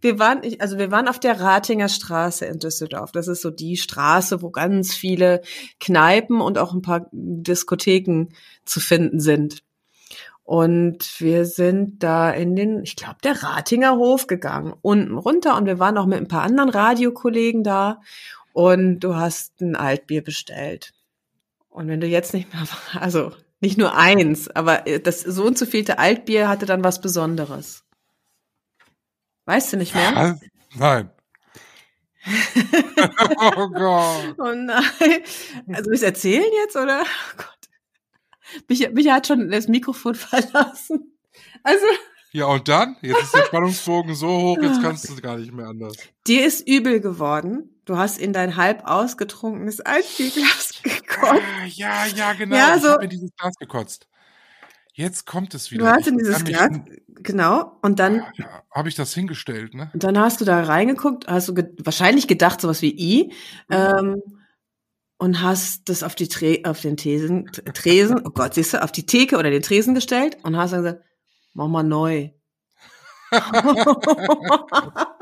Wir 0.00 0.18
waren, 0.18 0.42
also 0.58 0.78
wir 0.78 0.90
waren 0.90 1.08
auf 1.08 1.18
der 1.18 1.40
Ratinger 1.40 1.88
Straße 1.88 2.44
in 2.44 2.58
Düsseldorf. 2.58 3.10
Das 3.12 3.26
ist 3.26 3.42
so 3.42 3.50
die 3.50 3.76
Straße, 3.76 4.42
wo 4.42 4.50
ganz 4.50 4.94
viele 4.94 5.40
Kneipen 5.78 6.40
und 6.40 6.58
auch 6.58 6.72
ein 6.74 6.82
paar 6.82 7.08
Diskotheken 7.12 8.28
zu 8.64 8.80
finden 8.80 9.18
sind. 9.18 9.62
Und 10.42 11.20
wir 11.20 11.46
sind 11.46 12.02
da 12.02 12.30
in 12.32 12.56
den, 12.56 12.82
ich 12.82 12.96
glaube, 12.96 13.18
der 13.22 13.42
Ratinger 13.42 13.96
Hof 13.96 14.26
gegangen, 14.26 14.74
unten 14.82 15.16
runter 15.16 15.56
und 15.56 15.66
wir 15.66 15.78
waren 15.78 15.96
auch 15.96 16.06
mit 16.06 16.18
ein 16.18 16.28
paar 16.28 16.42
anderen 16.42 16.70
Radiokollegen 16.70 17.62
da 17.62 18.00
und 18.60 19.00
du 19.00 19.16
hast 19.16 19.58
ein 19.62 19.74
Altbier 19.74 20.22
bestellt. 20.22 20.92
Und 21.70 21.88
wenn 21.88 22.00
du 22.00 22.06
jetzt 22.06 22.34
nicht 22.34 22.52
mehr, 22.52 22.64
also 23.00 23.32
nicht 23.60 23.78
nur 23.78 23.96
eins, 23.96 24.48
aber 24.48 24.84
das 25.02 25.22
so 25.22 25.44
und 25.44 25.56
so 25.56 25.64
vielte 25.64 25.98
Altbier 25.98 26.46
hatte 26.48 26.66
dann 26.66 26.84
was 26.84 27.00
Besonderes. 27.00 27.84
Weißt 29.46 29.72
du 29.72 29.76
nicht 29.78 29.94
mehr? 29.94 30.38
Nein. 30.74 31.10
oh 33.56 33.68
Gott. 33.68 34.34
Oh 34.38 34.52
nein. 34.54 35.22
Also 35.72 35.90
ich 35.92 36.02
erzählen 36.02 36.52
jetzt 36.62 36.76
oder? 36.76 37.02
Oh 37.02 37.36
Gott. 37.38 38.66
Micha, 38.68 38.90
Micha 38.90 39.14
hat 39.14 39.26
schon 39.26 39.50
das 39.50 39.68
Mikrofon 39.68 40.14
verlassen. 40.16 41.16
Also. 41.62 41.86
Ja, 42.32 42.44
und 42.44 42.68
dann? 42.68 42.96
Jetzt 43.00 43.22
ist 43.22 43.34
der 43.34 43.46
Spannungsbogen 43.46 44.14
so 44.14 44.28
hoch, 44.28 44.58
jetzt 44.60 44.82
kannst 44.82 45.08
du 45.08 45.14
es 45.14 45.22
gar 45.22 45.38
nicht 45.38 45.52
mehr 45.52 45.66
anders. 45.66 45.96
Dir 46.26 46.46
ist 46.46 46.68
übel 46.68 47.00
geworden. 47.00 47.79
Du 47.90 47.98
hast 47.98 48.18
in 48.18 48.32
dein 48.32 48.54
halb 48.54 48.84
ausgetrunkenes 48.86 49.80
Altbierglas 49.80 50.74
gekotzt. 50.84 51.42
Ah, 51.42 51.64
ja, 51.66 52.06
ja, 52.06 52.32
genau. 52.34 52.54
Ja, 52.56 52.76
ich 52.76 52.82
so- 52.82 52.90
habe 52.90 53.02
in 53.02 53.10
dieses 53.10 53.34
Glas 53.34 53.56
gekotzt. 53.56 54.06
Jetzt 54.92 55.26
kommt 55.26 55.54
es 55.54 55.72
wieder. 55.72 55.86
Du 55.86 55.90
hast 55.90 56.06
in 56.06 56.14
Ich 56.14 56.24
dieses 56.24 56.44
Glas, 56.44 56.70
genau, 57.16 57.80
und 57.82 57.98
dann, 57.98 58.22
Ja, 58.36 58.62
habe 58.72 58.88
ich 58.88 58.94
das 58.94 59.12
hingestellt, 59.12 59.74
ne? 59.74 59.90
und 59.92 60.04
dann 60.04 60.16
hast 60.16 60.40
du 60.40 60.44
da 60.44 60.62
reingeguckt, 60.62 61.26
hast 61.26 61.48
du 61.48 61.54
ge 61.54 61.64
wahrscheinlich 61.78 62.28
gedacht, 62.28 62.60
sowas 62.60 62.80
wie 62.80 62.96
I, 62.96 63.32
ähm, 63.72 64.22
und 65.18 65.42
hast 65.42 65.88
das 65.88 66.04
auf 66.04 66.14
die 66.14 66.28
Tre 66.28 66.60
auf 66.66 66.80
den 66.82 66.96
Tresen, 66.96 67.46
Tresen, 67.74 68.20
oh 68.24 68.30
Gott, 68.30 68.54
siehst 68.54 68.72
du, 68.74 68.84
auf 68.84 68.92
die 68.92 69.04
Theke 69.04 69.36
oder 69.36 69.50
den 69.50 69.62
Tresen 69.62 69.96
gestellt 69.96 70.36
und 70.44 70.56
hast 70.56 70.70
dann 70.74 70.84
gesagt, 70.84 71.02
mach 71.54 71.66
mal 71.66 71.82
neu. 71.82 72.30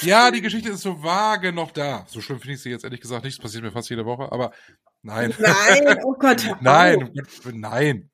Ja, 0.00 0.30
die 0.30 0.40
Geschichte 0.40 0.70
ist 0.70 0.80
so 0.80 1.02
vage 1.02 1.52
noch 1.52 1.70
da. 1.70 2.06
So 2.08 2.20
schlimm 2.20 2.40
finde 2.40 2.54
ich 2.54 2.62
sie 2.62 2.70
jetzt 2.70 2.84
ehrlich 2.84 3.00
gesagt 3.00 3.24
nicht. 3.24 3.38
Das 3.38 3.42
passiert 3.42 3.62
mir 3.62 3.72
fast 3.72 3.90
jede 3.90 4.06
Woche, 4.06 4.32
aber 4.32 4.52
nein. 5.02 5.34
Nein, 5.38 5.98
oh 6.04 6.14
Gott. 6.18 6.56
nein, 6.60 7.12
nein. 7.52 8.10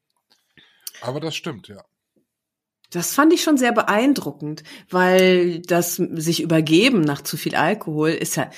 Aber 1.01 1.21
das 1.21 1.37
stimmt, 1.37 1.69
ja. 1.69 1.85
Das 2.91 3.15
fand 3.15 3.33
ich 3.33 3.43
schon 3.43 3.59
sehr 3.59 3.73
beeindruckend, 3.73 4.65
weil 4.91 5.61
das 5.61 5.97
sich 5.97 6.43
übergeben 6.43 7.03
nach 7.03 7.21
zu 7.23 7.37
viel 7.37 7.55
Alkohol 7.55 8.11
ist 8.11 8.37
ja 8.37 8.51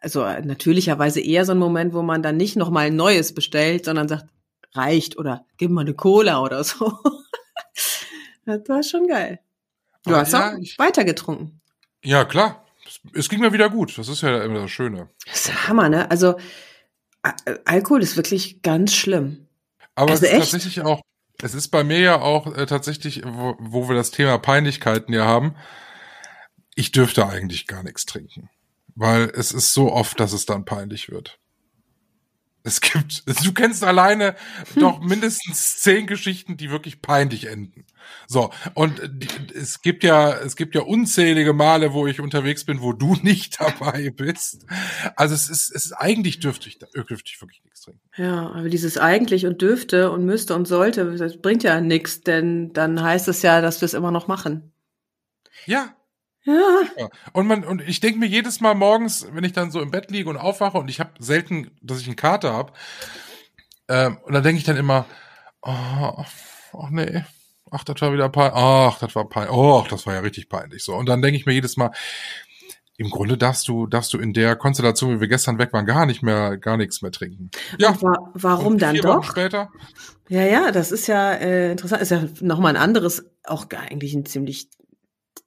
also 0.00 0.20
natürlicherweise 0.22 1.20
eher 1.20 1.44
so 1.44 1.52
ein 1.52 1.58
Moment, 1.58 1.92
wo 1.92 2.02
man 2.02 2.22
dann 2.22 2.36
nicht 2.36 2.54
noch 2.56 2.70
mal 2.70 2.86
ein 2.86 2.94
neues 2.96 3.34
bestellt, 3.34 3.84
sondern 3.86 4.06
sagt, 4.06 4.26
reicht 4.74 5.18
oder 5.18 5.44
gib 5.56 5.70
mal 5.72 5.80
eine 5.80 5.94
Cola 5.94 6.40
oder 6.42 6.62
so. 6.62 6.92
das 8.44 8.60
war 8.68 8.82
schon 8.84 9.08
geil. 9.08 9.40
Du 10.04 10.14
hast 10.14 10.32
ja, 10.34 10.52
auch 10.52 10.58
ich- 10.58 10.78
weiter 10.78 11.04
getrunken. 11.04 11.60
Ja, 12.04 12.24
klar. 12.24 12.64
Es, 13.04 13.20
es 13.20 13.28
ging 13.28 13.40
mir 13.40 13.52
wieder 13.52 13.68
gut. 13.70 13.96
Das 13.98 14.08
ist 14.08 14.22
ja 14.22 14.42
immer 14.42 14.60
das 14.62 14.70
Schöne. 14.70 15.08
Das 15.26 15.36
ist 15.36 15.48
der 15.48 15.68
Hammer, 15.68 15.88
ne? 15.88 16.10
Also 16.10 16.36
A- 17.22 17.34
Alkohol 17.64 18.02
ist 18.02 18.16
wirklich 18.16 18.62
ganz 18.62 18.94
schlimm. 18.94 19.46
Aber 19.94 20.12
Also 20.12 20.24
es 20.24 20.30
ist 20.30 20.34
echt? 20.36 20.52
tatsächlich 20.52 20.80
auch, 20.82 21.00
es 21.42 21.54
ist 21.54 21.68
bei 21.68 21.84
mir 21.84 21.98
ja 22.00 22.20
auch 22.20 22.54
äh, 22.56 22.66
tatsächlich, 22.66 23.22
wo, 23.24 23.56
wo 23.58 23.88
wir 23.88 23.96
das 23.96 24.10
Thema 24.10 24.38
Peinlichkeiten 24.38 25.12
ja 25.12 25.24
haben, 25.24 25.56
ich 26.74 26.92
dürfte 26.92 27.26
eigentlich 27.26 27.66
gar 27.66 27.82
nichts 27.82 28.06
trinken. 28.06 28.50
Weil 28.94 29.30
es 29.34 29.52
ist 29.52 29.74
so 29.74 29.92
oft, 29.92 30.18
dass 30.20 30.32
es 30.32 30.46
dann 30.46 30.64
peinlich 30.64 31.08
wird. 31.10 31.38
Es 32.68 32.82
gibt, 32.82 33.22
du 33.26 33.52
kennst 33.54 33.82
alleine 33.82 34.36
doch 34.76 35.00
mindestens 35.02 35.78
zehn 35.78 36.06
Geschichten, 36.06 36.58
die 36.58 36.70
wirklich 36.70 37.00
peinlich 37.00 37.46
enden. 37.46 37.86
So, 38.26 38.50
und 38.74 39.00
es 39.54 39.80
gibt 39.80 40.04
ja, 40.04 40.36
es 40.38 40.54
gibt 40.54 40.74
ja 40.74 40.82
unzählige 40.82 41.54
Male, 41.54 41.94
wo 41.94 42.06
ich 42.06 42.20
unterwegs 42.20 42.64
bin, 42.64 42.82
wo 42.82 42.92
du 42.92 43.14
nicht 43.22 43.58
dabei 43.58 44.10
bist. 44.10 44.66
Also 45.16 45.34
es 45.34 45.48
ist, 45.48 45.74
es 45.74 45.86
ist 45.86 45.92
eigentlich 45.92 46.40
dürfte 46.40 46.68
ich, 46.68 46.78
dürfte 46.78 47.30
ich 47.32 47.40
wirklich 47.40 47.64
nichts 47.64 47.80
trinken. 47.80 48.00
Ja, 48.16 48.50
aber 48.50 48.68
dieses 48.68 48.98
eigentlich 48.98 49.46
und 49.46 49.62
dürfte 49.62 50.10
und 50.10 50.26
müsste 50.26 50.54
und 50.54 50.68
sollte, 50.68 51.16
das 51.16 51.40
bringt 51.40 51.62
ja 51.62 51.80
nichts, 51.80 52.20
denn 52.20 52.74
dann 52.74 53.02
heißt 53.02 53.28
es 53.28 53.40
ja, 53.40 53.62
dass 53.62 53.80
wir 53.80 53.86
es 53.86 53.94
immer 53.94 54.10
noch 54.10 54.28
machen. 54.28 54.72
Ja, 55.64 55.94
Ja. 56.48 57.08
Und 57.32 57.46
man 57.46 57.64
und 57.64 57.82
ich 57.82 58.00
denke 58.00 58.18
mir 58.18 58.26
jedes 58.26 58.60
Mal 58.60 58.74
morgens, 58.74 59.26
wenn 59.32 59.44
ich 59.44 59.52
dann 59.52 59.70
so 59.70 59.80
im 59.80 59.90
Bett 59.90 60.10
liege 60.10 60.30
und 60.30 60.38
aufwache 60.38 60.78
und 60.78 60.88
ich 60.88 61.00
habe 61.00 61.10
selten, 61.18 61.70
dass 61.82 62.00
ich 62.00 62.06
einen 62.06 62.16
Kater 62.16 62.52
habe, 62.52 62.72
ähm, 63.88 64.18
und 64.24 64.32
dann 64.32 64.42
denke 64.42 64.58
ich 64.58 64.64
dann 64.64 64.76
immer, 64.76 65.06
oh, 65.62 65.70
ach 65.70 66.90
nee, 66.90 67.24
ach 67.70 67.84
das 67.84 68.00
war 68.00 68.12
wieder 68.12 68.28
peinlich, 68.28 68.54
ach 68.54 68.98
das 68.98 69.14
war 69.14 69.28
peinlich, 69.28 69.52
oh, 69.52 69.84
das 69.88 70.06
war 70.06 70.14
ja 70.14 70.20
richtig 70.20 70.48
peinlich 70.48 70.84
so. 70.84 70.94
Und 70.94 71.06
dann 71.06 71.22
denke 71.22 71.36
ich 71.36 71.46
mir 71.46 71.52
jedes 71.52 71.76
Mal, 71.76 71.90
im 72.96 73.10
Grunde 73.10 73.38
darfst 73.38 73.68
du, 73.68 73.86
darfst 73.86 74.12
du 74.12 74.18
in 74.18 74.32
der 74.32 74.56
Konstellation, 74.56 75.16
wie 75.16 75.20
wir 75.20 75.28
gestern 75.28 75.58
weg 75.58 75.72
waren, 75.72 75.86
gar 75.86 76.04
nicht 76.04 76.22
mehr, 76.22 76.56
gar 76.56 76.76
nichts 76.76 77.00
mehr 77.00 77.12
trinken. 77.12 77.50
Ja. 77.78 77.94
Wa 78.02 78.30
warum 78.34 78.76
dann 78.76 78.96
doch? 78.96 79.22
später? 79.22 79.70
Ja, 80.28 80.42
ja, 80.42 80.72
das 80.72 80.90
ist 80.90 81.06
ja 81.06 81.32
äh, 81.32 81.70
interessant. 81.70 82.02
Ist 82.02 82.10
ja 82.10 82.24
nochmal 82.40 82.74
ein 82.74 82.82
anderes, 82.82 83.24
auch 83.44 83.66
eigentlich 83.70 84.14
ein 84.14 84.26
ziemlich 84.26 84.68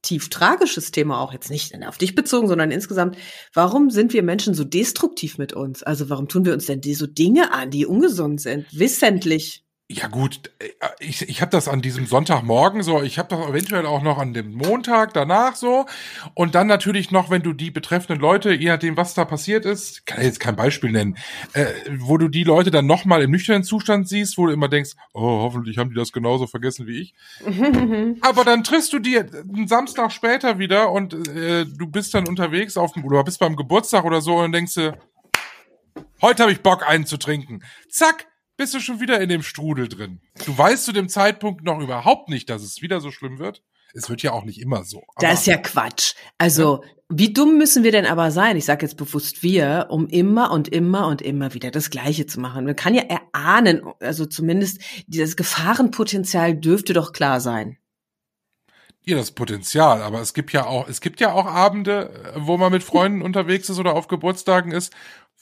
tief 0.02 0.30
tragisches 0.30 0.92
Thema, 0.92 1.20
auch 1.20 1.34
jetzt 1.34 1.50
nicht 1.50 1.74
auf 1.86 1.98
dich 1.98 2.16
bezogen, 2.16 2.48
sondern 2.48 2.72
insgesamt. 2.72 3.18
Warum 3.54 3.90
sind 3.90 4.14
wir 4.14 4.24
Menschen 4.24 4.54
so 4.54 4.64
destruktiv 4.64 5.38
mit 5.38 5.54
uns? 5.54 5.84
Also 5.84 6.10
warum 6.10 6.28
tun 6.28 6.46
wir 6.46 6.54
uns 6.54 6.66
denn 6.66 6.82
so 6.82 7.08
Dinge 7.08 7.52
an, 7.54 7.70
die 7.70 7.86
ungesund 7.86 8.42
sind, 8.42 8.68
wissentlich? 8.72 9.64
Ja 9.94 10.08
gut, 10.08 10.52
äh, 10.60 10.70
ich, 11.00 11.28
ich 11.28 11.42
habe 11.42 11.52
das 11.52 11.68
an 11.68 11.82
diesem 11.82 12.06
Sonntagmorgen 12.06 12.82
so, 12.82 13.02
ich 13.02 13.20
habe 13.20 13.36
das 13.36 13.46
eventuell 13.46 13.86
auch 13.86 14.02
noch 14.02 14.18
an 14.20 14.34
dem 14.34 14.54
Montag 14.54 15.14
danach 15.14 15.56
so 15.56 15.86
und 16.34 16.56
dann 16.56 16.68
natürlich 16.68 17.12
noch, 17.12 17.30
wenn 17.30 17.42
du 17.42 17.52
die 17.52 17.72
betreffenden 17.72 18.22
Leute, 18.22 18.54
je 18.54 18.70
nachdem 18.70 18.96
was 18.96 19.14
da 19.14 19.26
passiert 19.26 19.66
ist, 19.66 20.06
kann 20.06 20.20
ich 20.20 20.28
jetzt 20.28 20.40
kein 20.40 20.56
Beispiel 20.56 20.92
nennen, 20.92 21.18
äh, 21.54 21.66
wo 21.98 22.18
du 22.18 22.30
die 22.30 22.46
Leute 22.46 22.72
dann 22.72 22.86
nochmal 22.86 23.22
im 23.22 23.32
nüchternen 23.32 23.64
Zustand 23.64 24.08
siehst, 24.08 24.38
wo 24.38 24.48
du 24.48 24.54
immer 24.54 24.70
denkst, 24.70 24.92
oh, 25.14 25.42
hoffentlich 25.42 25.78
haben 25.78 25.90
die 25.90 25.96
das 25.98 26.14
genauso 26.14 26.48
vergessen 26.48 26.88
wie 26.88 27.02
ich. 27.02 27.14
Aber 28.22 28.46
dann 28.46 28.64
triffst 28.64 28.94
du 28.94 29.00
die 29.00 29.20
einen 29.20 29.68
Samstag 29.68 30.12
später 30.12 30.58
wieder 30.58 30.92
und 30.92 31.14
äh, 31.28 31.66
du 31.66 31.88
bist 31.88 32.14
dann 32.14 32.28
unterwegs 32.28 32.78
auf 32.78 32.94
dem, 32.94 33.04
oder 33.04 33.24
bist 33.24 33.40
beim 33.40 33.58
Geburtstag 33.58 34.06
oder 34.06 34.22
so 34.22 34.38
und 34.38 34.54
denkst 34.54 34.76
dir, 34.76 34.98
heute 36.22 36.44
habe 36.44 36.54
ich 36.54 36.62
Bock 36.62 36.88
einen 36.88 37.06
zu 37.06 37.18
trinken. 37.18 37.62
Zack, 37.90 38.31
bist 38.62 38.76
du 38.76 38.80
schon 38.80 39.00
wieder 39.00 39.20
in 39.20 39.28
dem 39.28 39.42
Strudel 39.42 39.90
drin. 39.90 40.22
Du 40.46 40.56
weißt 40.56 40.86
zu 40.86 40.92
dem 40.92 41.10
Zeitpunkt 41.10 41.64
noch 41.64 41.80
überhaupt 41.80 42.30
nicht, 42.30 42.48
dass 42.48 42.62
es 42.62 42.84
wieder 42.84 43.02
so 43.02 43.10
schlimm 43.10 43.40
wird. 43.40 43.64
Es 43.96 44.08
wird 44.08 44.22
ja 44.22 44.34
auch 44.34 44.44
nicht 44.44 44.62
immer 44.62 44.84
so. 44.84 45.02
Das 45.18 45.40
ist 45.40 45.46
ja 45.48 45.58
Quatsch. 45.58 46.14
Also, 46.38 46.84
wie 47.10 47.34
dumm 47.34 47.58
müssen 47.58 47.84
wir 47.84 47.92
denn 47.92 48.06
aber 48.06 48.30
sein? 48.30 48.58
Ich 48.58 48.66
sage 48.66 48.86
jetzt 48.86 48.98
bewusst 48.98 49.42
wir, 49.42 49.88
um 49.90 50.06
immer 50.10 50.52
und 50.52 50.68
immer 50.68 51.08
und 51.08 51.24
immer 51.24 51.56
wieder 51.56 51.72
das 51.72 51.90
Gleiche 51.90 52.28
zu 52.28 52.40
machen. 52.40 52.66
Man 52.66 52.76
kann 52.76 52.94
ja 52.94 53.02
erahnen, 53.02 53.82
also 54.00 54.28
zumindest 54.28 54.80
dieses 55.08 55.36
Gefahrenpotenzial 55.36 56.56
dürfte 56.56 56.94
doch 56.94 57.14
klar 57.14 57.42
sein. 57.42 57.80
ja, 59.04 59.18
das 59.18 59.32
Potenzial, 59.32 60.04
aber 60.04 60.22
es 60.22 60.36
gibt 60.36 60.54
ja 60.54 60.68
auch, 60.68 60.88
es 60.88 61.02
gibt 61.02 61.20
ja 61.20 61.34
auch 61.34 61.48
Abende, 61.48 62.32
wo 62.36 62.58
man 62.58 62.72
mit 62.72 62.84
Freunden 62.84 63.24
unterwegs 63.24 63.70
ist 63.70 63.80
oder 63.80 63.96
auf 63.96 64.08
Geburtstagen 64.08 64.72
ist, 64.72 64.94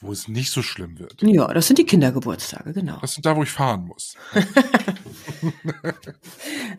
wo 0.02 0.12
es 0.12 0.28
nicht 0.28 0.52
so 0.52 0.62
schlimm 0.62 0.98
wird. 1.00 1.22
Ja, 1.22 1.54
das 1.54 1.68
sind 1.68 1.78
die 1.78 1.86
Kindergeburtstage, 1.86 2.74
genau. 2.74 2.98
Das 3.02 3.14
sind 3.14 3.26
da, 3.26 3.36
wo 3.36 3.44
ich 3.44 3.52
fahren 3.52 3.86
muss. 3.86 4.16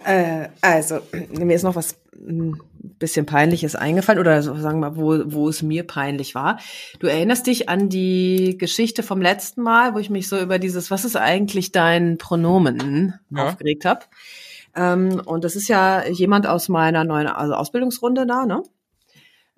Äh, 0.04 0.48
also, 0.60 1.00
mir 1.30 1.54
ist 1.54 1.62
noch 1.62 1.76
was 1.76 1.96
ein 2.14 2.58
bisschen 2.80 3.26
peinliches 3.26 3.76
eingefallen 3.76 4.18
oder 4.18 4.42
sagen 4.42 4.80
wir 4.80 4.90
mal, 4.90 4.96
wo, 4.96 5.20
wo 5.32 5.48
es 5.48 5.62
mir 5.62 5.86
peinlich 5.86 6.34
war. 6.34 6.58
Du 6.98 7.06
erinnerst 7.06 7.46
dich 7.46 7.68
an 7.68 7.88
die 7.88 8.56
Geschichte 8.58 9.02
vom 9.02 9.20
letzten 9.20 9.62
Mal, 9.62 9.94
wo 9.94 9.98
ich 9.98 10.10
mich 10.10 10.28
so 10.28 10.38
über 10.38 10.58
dieses, 10.58 10.90
was 10.90 11.04
ist 11.04 11.16
eigentlich 11.16 11.72
dein 11.72 12.18
Pronomen 12.18 13.14
Ja. 13.30 13.48
aufgeregt 13.48 13.84
habe. 13.84 14.00
Ähm, 14.74 15.20
und 15.24 15.44
das 15.44 15.56
ist 15.56 15.68
ja 15.68 16.06
jemand 16.06 16.46
aus 16.46 16.68
meiner 16.68 17.04
neuen 17.04 17.26
also 17.26 17.54
Ausbildungsrunde 17.54 18.26
da, 18.26 18.46
ne? 18.46 18.62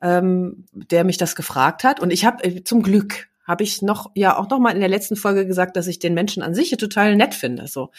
Ähm, 0.00 0.64
der 0.72 1.04
mich 1.04 1.16
das 1.18 1.36
gefragt 1.36 1.84
hat. 1.84 2.00
Und 2.00 2.12
ich 2.12 2.24
habe 2.24 2.42
äh, 2.42 2.64
zum 2.64 2.82
Glück 2.82 3.28
habe 3.44 3.64
ich 3.64 3.82
noch 3.82 4.10
ja 4.14 4.38
auch 4.38 4.48
noch 4.48 4.58
mal 4.58 4.70
in 4.70 4.80
der 4.80 4.88
letzten 4.88 5.16
Folge 5.16 5.46
gesagt, 5.46 5.76
dass 5.76 5.86
ich 5.86 5.98
den 5.98 6.14
Menschen 6.14 6.42
an 6.42 6.54
sich 6.54 6.70
total 6.70 7.16
nett 7.16 7.34
finde. 7.34 7.66
So 7.66 7.90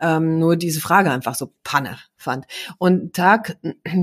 ähm, 0.00 0.38
nur 0.38 0.56
diese 0.56 0.80
Frage 0.80 1.10
einfach 1.10 1.34
so 1.34 1.52
Panne 1.64 1.98
fand. 2.16 2.46
Und 2.78 3.14
Tag 3.14 3.58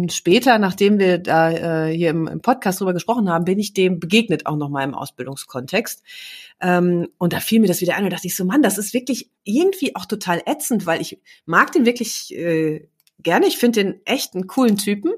später, 0.09 0.59
nachdem 0.59 0.99
wir 0.99 1.17
da 1.17 1.87
äh, 1.87 1.95
hier 1.95 2.09
im, 2.09 2.27
im 2.27 2.41
Podcast 2.41 2.79
drüber 2.79 2.93
gesprochen 2.93 3.29
haben, 3.29 3.45
bin 3.45 3.59
ich 3.59 3.73
dem 3.73 3.99
begegnet 3.99 4.45
auch 4.45 4.57
noch 4.57 4.69
mal 4.69 4.83
im 4.83 4.93
Ausbildungskontext. 4.93 6.03
Ähm, 6.61 7.07
und 7.17 7.33
da 7.33 7.39
fiel 7.39 7.61
mir 7.61 7.67
das 7.67 7.81
wieder 7.81 7.95
ein 7.95 8.03
und 8.03 8.11
dachte 8.11 8.27
ich 8.27 8.35
so, 8.35 8.45
Mann, 8.45 8.61
das 8.61 8.77
ist 8.77 8.93
wirklich 8.93 9.29
irgendwie 9.43 9.95
auch 9.95 10.05
total 10.05 10.41
ätzend, 10.45 10.85
weil 10.85 11.01
ich 11.01 11.19
mag 11.45 11.71
den 11.71 11.85
wirklich 11.85 12.35
äh, 12.35 12.87
gerne. 13.19 13.47
Ich 13.47 13.57
finde 13.57 13.83
den 13.83 14.05
echt 14.05 14.33
einen 14.33 14.47
coolen 14.47 14.77
Typen 14.77 15.13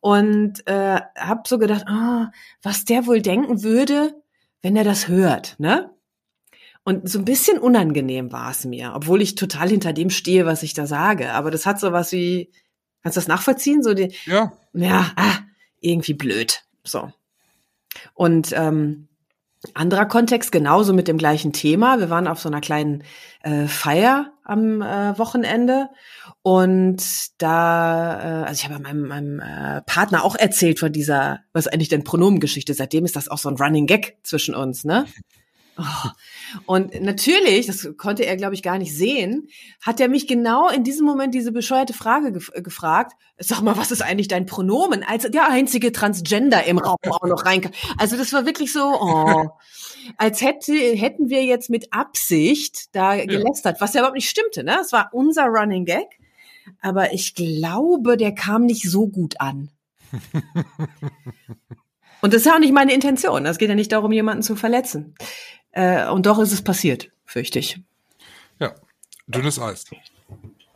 und 0.00 0.66
äh, 0.66 1.00
habe 1.16 1.42
so 1.46 1.58
gedacht, 1.58 1.84
ah, 1.86 2.30
was 2.62 2.84
der 2.84 3.06
wohl 3.06 3.22
denken 3.22 3.62
würde, 3.62 4.14
wenn 4.62 4.76
er 4.76 4.84
das 4.84 5.08
hört, 5.08 5.56
ne? 5.58 5.90
Und 6.82 7.08
so 7.08 7.18
ein 7.18 7.24
bisschen 7.24 7.58
unangenehm 7.58 8.32
war 8.32 8.50
es 8.50 8.64
mir, 8.64 8.92
obwohl 8.94 9.20
ich 9.20 9.34
total 9.34 9.68
hinter 9.68 9.92
dem 9.92 10.10
stehe, 10.10 10.46
was 10.46 10.62
ich 10.62 10.72
da 10.72 10.86
sage. 10.86 11.32
Aber 11.32 11.50
das 11.50 11.66
hat 11.66 11.78
so 11.78 11.92
was 11.92 12.10
wie, 12.12 12.50
kannst 13.02 13.16
du 13.16 13.20
das 13.20 13.28
nachvollziehen? 13.28 13.82
So 13.82 13.92
die, 13.92 14.14
Ja, 14.24 14.52
ja, 14.72 15.12
ah, 15.16 15.38
irgendwie 15.80 16.14
blöd. 16.14 16.62
So. 16.82 17.12
Und 18.14 18.52
ähm, 18.54 19.08
anderer 19.74 20.06
Kontext, 20.06 20.52
genauso 20.52 20.94
mit 20.94 21.06
dem 21.06 21.18
gleichen 21.18 21.52
Thema. 21.52 21.98
Wir 21.98 22.08
waren 22.08 22.26
auf 22.26 22.40
so 22.40 22.48
einer 22.48 22.62
kleinen 22.62 23.04
äh, 23.42 23.66
Feier 23.66 24.32
am 24.50 24.82
äh, 24.82 25.16
Wochenende 25.18 25.88
und 26.42 27.02
da, 27.38 28.42
äh, 28.42 28.48
also 28.48 28.54
ich 28.54 28.64
habe 28.68 28.82
meinem, 28.82 29.06
meinem 29.06 29.40
äh, 29.40 29.82
Partner 29.82 30.24
auch 30.24 30.36
erzählt 30.36 30.78
von 30.78 30.92
dieser, 30.92 31.40
was 31.52 31.68
eigentlich 31.68 31.88
denn 31.88 32.04
Pronomengeschichte. 32.04 32.74
Seitdem 32.74 33.04
ist 33.04 33.16
das 33.16 33.28
auch 33.28 33.38
so 33.38 33.48
ein 33.48 33.56
Running 33.56 33.86
Gag 33.86 34.18
zwischen 34.22 34.54
uns, 34.54 34.84
ne? 34.84 35.06
Oh. 35.80 36.08
Und 36.66 37.00
natürlich, 37.00 37.66
das 37.66 37.88
konnte 37.96 38.26
er, 38.26 38.36
glaube 38.36 38.54
ich, 38.54 38.62
gar 38.62 38.76
nicht 38.76 38.94
sehen, 38.94 39.48
hat 39.80 39.98
er 40.00 40.08
mich 40.08 40.26
genau 40.26 40.68
in 40.68 40.84
diesem 40.84 41.06
Moment 41.06 41.34
diese 41.34 41.52
bescheuerte 41.52 41.94
Frage 41.94 42.32
gef 42.32 42.50
äh, 42.54 42.60
gefragt. 42.60 43.12
Sag 43.38 43.62
mal, 43.62 43.78
was 43.78 43.90
ist 43.90 44.02
eigentlich 44.02 44.28
dein 44.28 44.44
Pronomen? 44.44 45.02
Als 45.02 45.30
der 45.30 45.48
einzige 45.48 45.92
Transgender 45.92 46.64
im 46.64 46.78
Raum 46.78 46.98
auch 47.08 47.26
noch 47.26 47.46
reinkam. 47.46 47.72
Also 47.96 48.16
das 48.16 48.32
war 48.32 48.44
wirklich 48.44 48.72
so, 48.72 48.82
oh, 48.82 49.48
als 50.18 50.42
hätte, 50.42 50.74
hätten 50.74 51.30
wir 51.30 51.44
jetzt 51.44 51.70
mit 51.70 51.92
Absicht 51.92 52.94
da 52.94 53.16
gelästert, 53.24 53.80
was 53.80 53.94
ja 53.94 54.00
überhaupt 54.00 54.16
nicht 54.16 54.28
stimmte. 54.28 54.64
Ne? 54.64 54.78
Es 54.82 54.92
war 54.92 55.10
unser 55.12 55.46
Running 55.46 55.86
Gag. 55.86 56.18
Aber 56.82 57.12
ich 57.12 57.34
glaube, 57.34 58.16
der 58.16 58.32
kam 58.32 58.66
nicht 58.66 58.88
so 58.88 59.08
gut 59.08 59.40
an. 59.40 59.70
Und 62.20 62.34
das 62.34 62.42
ist 62.42 62.46
ja 62.46 62.54
auch 62.54 62.60
nicht 62.60 62.74
meine 62.74 62.92
Intention. 62.92 63.46
Es 63.46 63.58
geht 63.58 63.68
ja 63.68 63.74
nicht 63.74 63.92
darum, 63.92 64.12
jemanden 64.12 64.42
zu 64.42 64.56
verletzen. 64.56 65.14
Äh, 65.72 66.08
und 66.08 66.26
doch 66.26 66.38
ist 66.38 66.52
es 66.52 66.62
passiert, 66.62 67.10
fürchte 67.24 67.58
ich. 67.58 67.80
ja. 68.58 68.74
Dünnes 69.26 69.60
Eis. 69.60 69.84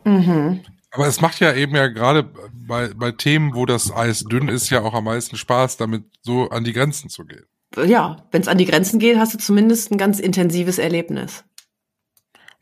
Mhm. 0.05 0.61
Aber 0.93 1.09
es 1.09 1.21
macht 1.21 1.41
ja 1.41 1.53
eben 1.53 1.75
ja 1.75 1.89
gerade 1.89 2.31
bei, 2.53 2.89
bei 2.95 3.11
Themen, 3.11 3.55
wo 3.55 3.67
das 3.67 3.91
Eis 3.91 4.23
dünn 4.25 4.49
ist, 4.49 4.71
ja 4.71 4.83
auch 4.83 4.95
am 4.95 5.05
meisten 5.05 5.37
Spaß, 5.37 5.77
damit 5.77 6.05
so 6.23 6.49
an 6.51 6.63
die 6.63 6.73
Grenzen 6.73 7.11
zu 7.11 7.25
gehen. 7.25 7.47
Ja, 7.85 8.25
wenn 8.31 8.43
es 8.43 8.49
an 8.49 8.59
die 8.59 8.67
Grenzen 8.67 9.01
geht, 9.01 9.19
hast 9.19 9.35
du 9.35 9.39
zumindest 9.39 9.91
ein 9.91 9.99
ganz 9.99 10.21
intensives 10.21 10.79
Erlebnis. 10.79 11.43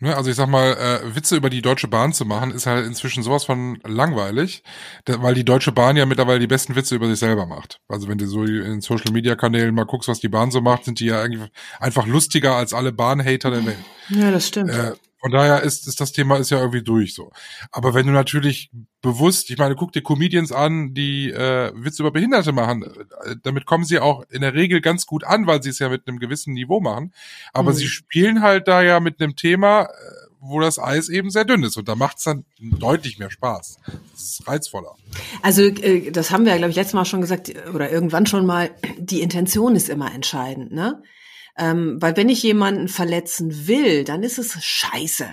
Ne, 0.02 0.16
also 0.16 0.30
ich 0.30 0.34
sag 0.34 0.48
mal, 0.48 0.72
äh, 0.72 1.14
Witze 1.14 1.36
über 1.36 1.48
die 1.48 1.62
Deutsche 1.62 1.86
Bahn 1.86 2.12
zu 2.12 2.24
machen, 2.24 2.50
ist 2.50 2.66
halt 2.66 2.84
inzwischen 2.84 3.22
sowas 3.22 3.44
von 3.44 3.78
langweilig, 3.84 4.64
weil 5.06 5.32
die 5.32 5.44
Deutsche 5.44 5.70
Bahn 5.70 5.96
ja 5.96 6.06
mittlerweile 6.06 6.40
die 6.40 6.48
besten 6.48 6.74
Witze 6.74 6.96
über 6.96 7.06
sich 7.06 7.20
selber 7.20 7.46
macht. 7.46 7.80
Also 7.86 8.08
wenn 8.08 8.18
du 8.18 8.26
so 8.26 8.42
in 8.42 8.80
Social 8.80 9.12
Media 9.12 9.36
Kanälen 9.36 9.76
mal 9.76 9.86
guckst, 9.86 10.08
was 10.08 10.18
die 10.18 10.28
Bahn 10.28 10.50
so 10.50 10.60
macht, 10.60 10.86
sind 10.86 10.98
die 10.98 11.06
ja 11.06 11.22
eigentlich 11.22 11.48
einfach 11.78 12.04
lustiger 12.08 12.56
als 12.56 12.74
alle 12.74 12.90
Bahnhater 12.90 13.52
der 13.52 13.64
Welt. 13.64 13.78
Ja, 14.08 14.32
das 14.32 14.48
stimmt. 14.48 14.70
Äh, 14.70 14.94
von 15.22 15.30
daher 15.30 15.62
ist, 15.62 15.86
ist 15.86 16.00
das 16.00 16.12
Thema 16.12 16.36
ist 16.36 16.50
ja 16.50 16.58
irgendwie 16.58 16.82
durch 16.82 17.14
so. 17.14 17.30
Aber 17.70 17.94
wenn 17.94 18.06
du 18.06 18.12
natürlich 18.12 18.70
bewusst, 19.00 19.50
ich 19.50 19.56
meine, 19.58 19.76
guck 19.76 19.92
dir 19.92 20.02
Comedians 20.02 20.50
an, 20.52 20.94
die 20.94 21.30
äh, 21.30 21.72
Witze 21.76 22.02
über 22.02 22.10
Behinderte 22.10 22.52
machen, 22.52 22.82
äh, 22.82 23.36
damit 23.42 23.64
kommen 23.64 23.84
sie 23.84 24.00
auch 24.00 24.24
in 24.30 24.40
der 24.42 24.52
Regel 24.54 24.80
ganz 24.80 25.06
gut 25.06 25.24
an, 25.24 25.46
weil 25.46 25.62
sie 25.62 25.70
es 25.70 25.78
ja 25.78 25.88
mit 25.88 26.06
einem 26.08 26.18
gewissen 26.18 26.54
Niveau 26.54 26.80
machen. 26.80 27.14
Aber 27.52 27.70
Mhm. 27.70 27.76
sie 27.76 27.86
spielen 27.86 28.42
halt 28.42 28.66
da 28.68 28.82
ja 28.82 29.00
mit 29.00 29.20
einem 29.22 29.36
Thema, 29.36 29.82
äh, 29.84 29.86
wo 30.44 30.58
das 30.58 30.80
Eis 30.80 31.08
eben 31.08 31.30
sehr 31.30 31.44
dünn 31.44 31.62
ist. 31.62 31.76
Und 31.76 31.86
da 31.88 31.94
macht 31.94 32.18
es 32.18 32.24
dann 32.24 32.44
deutlich 32.60 33.20
mehr 33.20 33.30
Spaß. 33.30 33.78
Das 34.12 34.22
ist 34.22 34.48
reizvoller. 34.48 34.96
Also 35.40 35.62
äh, 35.62 36.10
das 36.10 36.32
haben 36.32 36.44
wir 36.44 36.50
ja, 36.50 36.58
glaube 36.58 36.70
ich, 36.70 36.76
letztes 36.76 36.94
Mal 36.94 37.04
schon 37.04 37.20
gesagt 37.20 37.52
oder 37.72 37.92
irgendwann 37.92 38.26
schon 38.26 38.44
mal. 38.44 38.70
Die 38.98 39.20
Intention 39.22 39.76
ist 39.76 39.88
immer 39.88 40.12
entscheidend, 40.12 40.72
ne? 40.72 41.00
Ähm, 41.56 42.00
weil 42.00 42.16
wenn 42.16 42.28
ich 42.28 42.42
jemanden 42.42 42.88
verletzen 42.88 43.66
will, 43.66 44.04
dann 44.04 44.22
ist 44.22 44.38
es 44.38 44.62
scheiße. 44.62 45.28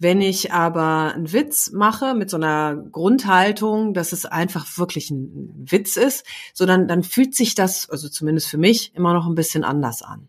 Wenn 0.00 0.20
ich 0.20 0.52
aber 0.52 1.12
einen 1.14 1.32
Witz 1.32 1.72
mache 1.72 2.14
mit 2.14 2.30
so 2.30 2.36
einer 2.36 2.76
Grundhaltung, 2.76 3.94
dass 3.94 4.12
es 4.12 4.26
einfach 4.26 4.78
wirklich 4.78 5.10
ein 5.10 5.66
Witz 5.68 5.96
ist, 5.96 6.24
so 6.54 6.66
dann, 6.66 6.86
dann 6.86 7.02
fühlt 7.02 7.34
sich 7.34 7.56
das, 7.56 7.90
also 7.90 8.08
zumindest 8.08 8.48
für 8.48 8.58
mich, 8.58 8.94
immer 8.94 9.12
noch 9.12 9.26
ein 9.26 9.34
bisschen 9.34 9.64
anders 9.64 10.02
an. 10.02 10.28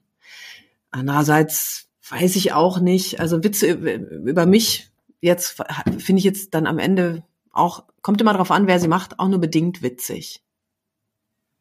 Andererseits 0.89 1.87
weiß 2.09 2.35
ich 2.35 2.53
auch 2.53 2.79
nicht, 2.79 3.19
also 3.19 3.43
Witze 3.43 3.67
über, 3.71 4.47
mich 4.47 4.89
jetzt 5.21 5.61
finde 5.99 6.19
ich 6.19 6.23
jetzt 6.23 6.55
dann 6.55 6.65
am 6.65 6.79
Ende 6.79 7.23
auch, 7.51 7.83
kommt 8.01 8.21
immer 8.21 8.33
drauf 8.33 8.49
an, 8.49 8.65
wer 8.65 8.79
sie 8.79 8.87
macht, 8.87 9.19
auch 9.19 9.27
nur 9.27 9.39
bedingt 9.39 9.83
witzig. 9.83 10.41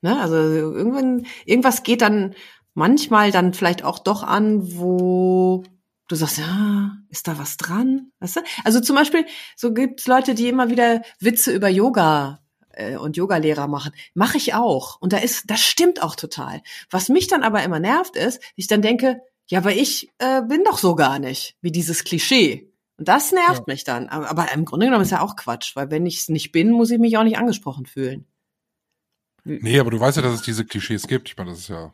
Ne? 0.00 0.18
Also 0.18 0.36
irgendwann, 0.36 1.26
irgendwas 1.44 1.82
geht 1.82 2.02
dann 2.02 2.34
manchmal 2.78 3.32
dann 3.32 3.52
vielleicht 3.52 3.82
auch 3.84 3.98
doch 3.98 4.22
an, 4.22 4.78
wo 4.78 5.64
du 6.06 6.14
sagst, 6.16 6.38
ja, 6.38 6.96
ist 7.10 7.28
da 7.28 7.38
was 7.38 7.56
dran? 7.58 8.12
Weißt 8.20 8.36
du? 8.36 8.40
Also 8.64 8.80
zum 8.80 8.96
Beispiel, 8.96 9.26
so 9.56 9.74
gibt's 9.74 10.06
Leute, 10.06 10.34
die 10.34 10.48
immer 10.48 10.70
wieder 10.70 11.02
Witze 11.20 11.52
über 11.52 11.68
Yoga 11.68 12.40
äh, 12.70 12.96
und 12.96 13.16
Yogalehrer 13.16 13.66
machen. 13.66 13.92
Mache 14.14 14.38
ich 14.38 14.54
auch. 14.54 14.98
Und 15.00 15.12
da 15.12 15.18
ist, 15.18 15.50
das 15.50 15.60
stimmt 15.60 16.02
auch 16.02 16.14
total. 16.16 16.62
Was 16.90 17.08
mich 17.10 17.26
dann 17.26 17.42
aber 17.42 17.62
immer 17.62 17.80
nervt, 17.80 18.16
ist, 18.16 18.40
ich 18.56 18.68
dann 18.68 18.80
denke, 18.80 19.20
ja, 19.48 19.58
aber 19.58 19.72
ich 19.72 20.08
äh, 20.18 20.42
bin 20.42 20.62
doch 20.64 20.78
so 20.78 20.94
gar 20.94 21.18
nicht, 21.18 21.56
wie 21.60 21.72
dieses 21.72 22.04
Klischee. 22.04 22.72
Und 22.96 23.08
das 23.08 23.32
nervt 23.32 23.58
Ja. 23.60 23.64
mich 23.66 23.84
dann. 23.84 24.08
Aber, 24.08 24.30
aber 24.30 24.52
im 24.52 24.64
Grunde 24.64 24.86
genommen 24.86 25.02
ist 25.04 25.10
ja 25.10 25.20
auch 25.20 25.36
Quatsch, 25.36 25.74
weil 25.76 25.90
wenn 25.90 26.06
ich 26.06 26.18
es 26.18 26.28
nicht 26.28 26.52
bin, 26.52 26.70
muss 26.70 26.90
ich 26.90 26.98
mich 26.98 27.16
auch 27.18 27.24
nicht 27.24 27.38
angesprochen 27.38 27.86
fühlen. 27.86 28.26
Nee, 29.44 29.78
aber 29.78 29.90
du 29.90 29.98
weißt 30.00 30.16
ja, 30.18 30.22
dass 30.22 30.34
es 30.34 30.42
diese 30.42 30.64
Klischees 30.64 31.06
gibt. 31.06 31.28
Ich 31.28 31.36
meine, 31.36 31.50
das 31.50 31.60
ist 31.60 31.68
ja. 31.68 31.92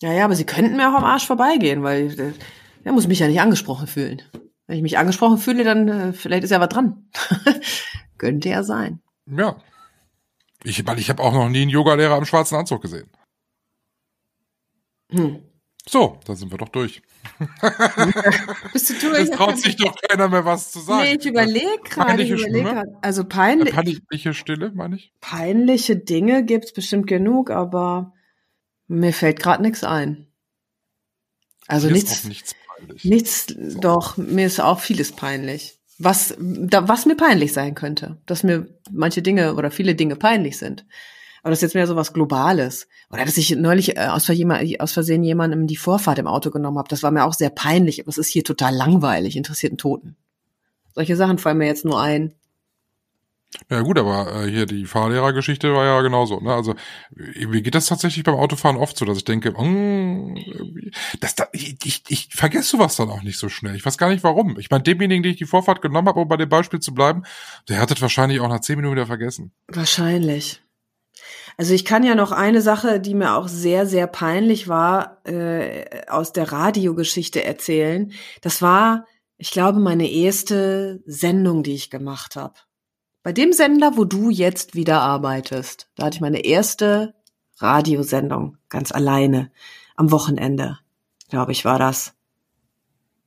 Ja, 0.00 0.12
ja, 0.12 0.24
aber 0.24 0.36
sie 0.36 0.46
könnten 0.46 0.76
mir 0.76 0.88
auch 0.88 0.96
am 0.96 1.04
Arsch 1.04 1.26
vorbeigehen, 1.26 1.82
weil 1.82 2.18
äh, 2.20 2.32
er 2.84 2.92
muss 2.92 3.08
mich 3.08 3.18
ja 3.18 3.26
nicht 3.26 3.40
angesprochen 3.40 3.86
fühlen. 3.86 4.22
Wenn 4.66 4.76
ich 4.76 4.82
mich 4.82 4.98
angesprochen 4.98 5.38
fühle, 5.38 5.64
dann 5.64 5.88
äh, 5.88 6.12
vielleicht 6.12 6.44
ist 6.44 6.50
ja 6.50 6.60
was 6.60 6.68
dran. 6.68 7.08
Könnte 8.18 8.48
ja 8.48 8.62
sein. 8.62 9.00
Ja. 9.26 9.56
Ich, 10.64 10.86
weil 10.86 10.98
ich 10.98 11.08
habe 11.08 11.22
auch 11.22 11.32
noch 11.32 11.48
nie 11.48 11.62
einen 11.62 11.70
Yogalehrer 11.70 12.18
im 12.18 12.24
schwarzen 12.24 12.56
Anzug 12.56 12.82
gesehen. 12.82 13.08
Hm. 15.10 15.42
So, 15.88 16.18
da 16.26 16.34
sind 16.34 16.50
wir 16.50 16.58
doch 16.58 16.68
durch. 16.68 17.00
Bist 18.72 18.90
du 18.90 18.94
durch? 19.08 19.20
Es 19.20 19.30
traut 19.30 19.56
sich 19.56 19.76
doch 19.76 19.94
keiner 20.02 20.28
mehr 20.28 20.44
was 20.44 20.70
zu 20.70 20.80
sagen. 20.80 21.02
Nee, 21.02 21.16
ich 21.18 21.26
überlege 21.26 21.80
gerade. 21.84 22.22
Ich 22.22 22.30
überleg 22.30 22.64
grad. 22.64 22.86
Also 23.00 23.24
peinlich, 23.24 23.74
peinliche 23.74 24.34
Stille, 24.34 24.70
meine 24.74 24.96
ich. 24.96 25.14
peinliche 25.20 25.96
Dinge 25.96 26.44
gibt's 26.44 26.74
bestimmt 26.74 27.06
genug, 27.06 27.50
aber 27.50 28.12
mir 28.88 29.12
fällt 29.12 29.38
gerade 29.38 29.62
nichts 29.62 29.84
ein. 29.84 30.26
Also 31.66 31.86
Hier 31.88 31.96
nichts, 31.96 32.24
nichts 32.24 32.54
peinlich. 32.76 33.04
nichts, 33.04 33.46
doch, 33.80 34.16
mir 34.16 34.46
ist 34.46 34.60
auch 34.60 34.80
vieles 34.80 35.12
peinlich. 35.12 35.78
Was, 35.98 36.34
da, 36.38 36.88
was 36.88 37.06
mir 37.06 37.16
peinlich 37.16 37.52
sein 37.52 37.74
könnte. 37.74 38.18
Dass 38.26 38.42
mir 38.42 38.68
manche 38.90 39.20
Dinge 39.20 39.54
oder 39.54 39.70
viele 39.70 39.94
Dinge 39.94 40.16
peinlich 40.16 40.56
sind. 40.56 40.86
Aber 41.42 41.50
das 41.50 41.58
ist 41.58 41.62
jetzt 41.62 41.74
mehr 41.74 41.86
so 41.86 41.96
was 41.96 42.12
Globales. 42.12 42.88
Oder 43.10 43.24
dass 43.24 43.36
ich 43.36 43.50
neulich 43.56 43.96
äh, 43.96 44.06
aus, 44.06 44.24
Versehen, 44.24 44.50
aus 44.80 44.92
Versehen 44.92 45.22
jemandem 45.24 45.66
die 45.66 45.76
Vorfahrt 45.76 46.18
im 46.18 46.26
Auto 46.26 46.50
genommen 46.50 46.78
habe. 46.78 46.88
Das 46.88 47.02
war 47.02 47.10
mir 47.10 47.24
auch 47.24 47.34
sehr 47.34 47.50
peinlich. 47.50 48.00
Aber 48.00 48.08
es 48.08 48.18
ist 48.18 48.28
hier 48.28 48.44
total 48.44 48.74
langweilig, 48.74 49.36
interessiert 49.36 49.72
einen 49.72 49.78
Toten. 49.78 50.16
Solche 50.94 51.16
Sachen 51.16 51.38
fallen 51.38 51.58
mir 51.58 51.66
jetzt 51.66 51.84
nur 51.84 52.00
ein. 52.00 52.34
Ja 53.70 53.80
gut, 53.80 53.98
aber 53.98 54.44
äh, 54.44 54.50
hier 54.50 54.66
die 54.66 54.84
Fahrlehrergeschichte 54.84 55.72
war 55.72 55.84
ja 55.84 56.00
genauso. 56.02 56.38
Ne? 56.40 56.52
Also 56.52 56.74
äh, 57.16 57.46
mir 57.46 57.62
geht 57.62 57.74
das 57.74 57.86
tatsächlich 57.86 58.22
beim 58.24 58.34
Autofahren 58.34 58.76
oft 58.76 58.96
so, 58.98 59.04
dass 59.06 59.16
ich 59.18 59.24
denke, 59.24 59.52
mm, 59.52 60.36
irgendwie- 60.36 60.92
das 61.20 61.34
da, 61.34 61.48
ich, 61.52 61.76
ich, 61.84 62.02
ich 62.08 62.28
vergesse 62.30 62.70
sowas 62.76 62.96
dann 62.96 63.08
auch 63.10 63.22
nicht 63.22 63.38
so 63.38 63.48
schnell. 63.48 63.74
Ich 63.74 63.86
weiß 63.86 63.96
gar 63.96 64.10
nicht 64.10 64.22
warum. 64.22 64.58
Ich 64.58 64.70
meine, 64.70 64.82
demjenigen, 64.82 65.22
den 65.22 65.32
ich 65.32 65.38
die 65.38 65.46
Vorfahrt 65.46 65.80
genommen 65.80 66.08
habe, 66.08 66.20
um 66.20 66.28
bei 66.28 66.36
dem 66.36 66.48
Beispiel 66.48 66.80
zu 66.80 66.92
bleiben, 66.92 67.22
der 67.68 67.78
hat 67.80 67.90
das 67.90 68.02
wahrscheinlich 68.02 68.40
auch 68.40 68.48
nach 68.48 68.60
zehn 68.60 68.76
Minuten 68.76 68.96
wieder 68.96 69.06
vergessen. 69.06 69.52
Wahrscheinlich. 69.68 70.62
Also 71.56 71.72
ich 71.74 71.84
kann 71.84 72.04
ja 72.04 72.14
noch 72.14 72.32
eine 72.32 72.60
Sache, 72.60 73.00
die 73.00 73.14
mir 73.14 73.34
auch 73.34 73.48
sehr, 73.48 73.86
sehr 73.86 74.06
peinlich 74.06 74.68
war, 74.68 75.26
äh, 75.26 76.06
aus 76.08 76.32
der 76.32 76.52
Radiogeschichte 76.52 77.42
erzählen. 77.42 78.12
Das 78.42 78.62
war, 78.62 79.06
ich 79.38 79.50
glaube, 79.50 79.80
meine 79.80 80.08
erste 80.08 81.02
Sendung, 81.06 81.62
die 81.62 81.74
ich 81.74 81.90
gemacht 81.90 82.36
habe. 82.36 82.54
Bei 83.22 83.32
dem 83.32 83.52
Sender, 83.52 83.96
wo 83.96 84.04
du 84.04 84.30
jetzt 84.30 84.74
wieder 84.74 85.00
arbeitest, 85.00 85.90
da 85.96 86.06
hatte 86.06 86.16
ich 86.16 86.20
meine 86.20 86.44
erste 86.44 87.14
Radiosendung, 87.58 88.56
ganz 88.68 88.92
alleine, 88.92 89.50
am 89.96 90.10
Wochenende, 90.10 90.78
glaube 91.28 91.52
ich, 91.52 91.64
war 91.64 91.78
das. 91.78 92.14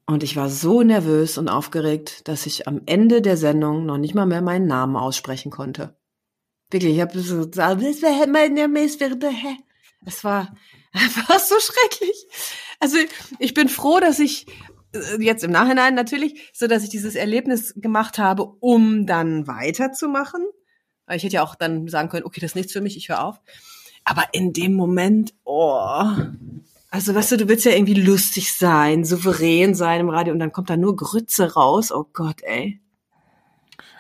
Und 0.06 0.24
ich 0.24 0.36
war 0.36 0.50
so 0.50 0.82
nervös 0.84 1.38
und 1.38 1.50
aufgeregt, 1.50 2.28
dass 2.28 2.46
ich 2.46 2.68
am 2.68 2.82
Ende 2.86 3.22
der 3.22 3.38
Sendung 3.38 3.86
noch 3.86 3.98
nicht 3.98 4.16
mal 4.16 4.26
mehr 4.26 4.42
meinen 4.42 4.68
Namen 4.68 4.96
aussprechen 4.96 5.52
konnte. 5.52 5.96
Wirklich, 6.70 6.96
ich 6.96 7.02
habe 7.02 7.20
so 7.20 7.48
gesagt, 7.48 7.58
war. 7.60 9.58
Es 10.06 10.24
war 10.24 10.56
einfach 10.94 11.40
so 11.40 11.56
schrecklich. 11.60 12.28
Also 12.80 12.98
ich 13.40 13.54
bin 13.54 13.70
froh, 13.70 14.00
dass 14.00 14.20
ich 14.20 14.48
jetzt 15.20 15.44
im 15.44 15.52
Nachhinein 15.52 15.96
natürlich, 15.96 16.52
so 16.54 16.68
dass 16.68 16.84
ich 16.84 16.90
dieses 16.90 17.16
Erlebnis 17.16 17.74
gemacht 17.78 18.18
habe, 18.18 18.44
um 18.44 19.06
dann 19.06 19.48
weiterzumachen. 19.48 20.46
Weil 21.06 21.18
ich 21.18 21.24
hätte 21.24 21.36
ja 21.36 21.44
auch 21.44 21.56
dann 21.56 21.88
sagen 21.88 22.10
können, 22.10 22.26
okay, 22.26 22.40
das 22.40 22.52
ist 22.52 22.56
nichts 22.56 22.74
für 22.74 22.82
mich, 22.82 22.98
ich 22.98 23.10
höre 23.10 23.24
auf. 23.24 23.42
Aber 24.04 24.24
in 24.32 24.54
dem 24.54 24.74
Moment, 24.74 25.34
oh, 25.44 26.14
Also, 26.94 27.16
weißt 27.16 27.32
du, 27.32 27.38
du 27.38 27.48
willst 27.48 27.64
ja 27.64 27.72
irgendwie 27.72 27.94
lustig 27.94 28.54
sein, 28.54 29.06
souverän 29.06 29.76
sein 29.76 30.02
im 30.02 30.10
Radio 30.10 30.34
und 30.34 30.40
dann 30.40 30.52
kommt 30.52 30.70
da 30.70 30.76
nur 30.76 30.98
Grütze 30.98 31.54
raus. 31.54 31.90
Oh 31.90 32.06
Gott, 32.12 32.42
ey. 32.44 32.82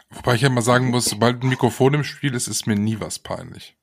Wobei 0.10 0.36
ich 0.36 0.42
ja 0.42 0.50
mal 0.50 0.62
sagen 0.62 0.90
muss, 0.90 1.06
sobald 1.06 1.42
ein 1.42 1.48
Mikrofon 1.48 1.94
im 1.94 2.04
Spiel 2.04 2.36
ist, 2.36 2.50
ist 2.50 2.68
mir 2.68 2.76
nie 2.76 3.00
was 3.00 3.18
peinlich. 3.18 3.78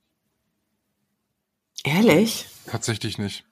Ehrlich? 1.85 2.45
Tatsächlich 2.67 3.17
nicht. 3.17 3.47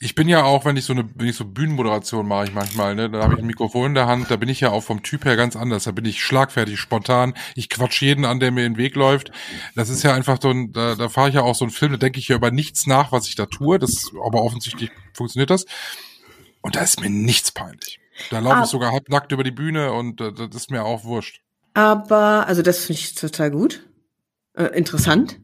Ich 0.00 0.14
bin 0.14 0.28
ja 0.28 0.42
auch, 0.44 0.64
wenn 0.64 0.76
ich 0.76 0.84
so 0.84 0.92
eine, 0.92 1.08
wenn 1.14 1.28
ich 1.28 1.36
so 1.36 1.44
Bühnenmoderation 1.44 2.26
mache, 2.26 2.44
ich 2.46 2.54
manchmal, 2.54 2.94
ne, 2.94 3.08
da 3.10 3.22
habe 3.22 3.34
ich 3.34 3.40
ein 3.40 3.46
Mikrofon 3.46 3.86
in 3.86 3.94
der 3.94 4.06
Hand, 4.06 4.30
da 4.30 4.36
bin 4.36 4.48
ich 4.48 4.60
ja 4.60 4.70
auch 4.70 4.82
vom 4.82 5.02
Typ 5.02 5.24
her 5.24 5.36
ganz 5.36 5.56
anders. 5.56 5.84
Da 5.84 5.92
bin 5.92 6.04
ich 6.04 6.22
schlagfertig, 6.22 6.78
spontan. 6.80 7.34
Ich 7.54 7.68
quatsch 7.68 8.02
jeden 8.02 8.24
an, 8.24 8.40
der 8.40 8.50
mir 8.50 8.66
in 8.66 8.74
den 8.74 8.78
Weg 8.78 8.96
läuft. 8.96 9.30
Das 9.74 9.88
ist 9.88 10.02
ja 10.02 10.12
einfach 10.14 10.38
so 10.42 10.50
ein, 10.50 10.72
da, 10.72 10.94
da 10.94 11.08
fahre 11.08 11.28
ich 11.28 11.34
ja 11.36 11.42
auch 11.42 11.54
so 11.54 11.64
einen 11.64 11.72
Film, 11.72 11.92
da 11.92 11.98
denke 11.98 12.18
ich 12.18 12.28
ja 12.28 12.36
über 12.36 12.50
nichts 12.50 12.86
nach, 12.86 13.12
was 13.12 13.28
ich 13.28 13.34
da 13.36 13.46
tue. 13.46 13.78
Das, 13.78 14.10
aber 14.24 14.42
offensichtlich 14.42 14.90
funktioniert 15.12 15.50
das. 15.50 15.64
Und 16.60 16.76
da 16.76 16.80
ist 16.80 17.00
mir 17.00 17.10
nichts 17.10 17.52
peinlich. 17.52 18.00
Da 18.30 18.38
laufe 18.38 18.56
Ah. 18.56 18.62
ich 18.64 18.70
sogar 18.70 18.92
halbnackt 18.92 19.32
über 19.32 19.44
die 19.44 19.50
Bühne 19.50 19.92
und 19.92 20.20
äh, 20.20 20.32
das 20.32 20.48
ist 20.54 20.70
mir 20.70 20.84
auch 20.84 21.04
wurscht. 21.04 21.40
Aber, 21.74 22.46
also 22.46 22.62
das 22.62 22.84
finde 22.84 23.00
ich 23.00 23.14
total 23.14 23.50
gut. 23.50 23.86
Äh, 24.54 24.66
interessant. 24.76 25.40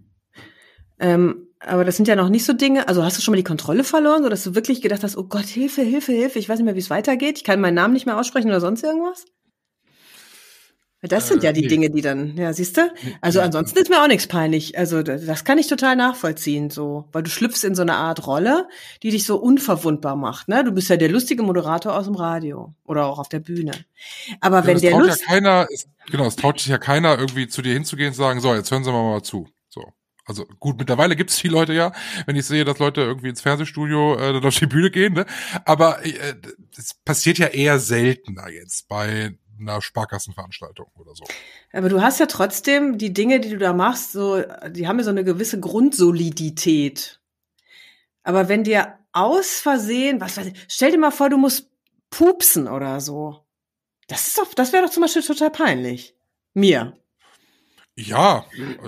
Ähm, 0.99 1.49
aber 1.61 1.85
das 1.85 1.97
sind 1.97 2.09
ja 2.09 2.17
noch 2.17 2.29
nicht 2.31 2.45
so 2.45 2.53
Dinge. 2.53 2.89
Also 2.89 3.05
hast 3.05 3.19
du 3.19 3.23
schon 3.23 3.33
mal 3.33 3.37
die 3.37 3.45
Kontrolle 3.45 3.85
verloren, 3.85 4.23
so 4.23 4.29
dass 4.29 4.45
du 4.45 4.55
wirklich 4.55 4.81
gedacht 4.81 5.03
hast, 5.03 5.17
oh 5.17 5.25
Gott, 5.25 5.47
Hilfe, 5.47 5.83
Hilfe, 5.83 6.13
Hilfe, 6.13 6.39
ich 6.39 6.49
weiß 6.49 6.59
nicht 6.59 6.65
mehr, 6.65 6.75
wie 6.75 6.81
es 6.81 6.91
weitergeht. 6.91 7.39
Ich 7.39 7.45
kann 7.45 7.61
meinen 7.61 7.75
Namen 7.75 7.95
nicht 7.95 8.07
mehr 8.07 8.19
aussprechen 8.19 8.49
oder 8.49 8.61
sonst 8.61 8.83
irgendwas? 8.83 9.25
Das 11.03 11.29
sind 11.29 11.43
Äh, 11.43 11.47
ja 11.47 11.53
die 11.53 11.63
nee. 11.63 11.69
Dinge, 11.69 11.91
die 11.91 12.03
dann, 12.03 12.37
ja, 12.37 12.53
siehst 12.53 12.77
du? 12.77 12.83
Also 13.23 13.41
ansonsten 13.41 13.79
ist 13.79 13.89
mir 13.89 14.03
auch 14.03 14.07
nichts 14.07 14.27
peinlich. 14.27 14.77
Also 14.77 15.03
das 15.03 15.45
kann 15.45 15.57
ich 15.57 15.67
total 15.67 15.97
nachvollziehen, 15.97 16.69
so, 16.69 17.07
weil 17.13 17.23
du 17.23 17.31
schlüpfst 17.31 17.65
in 17.65 17.75
so 17.75 17.81
eine 17.81 17.95
Art 17.95 18.27
Rolle, 18.27 18.69
die 19.03 19.11
dich 19.11 19.25
so 19.25 19.37
unverwundbar 19.39 20.15
macht. 20.15 20.49
Ne? 20.49 20.63
Du 20.63 20.73
bist 20.73 20.91
ja 20.91 20.99
der 20.99 21.09
lustige 21.09 21.43
Moderator 21.43 21.97
aus 21.97 22.05
dem 22.05 22.17
Radio 22.17 22.75
oder 22.85 23.07
auch 23.07 23.19
auf 23.19 23.31
der 23.31 23.41
Bühne. 23.41 23.73
Aber 24.41 24.67
wenn 24.67 24.77
es 24.77 24.83
der 24.83 24.91
traut 24.91 25.05
ja 25.05 25.07
Lust, 25.09 25.25
keiner, 25.27 25.67
es, 25.73 25.89
genau, 26.11 26.27
es 26.27 26.37
traut 26.37 26.59
sich 26.61 26.69
ja 26.69 26.77
keiner 26.77 27.19
irgendwie 27.19 27.49
zu 27.49 27.63
dir 27.63 27.73
hinzugehen 27.73 28.09
und 28.09 28.15
sagen, 28.15 28.41
so, 28.41 28.55
jetzt 28.55 28.71
hören 28.71 28.85
Sie 28.85 28.93
mal, 28.93 29.03
mal 29.03 29.23
zu. 29.23 29.49
So. 29.71 29.83
Also 30.31 30.47
gut, 30.61 30.79
mittlerweile 30.79 31.17
gibt's 31.17 31.41
die 31.41 31.49
Leute 31.49 31.73
ja, 31.73 31.91
wenn 32.25 32.37
ich 32.37 32.47
sehe, 32.47 32.65
dass 32.65 32.79
Leute 32.79 33.01
irgendwie 33.01 33.31
ins 33.31 33.41
Fernsehstudio 33.41 34.15
äh, 34.15 34.33
dann 34.33 34.45
auf 34.45 34.57
die 34.57 34.67
Bühne 34.67 34.93
gehen, 34.93 35.15
ne? 35.15 35.27
Aber 35.65 36.07
äh, 36.07 36.37
das 36.77 36.95
passiert 37.05 37.39
ja 37.39 37.49
eher 37.49 37.81
seltener 37.81 38.49
jetzt 38.49 38.87
bei 38.87 39.35
einer 39.59 39.83
Sparkassenveranstaltung 39.83 40.87
oder 40.95 41.17
so. 41.17 41.25
Aber 41.73 41.89
du 41.89 42.01
hast 42.01 42.21
ja 42.21 42.27
trotzdem 42.27 42.97
die 42.97 43.13
Dinge, 43.13 43.41
die 43.41 43.51
du 43.51 43.59
da 43.59 43.73
machst, 43.73 44.13
so, 44.13 44.41
die 44.69 44.87
haben 44.87 44.99
ja 44.99 45.05
so 45.05 45.11
eine 45.11 45.25
gewisse 45.25 45.59
Grundsolidität. 45.59 47.21
Aber 48.23 48.49
wenn 48.49 48.63
dir 48.63 49.01
aus 49.11 49.59
Versehen, 49.59 50.21
was 50.21 50.37
weiß 50.37 50.47
ich, 50.47 50.65
stell 50.69 50.93
dir 50.93 50.99
mal 50.99 51.11
vor, 51.11 51.29
du 51.29 51.39
musst 51.39 51.69
pupsen 52.09 52.69
oder 52.69 53.01
so. 53.01 53.45
Das 54.07 54.29
ist 54.29 54.39
doch, 54.39 54.55
das 54.55 54.73
wäre 54.73 54.85
doch 54.85 54.93
zum 54.93 55.03
Beispiel 55.03 55.23
total 55.23 55.51
peinlich. 55.51 56.15
Mir. 56.55 56.97
Ja, 57.97 58.45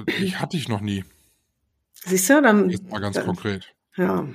äh, 0.07 0.23
ich 0.23 0.39
hatte 0.39 0.57
ich 0.57 0.69
noch 0.69 0.81
nie. 0.81 1.05
Siehst 2.05 2.29
du, 2.31 2.43
dann, 2.43 2.71
Jetzt 2.71 2.91
mal 2.91 3.01
ganz 3.01 3.17
dann 3.17 3.27
konkret. 3.27 3.75
ja. 3.97 4.27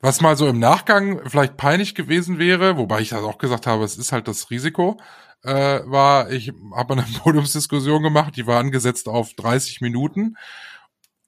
Was 0.00 0.20
mal 0.20 0.36
so 0.36 0.48
im 0.48 0.58
Nachgang 0.58 1.20
vielleicht 1.28 1.56
peinlich 1.56 1.94
gewesen 1.94 2.38
wäre, 2.38 2.76
wobei 2.76 3.00
ich 3.00 3.10
das 3.10 3.22
auch 3.22 3.38
gesagt 3.38 3.66
habe, 3.68 3.84
es 3.84 3.96
ist 3.96 4.10
halt 4.10 4.26
das 4.26 4.50
Risiko, 4.50 4.98
äh, 5.44 5.80
war, 5.84 6.30
ich 6.30 6.52
habe 6.74 6.94
eine 6.94 7.02
Podiumsdiskussion 7.22 8.02
gemacht, 8.02 8.36
die 8.36 8.46
war 8.46 8.58
angesetzt 8.58 9.08
auf 9.08 9.32
30 9.34 9.80
Minuten. 9.80 10.36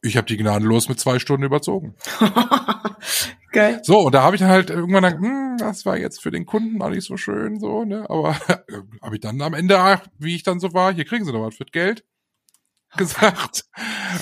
Ich 0.02 0.16
habe 0.18 0.26
die 0.26 0.36
gnadenlos 0.36 0.88
mit 0.88 1.00
zwei 1.00 1.18
Stunden 1.18 1.44
überzogen. 1.44 1.94
Geil. 3.52 3.80
So, 3.84 4.00
und 4.00 4.14
da 4.14 4.22
habe 4.22 4.36
ich 4.36 4.40
dann 4.40 4.50
halt 4.50 4.68
irgendwann 4.68 5.04
dann, 5.04 5.18
hm, 5.22 5.56
das 5.58 5.86
war 5.86 5.96
jetzt 5.96 6.20
für 6.20 6.30
den 6.30 6.44
Kunden 6.44 6.82
auch 6.82 6.90
nicht 6.90 7.06
so 7.06 7.16
schön, 7.16 7.58
so, 7.60 7.84
ne? 7.84 8.04
Aber 8.10 8.36
habe 9.02 9.14
ich 9.14 9.20
dann 9.20 9.40
am 9.40 9.54
Ende, 9.54 10.00
wie 10.18 10.34
ich 10.34 10.42
dann 10.42 10.60
so 10.60 10.74
war, 10.74 10.92
hier 10.92 11.04
kriegen 11.04 11.24
Sie 11.24 11.32
noch 11.32 11.46
was 11.46 11.54
für 11.54 11.64
das 11.64 11.72
Geld. 11.72 12.04
Gesagt. 12.96 13.64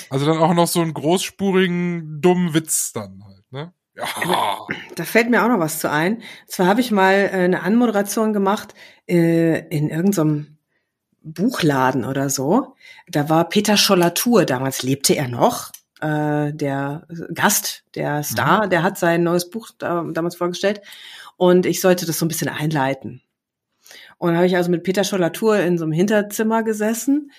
Also 0.09 0.25
dann 0.25 0.37
auch 0.37 0.53
noch 0.53 0.67
so 0.67 0.81
einen 0.81 0.93
großspurigen, 0.93 2.21
dummen 2.21 2.53
Witz 2.53 2.93
dann 2.93 3.23
halt, 3.25 3.51
ne? 3.51 3.73
Ja. 3.95 4.65
Da 4.95 5.03
fällt 5.03 5.29
mir 5.29 5.43
auch 5.43 5.49
noch 5.49 5.59
was 5.59 5.79
zu 5.79 5.89
ein. 5.89 6.23
Zwar 6.47 6.65
habe 6.65 6.81
ich 6.81 6.91
mal 6.91 7.13
äh, 7.13 7.43
eine 7.43 7.61
Anmoderation 7.61 8.33
gemacht 8.33 8.73
äh, 9.07 9.67
in 9.67 9.89
irgendeinem 9.89 10.57
Buchladen 11.21 12.03
oder 12.03 12.29
so. 12.29 12.75
Da 13.07 13.29
war 13.29 13.49
Peter 13.49 13.77
Schollatur, 13.77 14.45
damals 14.45 14.83
lebte 14.83 15.15
er 15.15 15.27
noch. 15.27 15.71
Äh, 16.01 16.53
der 16.53 17.07
Gast, 17.33 17.83
der 17.95 18.23
Star, 18.23 18.67
der 18.67 18.83
hat 18.83 18.97
sein 18.97 19.23
neues 19.23 19.49
Buch 19.49 19.69
da, 19.77 20.03
damals 20.11 20.35
vorgestellt. 20.35 20.81
Und 21.37 21.65
ich 21.65 21.79
sollte 21.79 22.05
das 22.05 22.17
so 22.19 22.25
ein 22.25 22.29
bisschen 22.29 22.49
einleiten. 22.49 23.21
Und 24.17 24.35
habe 24.35 24.45
ich 24.45 24.55
also 24.55 24.71
mit 24.71 24.83
Peter 24.83 25.03
Schollatur 25.03 25.57
in 25.59 25.77
so 25.77 25.83
einem 25.85 25.93
Hinterzimmer 25.93 26.63
gesessen 26.63 27.31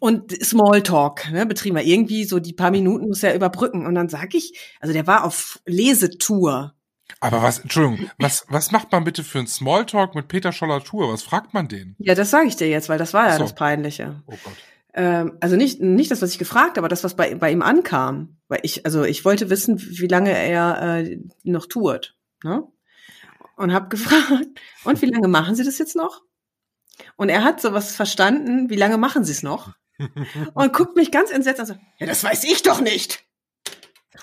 und 0.00 0.32
Smalltalk 0.44 1.30
ne, 1.30 1.46
betrieben. 1.46 1.76
Weil 1.76 1.86
irgendwie 1.86 2.24
so 2.24 2.38
die 2.38 2.52
paar 2.52 2.70
Minuten 2.70 3.08
muss 3.08 3.22
er 3.22 3.34
überbrücken. 3.34 3.86
Und 3.86 3.94
dann 3.94 4.08
sag 4.08 4.34
ich, 4.34 4.58
also 4.80 4.92
der 4.92 5.06
war 5.06 5.24
auf 5.24 5.60
Lesetour. 5.66 6.74
Aber 7.20 7.42
was, 7.42 7.60
Entschuldigung, 7.60 8.10
was, 8.18 8.44
was 8.48 8.72
macht 8.72 8.92
man 8.92 9.04
bitte 9.04 9.24
für 9.24 9.38
einen 9.38 9.46
Smalltalk 9.46 10.14
mit 10.14 10.28
Peter 10.28 10.52
Schollatur? 10.52 11.12
Was 11.12 11.22
fragt 11.22 11.54
man 11.54 11.68
den? 11.68 11.94
Ja, 11.98 12.14
das 12.14 12.30
sage 12.30 12.48
ich 12.48 12.56
dir 12.56 12.68
jetzt, 12.68 12.88
weil 12.88 12.98
das 12.98 13.14
war 13.14 13.28
ja 13.28 13.34
so. 13.34 13.42
das 13.42 13.54
Peinliche. 13.54 14.22
Oh 14.26 14.34
Gott. 14.42 14.56
Ähm, 14.96 15.36
also 15.40 15.56
nicht, 15.56 15.80
nicht 15.80 16.10
das, 16.10 16.22
was 16.22 16.32
ich 16.32 16.38
gefragt, 16.38 16.78
aber 16.78 16.88
das, 16.88 17.04
was 17.04 17.14
bei, 17.14 17.34
bei 17.34 17.52
ihm 17.52 17.62
ankam. 17.62 18.38
Weil 18.48 18.60
ich, 18.62 18.84
also 18.86 19.04
ich 19.04 19.24
wollte 19.24 19.50
wissen, 19.50 19.80
wie 19.80 20.08
lange 20.08 20.30
er 20.30 20.98
äh, 20.98 21.18
noch 21.44 21.66
tourt. 21.66 22.16
Ne? 22.42 22.64
Und 23.56 23.72
habe 23.72 23.88
gefragt, 23.88 24.48
und 24.84 25.02
wie 25.02 25.06
lange 25.06 25.28
machen 25.28 25.54
Sie 25.54 25.64
das 25.64 25.78
jetzt 25.78 25.96
noch? 25.96 26.22
Und 27.16 27.28
er 27.28 27.44
hat 27.44 27.60
sowas 27.60 27.94
verstanden, 27.94 28.70
wie 28.70 28.76
lange 28.76 28.98
machen 28.98 29.24
Sie 29.24 29.32
es 29.32 29.42
noch? 29.42 29.74
Und 30.54 30.72
guckt 30.72 30.96
mich 30.96 31.10
ganz 31.10 31.30
entsetzt 31.30 31.60
an 31.60 31.66
so, 31.66 31.74
ja, 31.98 32.06
das 32.06 32.22
weiß 32.22 32.44
ich 32.44 32.62
doch 32.62 32.80
nicht. 32.80 33.24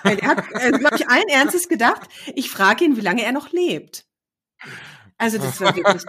Er 0.02 0.28
hat, 0.28 0.48
glaube 0.48 0.96
ich, 0.96 1.08
allen 1.08 1.28
Ernstes 1.28 1.68
gedacht, 1.68 2.02
ich 2.34 2.50
frage 2.50 2.84
ihn, 2.84 2.96
wie 2.96 3.00
lange 3.00 3.24
er 3.24 3.32
noch 3.32 3.52
lebt. 3.52 4.04
Also 5.16 5.38
das 5.38 5.60
war 5.60 5.74
wirklich, 5.76 6.04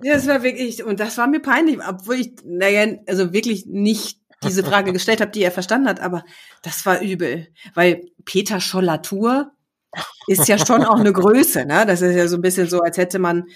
das 0.00 0.26
war 0.26 0.42
wirklich, 0.42 0.82
und 0.82 1.00
das 1.00 1.16
war 1.16 1.26
mir 1.28 1.40
peinlich, 1.40 1.78
obwohl 1.86 2.16
ich, 2.16 2.32
naja, 2.44 2.96
also 3.06 3.32
wirklich 3.32 3.66
nicht 3.66 4.20
diese 4.42 4.64
Frage 4.64 4.92
gestellt 4.92 5.20
habe, 5.20 5.30
die 5.30 5.42
er 5.42 5.52
verstanden 5.52 5.88
hat, 5.88 6.00
aber 6.00 6.24
das 6.62 6.84
war 6.84 7.00
übel, 7.00 7.48
weil 7.74 8.02
Peter 8.24 8.60
Schollatur 8.60 9.52
ist 10.26 10.48
ja 10.48 10.58
schon 10.58 10.84
auch 10.84 11.00
eine 11.00 11.12
Größe, 11.12 11.64
ne? 11.64 11.86
Das 11.86 12.02
ist 12.02 12.14
ja 12.14 12.28
so 12.28 12.36
ein 12.36 12.42
bisschen 12.42 12.68
so, 12.68 12.80
als 12.80 12.96
hätte 12.98 13.18
man 13.18 13.46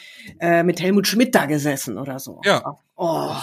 äh, 0.40 0.62
mit 0.62 0.80
Helmut 0.80 1.06
Schmidt 1.06 1.34
da 1.34 1.46
gesessen 1.46 1.98
oder 1.98 2.18
so. 2.18 2.40
Ja. 2.44 2.78
Oh, 2.96 3.34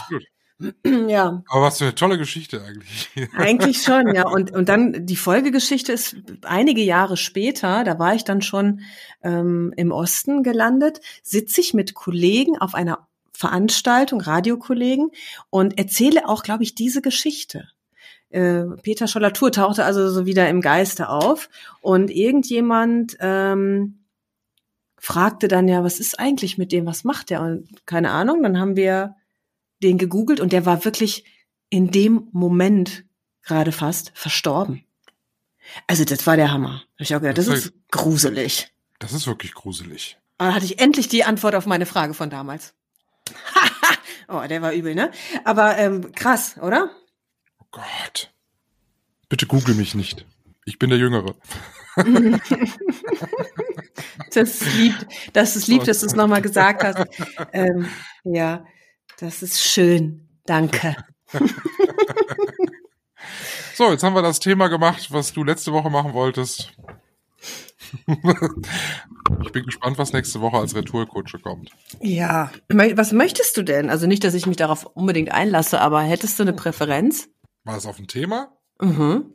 ja. 1.07 1.43
Aber 1.47 1.61
was 1.61 1.77
für 1.77 1.85
eine 1.85 1.95
tolle 1.95 2.17
Geschichte 2.17 2.63
eigentlich. 2.63 3.09
Eigentlich 3.37 3.81
schon, 3.83 4.13
ja. 4.13 4.27
Und, 4.27 4.51
und 4.51 4.69
dann 4.69 5.05
die 5.05 5.15
Folgegeschichte 5.15 5.91
ist 5.91 6.17
einige 6.43 6.81
Jahre 6.81 7.17
später, 7.17 7.83
da 7.83 7.99
war 7.99 8.15
ich 8.15 8.23
dann 8.23 8.41
schon 8.41 8.81
ähm, 9.23 9.73
im 9.77 9.91
Osten 9.91 10.43
gelandet, 10.43 10.99
sitze 11.23 11.61
ich 11.61 11.73
mit 11.73 11.93
Kollegen 11.93 12.57
auf 12.57 12.75
einer 12.75 13.07
Veranstaltung, 13.31 14.19
Radiokollegen, 14.19 15.11
und 15.49 15.77
erzähle 15.77 16.27
auch, 16.27 16.43
glaube 16.43 16.63
ich, 16.63 16.75
diese 16.75 17.01
Geschichte. 17.01 17.69
Äh, 18.29 18.63
Peter 18.83 19.07
Schollatur 19.07 19.51
tauchte 19.51 19.85
also 19.85 20.09
so 20.09 20.25
wieder 20.25 20.47
im 20.49 20.61
Geiste 20.61 21.09
auf 21.09 21.49
und 21.81 22.11
irgendjemand 22.11 23.17
ähm, 23.19 23.99
fragte 24.99 25.47
dann 25.47 25.67
ja, 25.67 25.83
was 25.83 25.99
ist 25.99 26.19
eigentlich 26.19 26.57
mit 26.57 26.71
dem, 26.71 26.85
was 26.85 27.03
macht 27.03 27.29
der? 27.29 27.41
Und 27.41 27.85
keine 27.85 28.11
Ahnung, 28.11 28.43
dann 28.43 28.59
haben 28.59 28.75
wir 28.75 29.15
den 29.81 29.97
gegoogelt 29.97 30.39
und 30.39 30.53
der 30.53 30.65
war 30.65 30.85
wirklich 30.85 31.23
in 31.69 31.89
dem 31.89 32.27
Moment 32.31 33.05
gerade 33.43 33.71
fast 33.71 34.11
verstorben. 34.13 34.83
Also 35.87 36.03
das 36.03 36.25
war 36.27 36.35
der 36.35 36.51
Hammer. 36.51 36.83
Hab 36.93 37.01
ich 37.01 37.15
auch 37.15 37.21
gedacht, 37.21 37.37
das 37.37 37.45
Das 37.45 37.65
ist 37.65 37.73
gruselig. 37.91 38.71
Das 38.99 39.13
ist 39.13 39.27
wirklich 39.27 39.53
gruselig. 39.53 40.17
Aber 40.37 40.49
da 40.49 40.55
hatte 40.55 40.65
ich 40.65 40.79
endlich 40.79 41.07
die 41.07 41.23
Antwort 41.23 41.55
auf 41.55 41.65
meine 41.65 41.85
Frage 41.85 42.13
von 42.13 42.29
damals. 42.29 42.73
oh, 44.27 44.41
der 44.47 44.61
war 44.61 44.73
übel, 44.73 44.95
ne? 44.95 45.11
Aber 45.45 45.77
ähm, 45.77 46.11
krass, 46.13 46.57
oder? 46.61 46.91
Gott. 47.71 48.31
Bitte 49.29 49.45
google 49.45 49.75
mich 49.75 49.95
nicht. 49.95 50.25
Ich 50.65 50.79
bin 50.79 50.89
der 50.89 50.99
Jüngere. 50.99 51.35
Das 54.31 54.61
ist 54.61 54.73
lieb, 54.75 54.95
das 55.33 55.55
ist 55.55 55.67
lieb, 55.67 55.83
dass 55.85 56.01
du 56.01 56.05
es 56.05 56.15
nochmal 56.15 56.41
gesagt 56.41 56.83
hast. 56.83 57.03
Ähm, 57.51 57.87
ja, 58.23 58.63
das 59.19 59.41
ist 59.41 59.61
schön. 59.61 60.27
Danke. 60.45 60.95
So, 63.75 63.91
jetzt 63.91 64.03
haben 64.03 64.13
wir 64.13 64.21
das 64.21 64.39
Thema 64.39 64.67
gemacht, 64.67 65.07
was 65.11 65.31
du 65.31 65.41
letzte 65.41 65.71
Woche 65.71 65.89
machen 65.89 66.13
wolltest. 66.13 66.73
ich 68.11 69.51
bin 69.53 69.63
gespannt, 69.63 69.97
was 69.97 70.11
nächste 70.11 70.41
Woche 70.41 70.57
als 70.57 70.75
Retourkutsche 70.75 71.39
kommt. 71.39 71.71
Ja, 72.01 72.51
was 72.67 73.13
möchtest 73.13 73.55
du 73.55 73.63
denn? 73.63 73.89
Also 73.89 74.05
nicht, 74.05 74.25
dass 74.25 74.33
ich 74.33 74.45
mich 74.47 74.57
darauf 74.57 74.85
unbedingt 74.85 75.31
einlasse, 75.31 75.79
aber 75.79 76.01
hättest 76.01 76.37
du 76.37 76.43
eine 76.43 76.51
Präferenz? 76.51 77.29
War 77.63 77.75
das 77.75 77.85
auf 77.85 77.97
dem 77.97 78.07
Thema? 78.07 78.51
Mhm. 78.81 79.33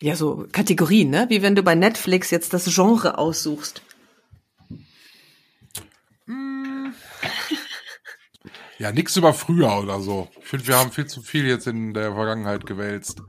Ja, 0.00 0.14
so 0.16 0.46
Kategorien, 0.52 1.10
ne? 1.10 1.26
Wie 1.28 1.42
wenn 1.42 1.54
du 1.56 1.62
bei 1.62 1.74
Netflix 1.74 2.30
jetzt 2.30 2.52
das 2.54 2.64
Genre 2.74 3.18
aussuchst. 3.18 3.82
Ja, 8.78 8.92
nix 8.92 9.16
über 9.16 9.34
früher 9.34 9.76
oder 9.80 10.00
so. 10.00 10.28
Ich 10.38 10.46
finde, 10.46 10.68
wir 10.68 10.78
haben 10.78 10.92
viel 10.92 11.06
zu 11.06 11.20
viel 11.20 11.44
jetzt 11.46 11.66
in 11.66 11.94
der 11.94 12.14
Vergangenheit 12.14 12.64
gewälzt. 12.64 13.20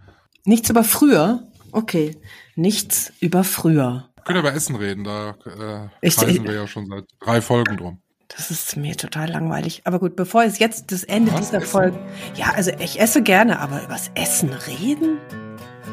Nichts 0.46 0.70
über 0.70 0.84
früher? 0.84 1.48
Okay. 1.72 2.16
Nichts 2.56 3.12
über 3.20 3.44
früher. 3.44 4.12
Wir 4.16 4.24
können 4.26 4.40
über 4.42 4.54
Essen 4.54 4.76
reden, 4.76 5.04
da 5.06 5.32
äh, 5.48 5.88
Ich- 6.08 6.18
kreisen 6.18 6.44
wir 6.44 6.54
ja 6.54 6.68
schon 6.68 6.86
seit 6.86 7.06
drei 7.20 7.42
Folgen 7.42 7.78
drum. 7.78 8.00
Das 8.30 8.52
ist 8.52 8.78
mir 8.78 8.96
total 8.96 9.30
langweilig. 9.30 9.82
Aber 9.84 10.00
gut, 10.00 10.16
bevor 10.16 10.44
es 10.44 10.60
jetzt 10.60 10.92
das 10.92 11.04
Ende 11.04 11.34
Was? 11.34 11.40
dieser 11.42 11.58
Essen? 11.58 11.68
Folge. 11.68 12.00
Ja, 12.36 12.52
also 12.56 12.72
ich 12.80 13.00
esse 13.00 13.22
gerne, 13.22 13.60
aber 13.60 13.84
übers 13.84 14.12
Essen 14.16 14.52
reden? 14.52 15.18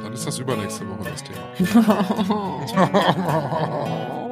Dann 0.02 0.12
ist 0.12 0.26
das 0.26 0.38
übernächste 0.38 0.88
Woche 0.88 1.10
das 1.10 1.24
Thema. 1.24 2.04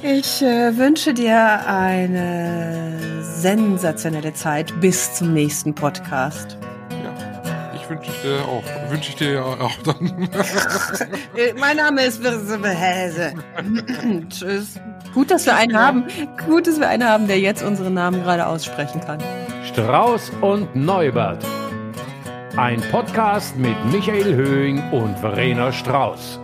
Ich 0.00 0.42
äh, 0.42 0.76
wünsche 0.76 1.12
dir 1.12 1.66
eine 1.66 3.00
sensationelle 3.22 4.32
Zeit 4.32 4.72
bis 4.80 5.14
zum 5.14 5.34
nächsten 5.34 5.74
Podcast. 5.74 6.56
Ich 7.88 7.94
wünsche 7.96 8.10
ich 8.10 8.20
dir 8.20 8.44
auch. 8.46 8.90
Wünsche 8.90 9.08
ich 9.10 9.16
dir 9.16 9.32
ja 9.32 9.42
auch 9.42 9.72
dann. 9.82 10.28
Äh, 11.34 11.54
Mein 11.58 11.76
Name 11.76 12.04
ist 12.04 12.22
Häse. 12.22 13.32
Tschüss. 14.28 14.78
Gut, 15.14 15.30
dass 15.30 15.46
wir 15.46 15.56
einen 15.56 15.76
haben. 15.78 16.04
Gut, 16.46 16.66
dass 16.66 16.78
wir 16.78 16.88
einen 16.88 17.08
haben, 17.08 17.28
der 17.28 17.38
jetzt 17.38 17.62
unseren 17.62 17.94
Namen 17.94 18.22
gerade 18.22 18.46
aussprechen 18.46 19.00
kann. 19.00 19.18
Strauß 19.64 20.32
und 20.42 20.74
Neubert. 20.76 21.42
Ein 22.56 22.82
Podcast 22.90 23.56
mit 23.56 23.76
Michael 23.90 24.34
Höhing 24.34 24.82
und 24.90 25.18
Verena 25.18 25.72
Strauß. 25.72 26.40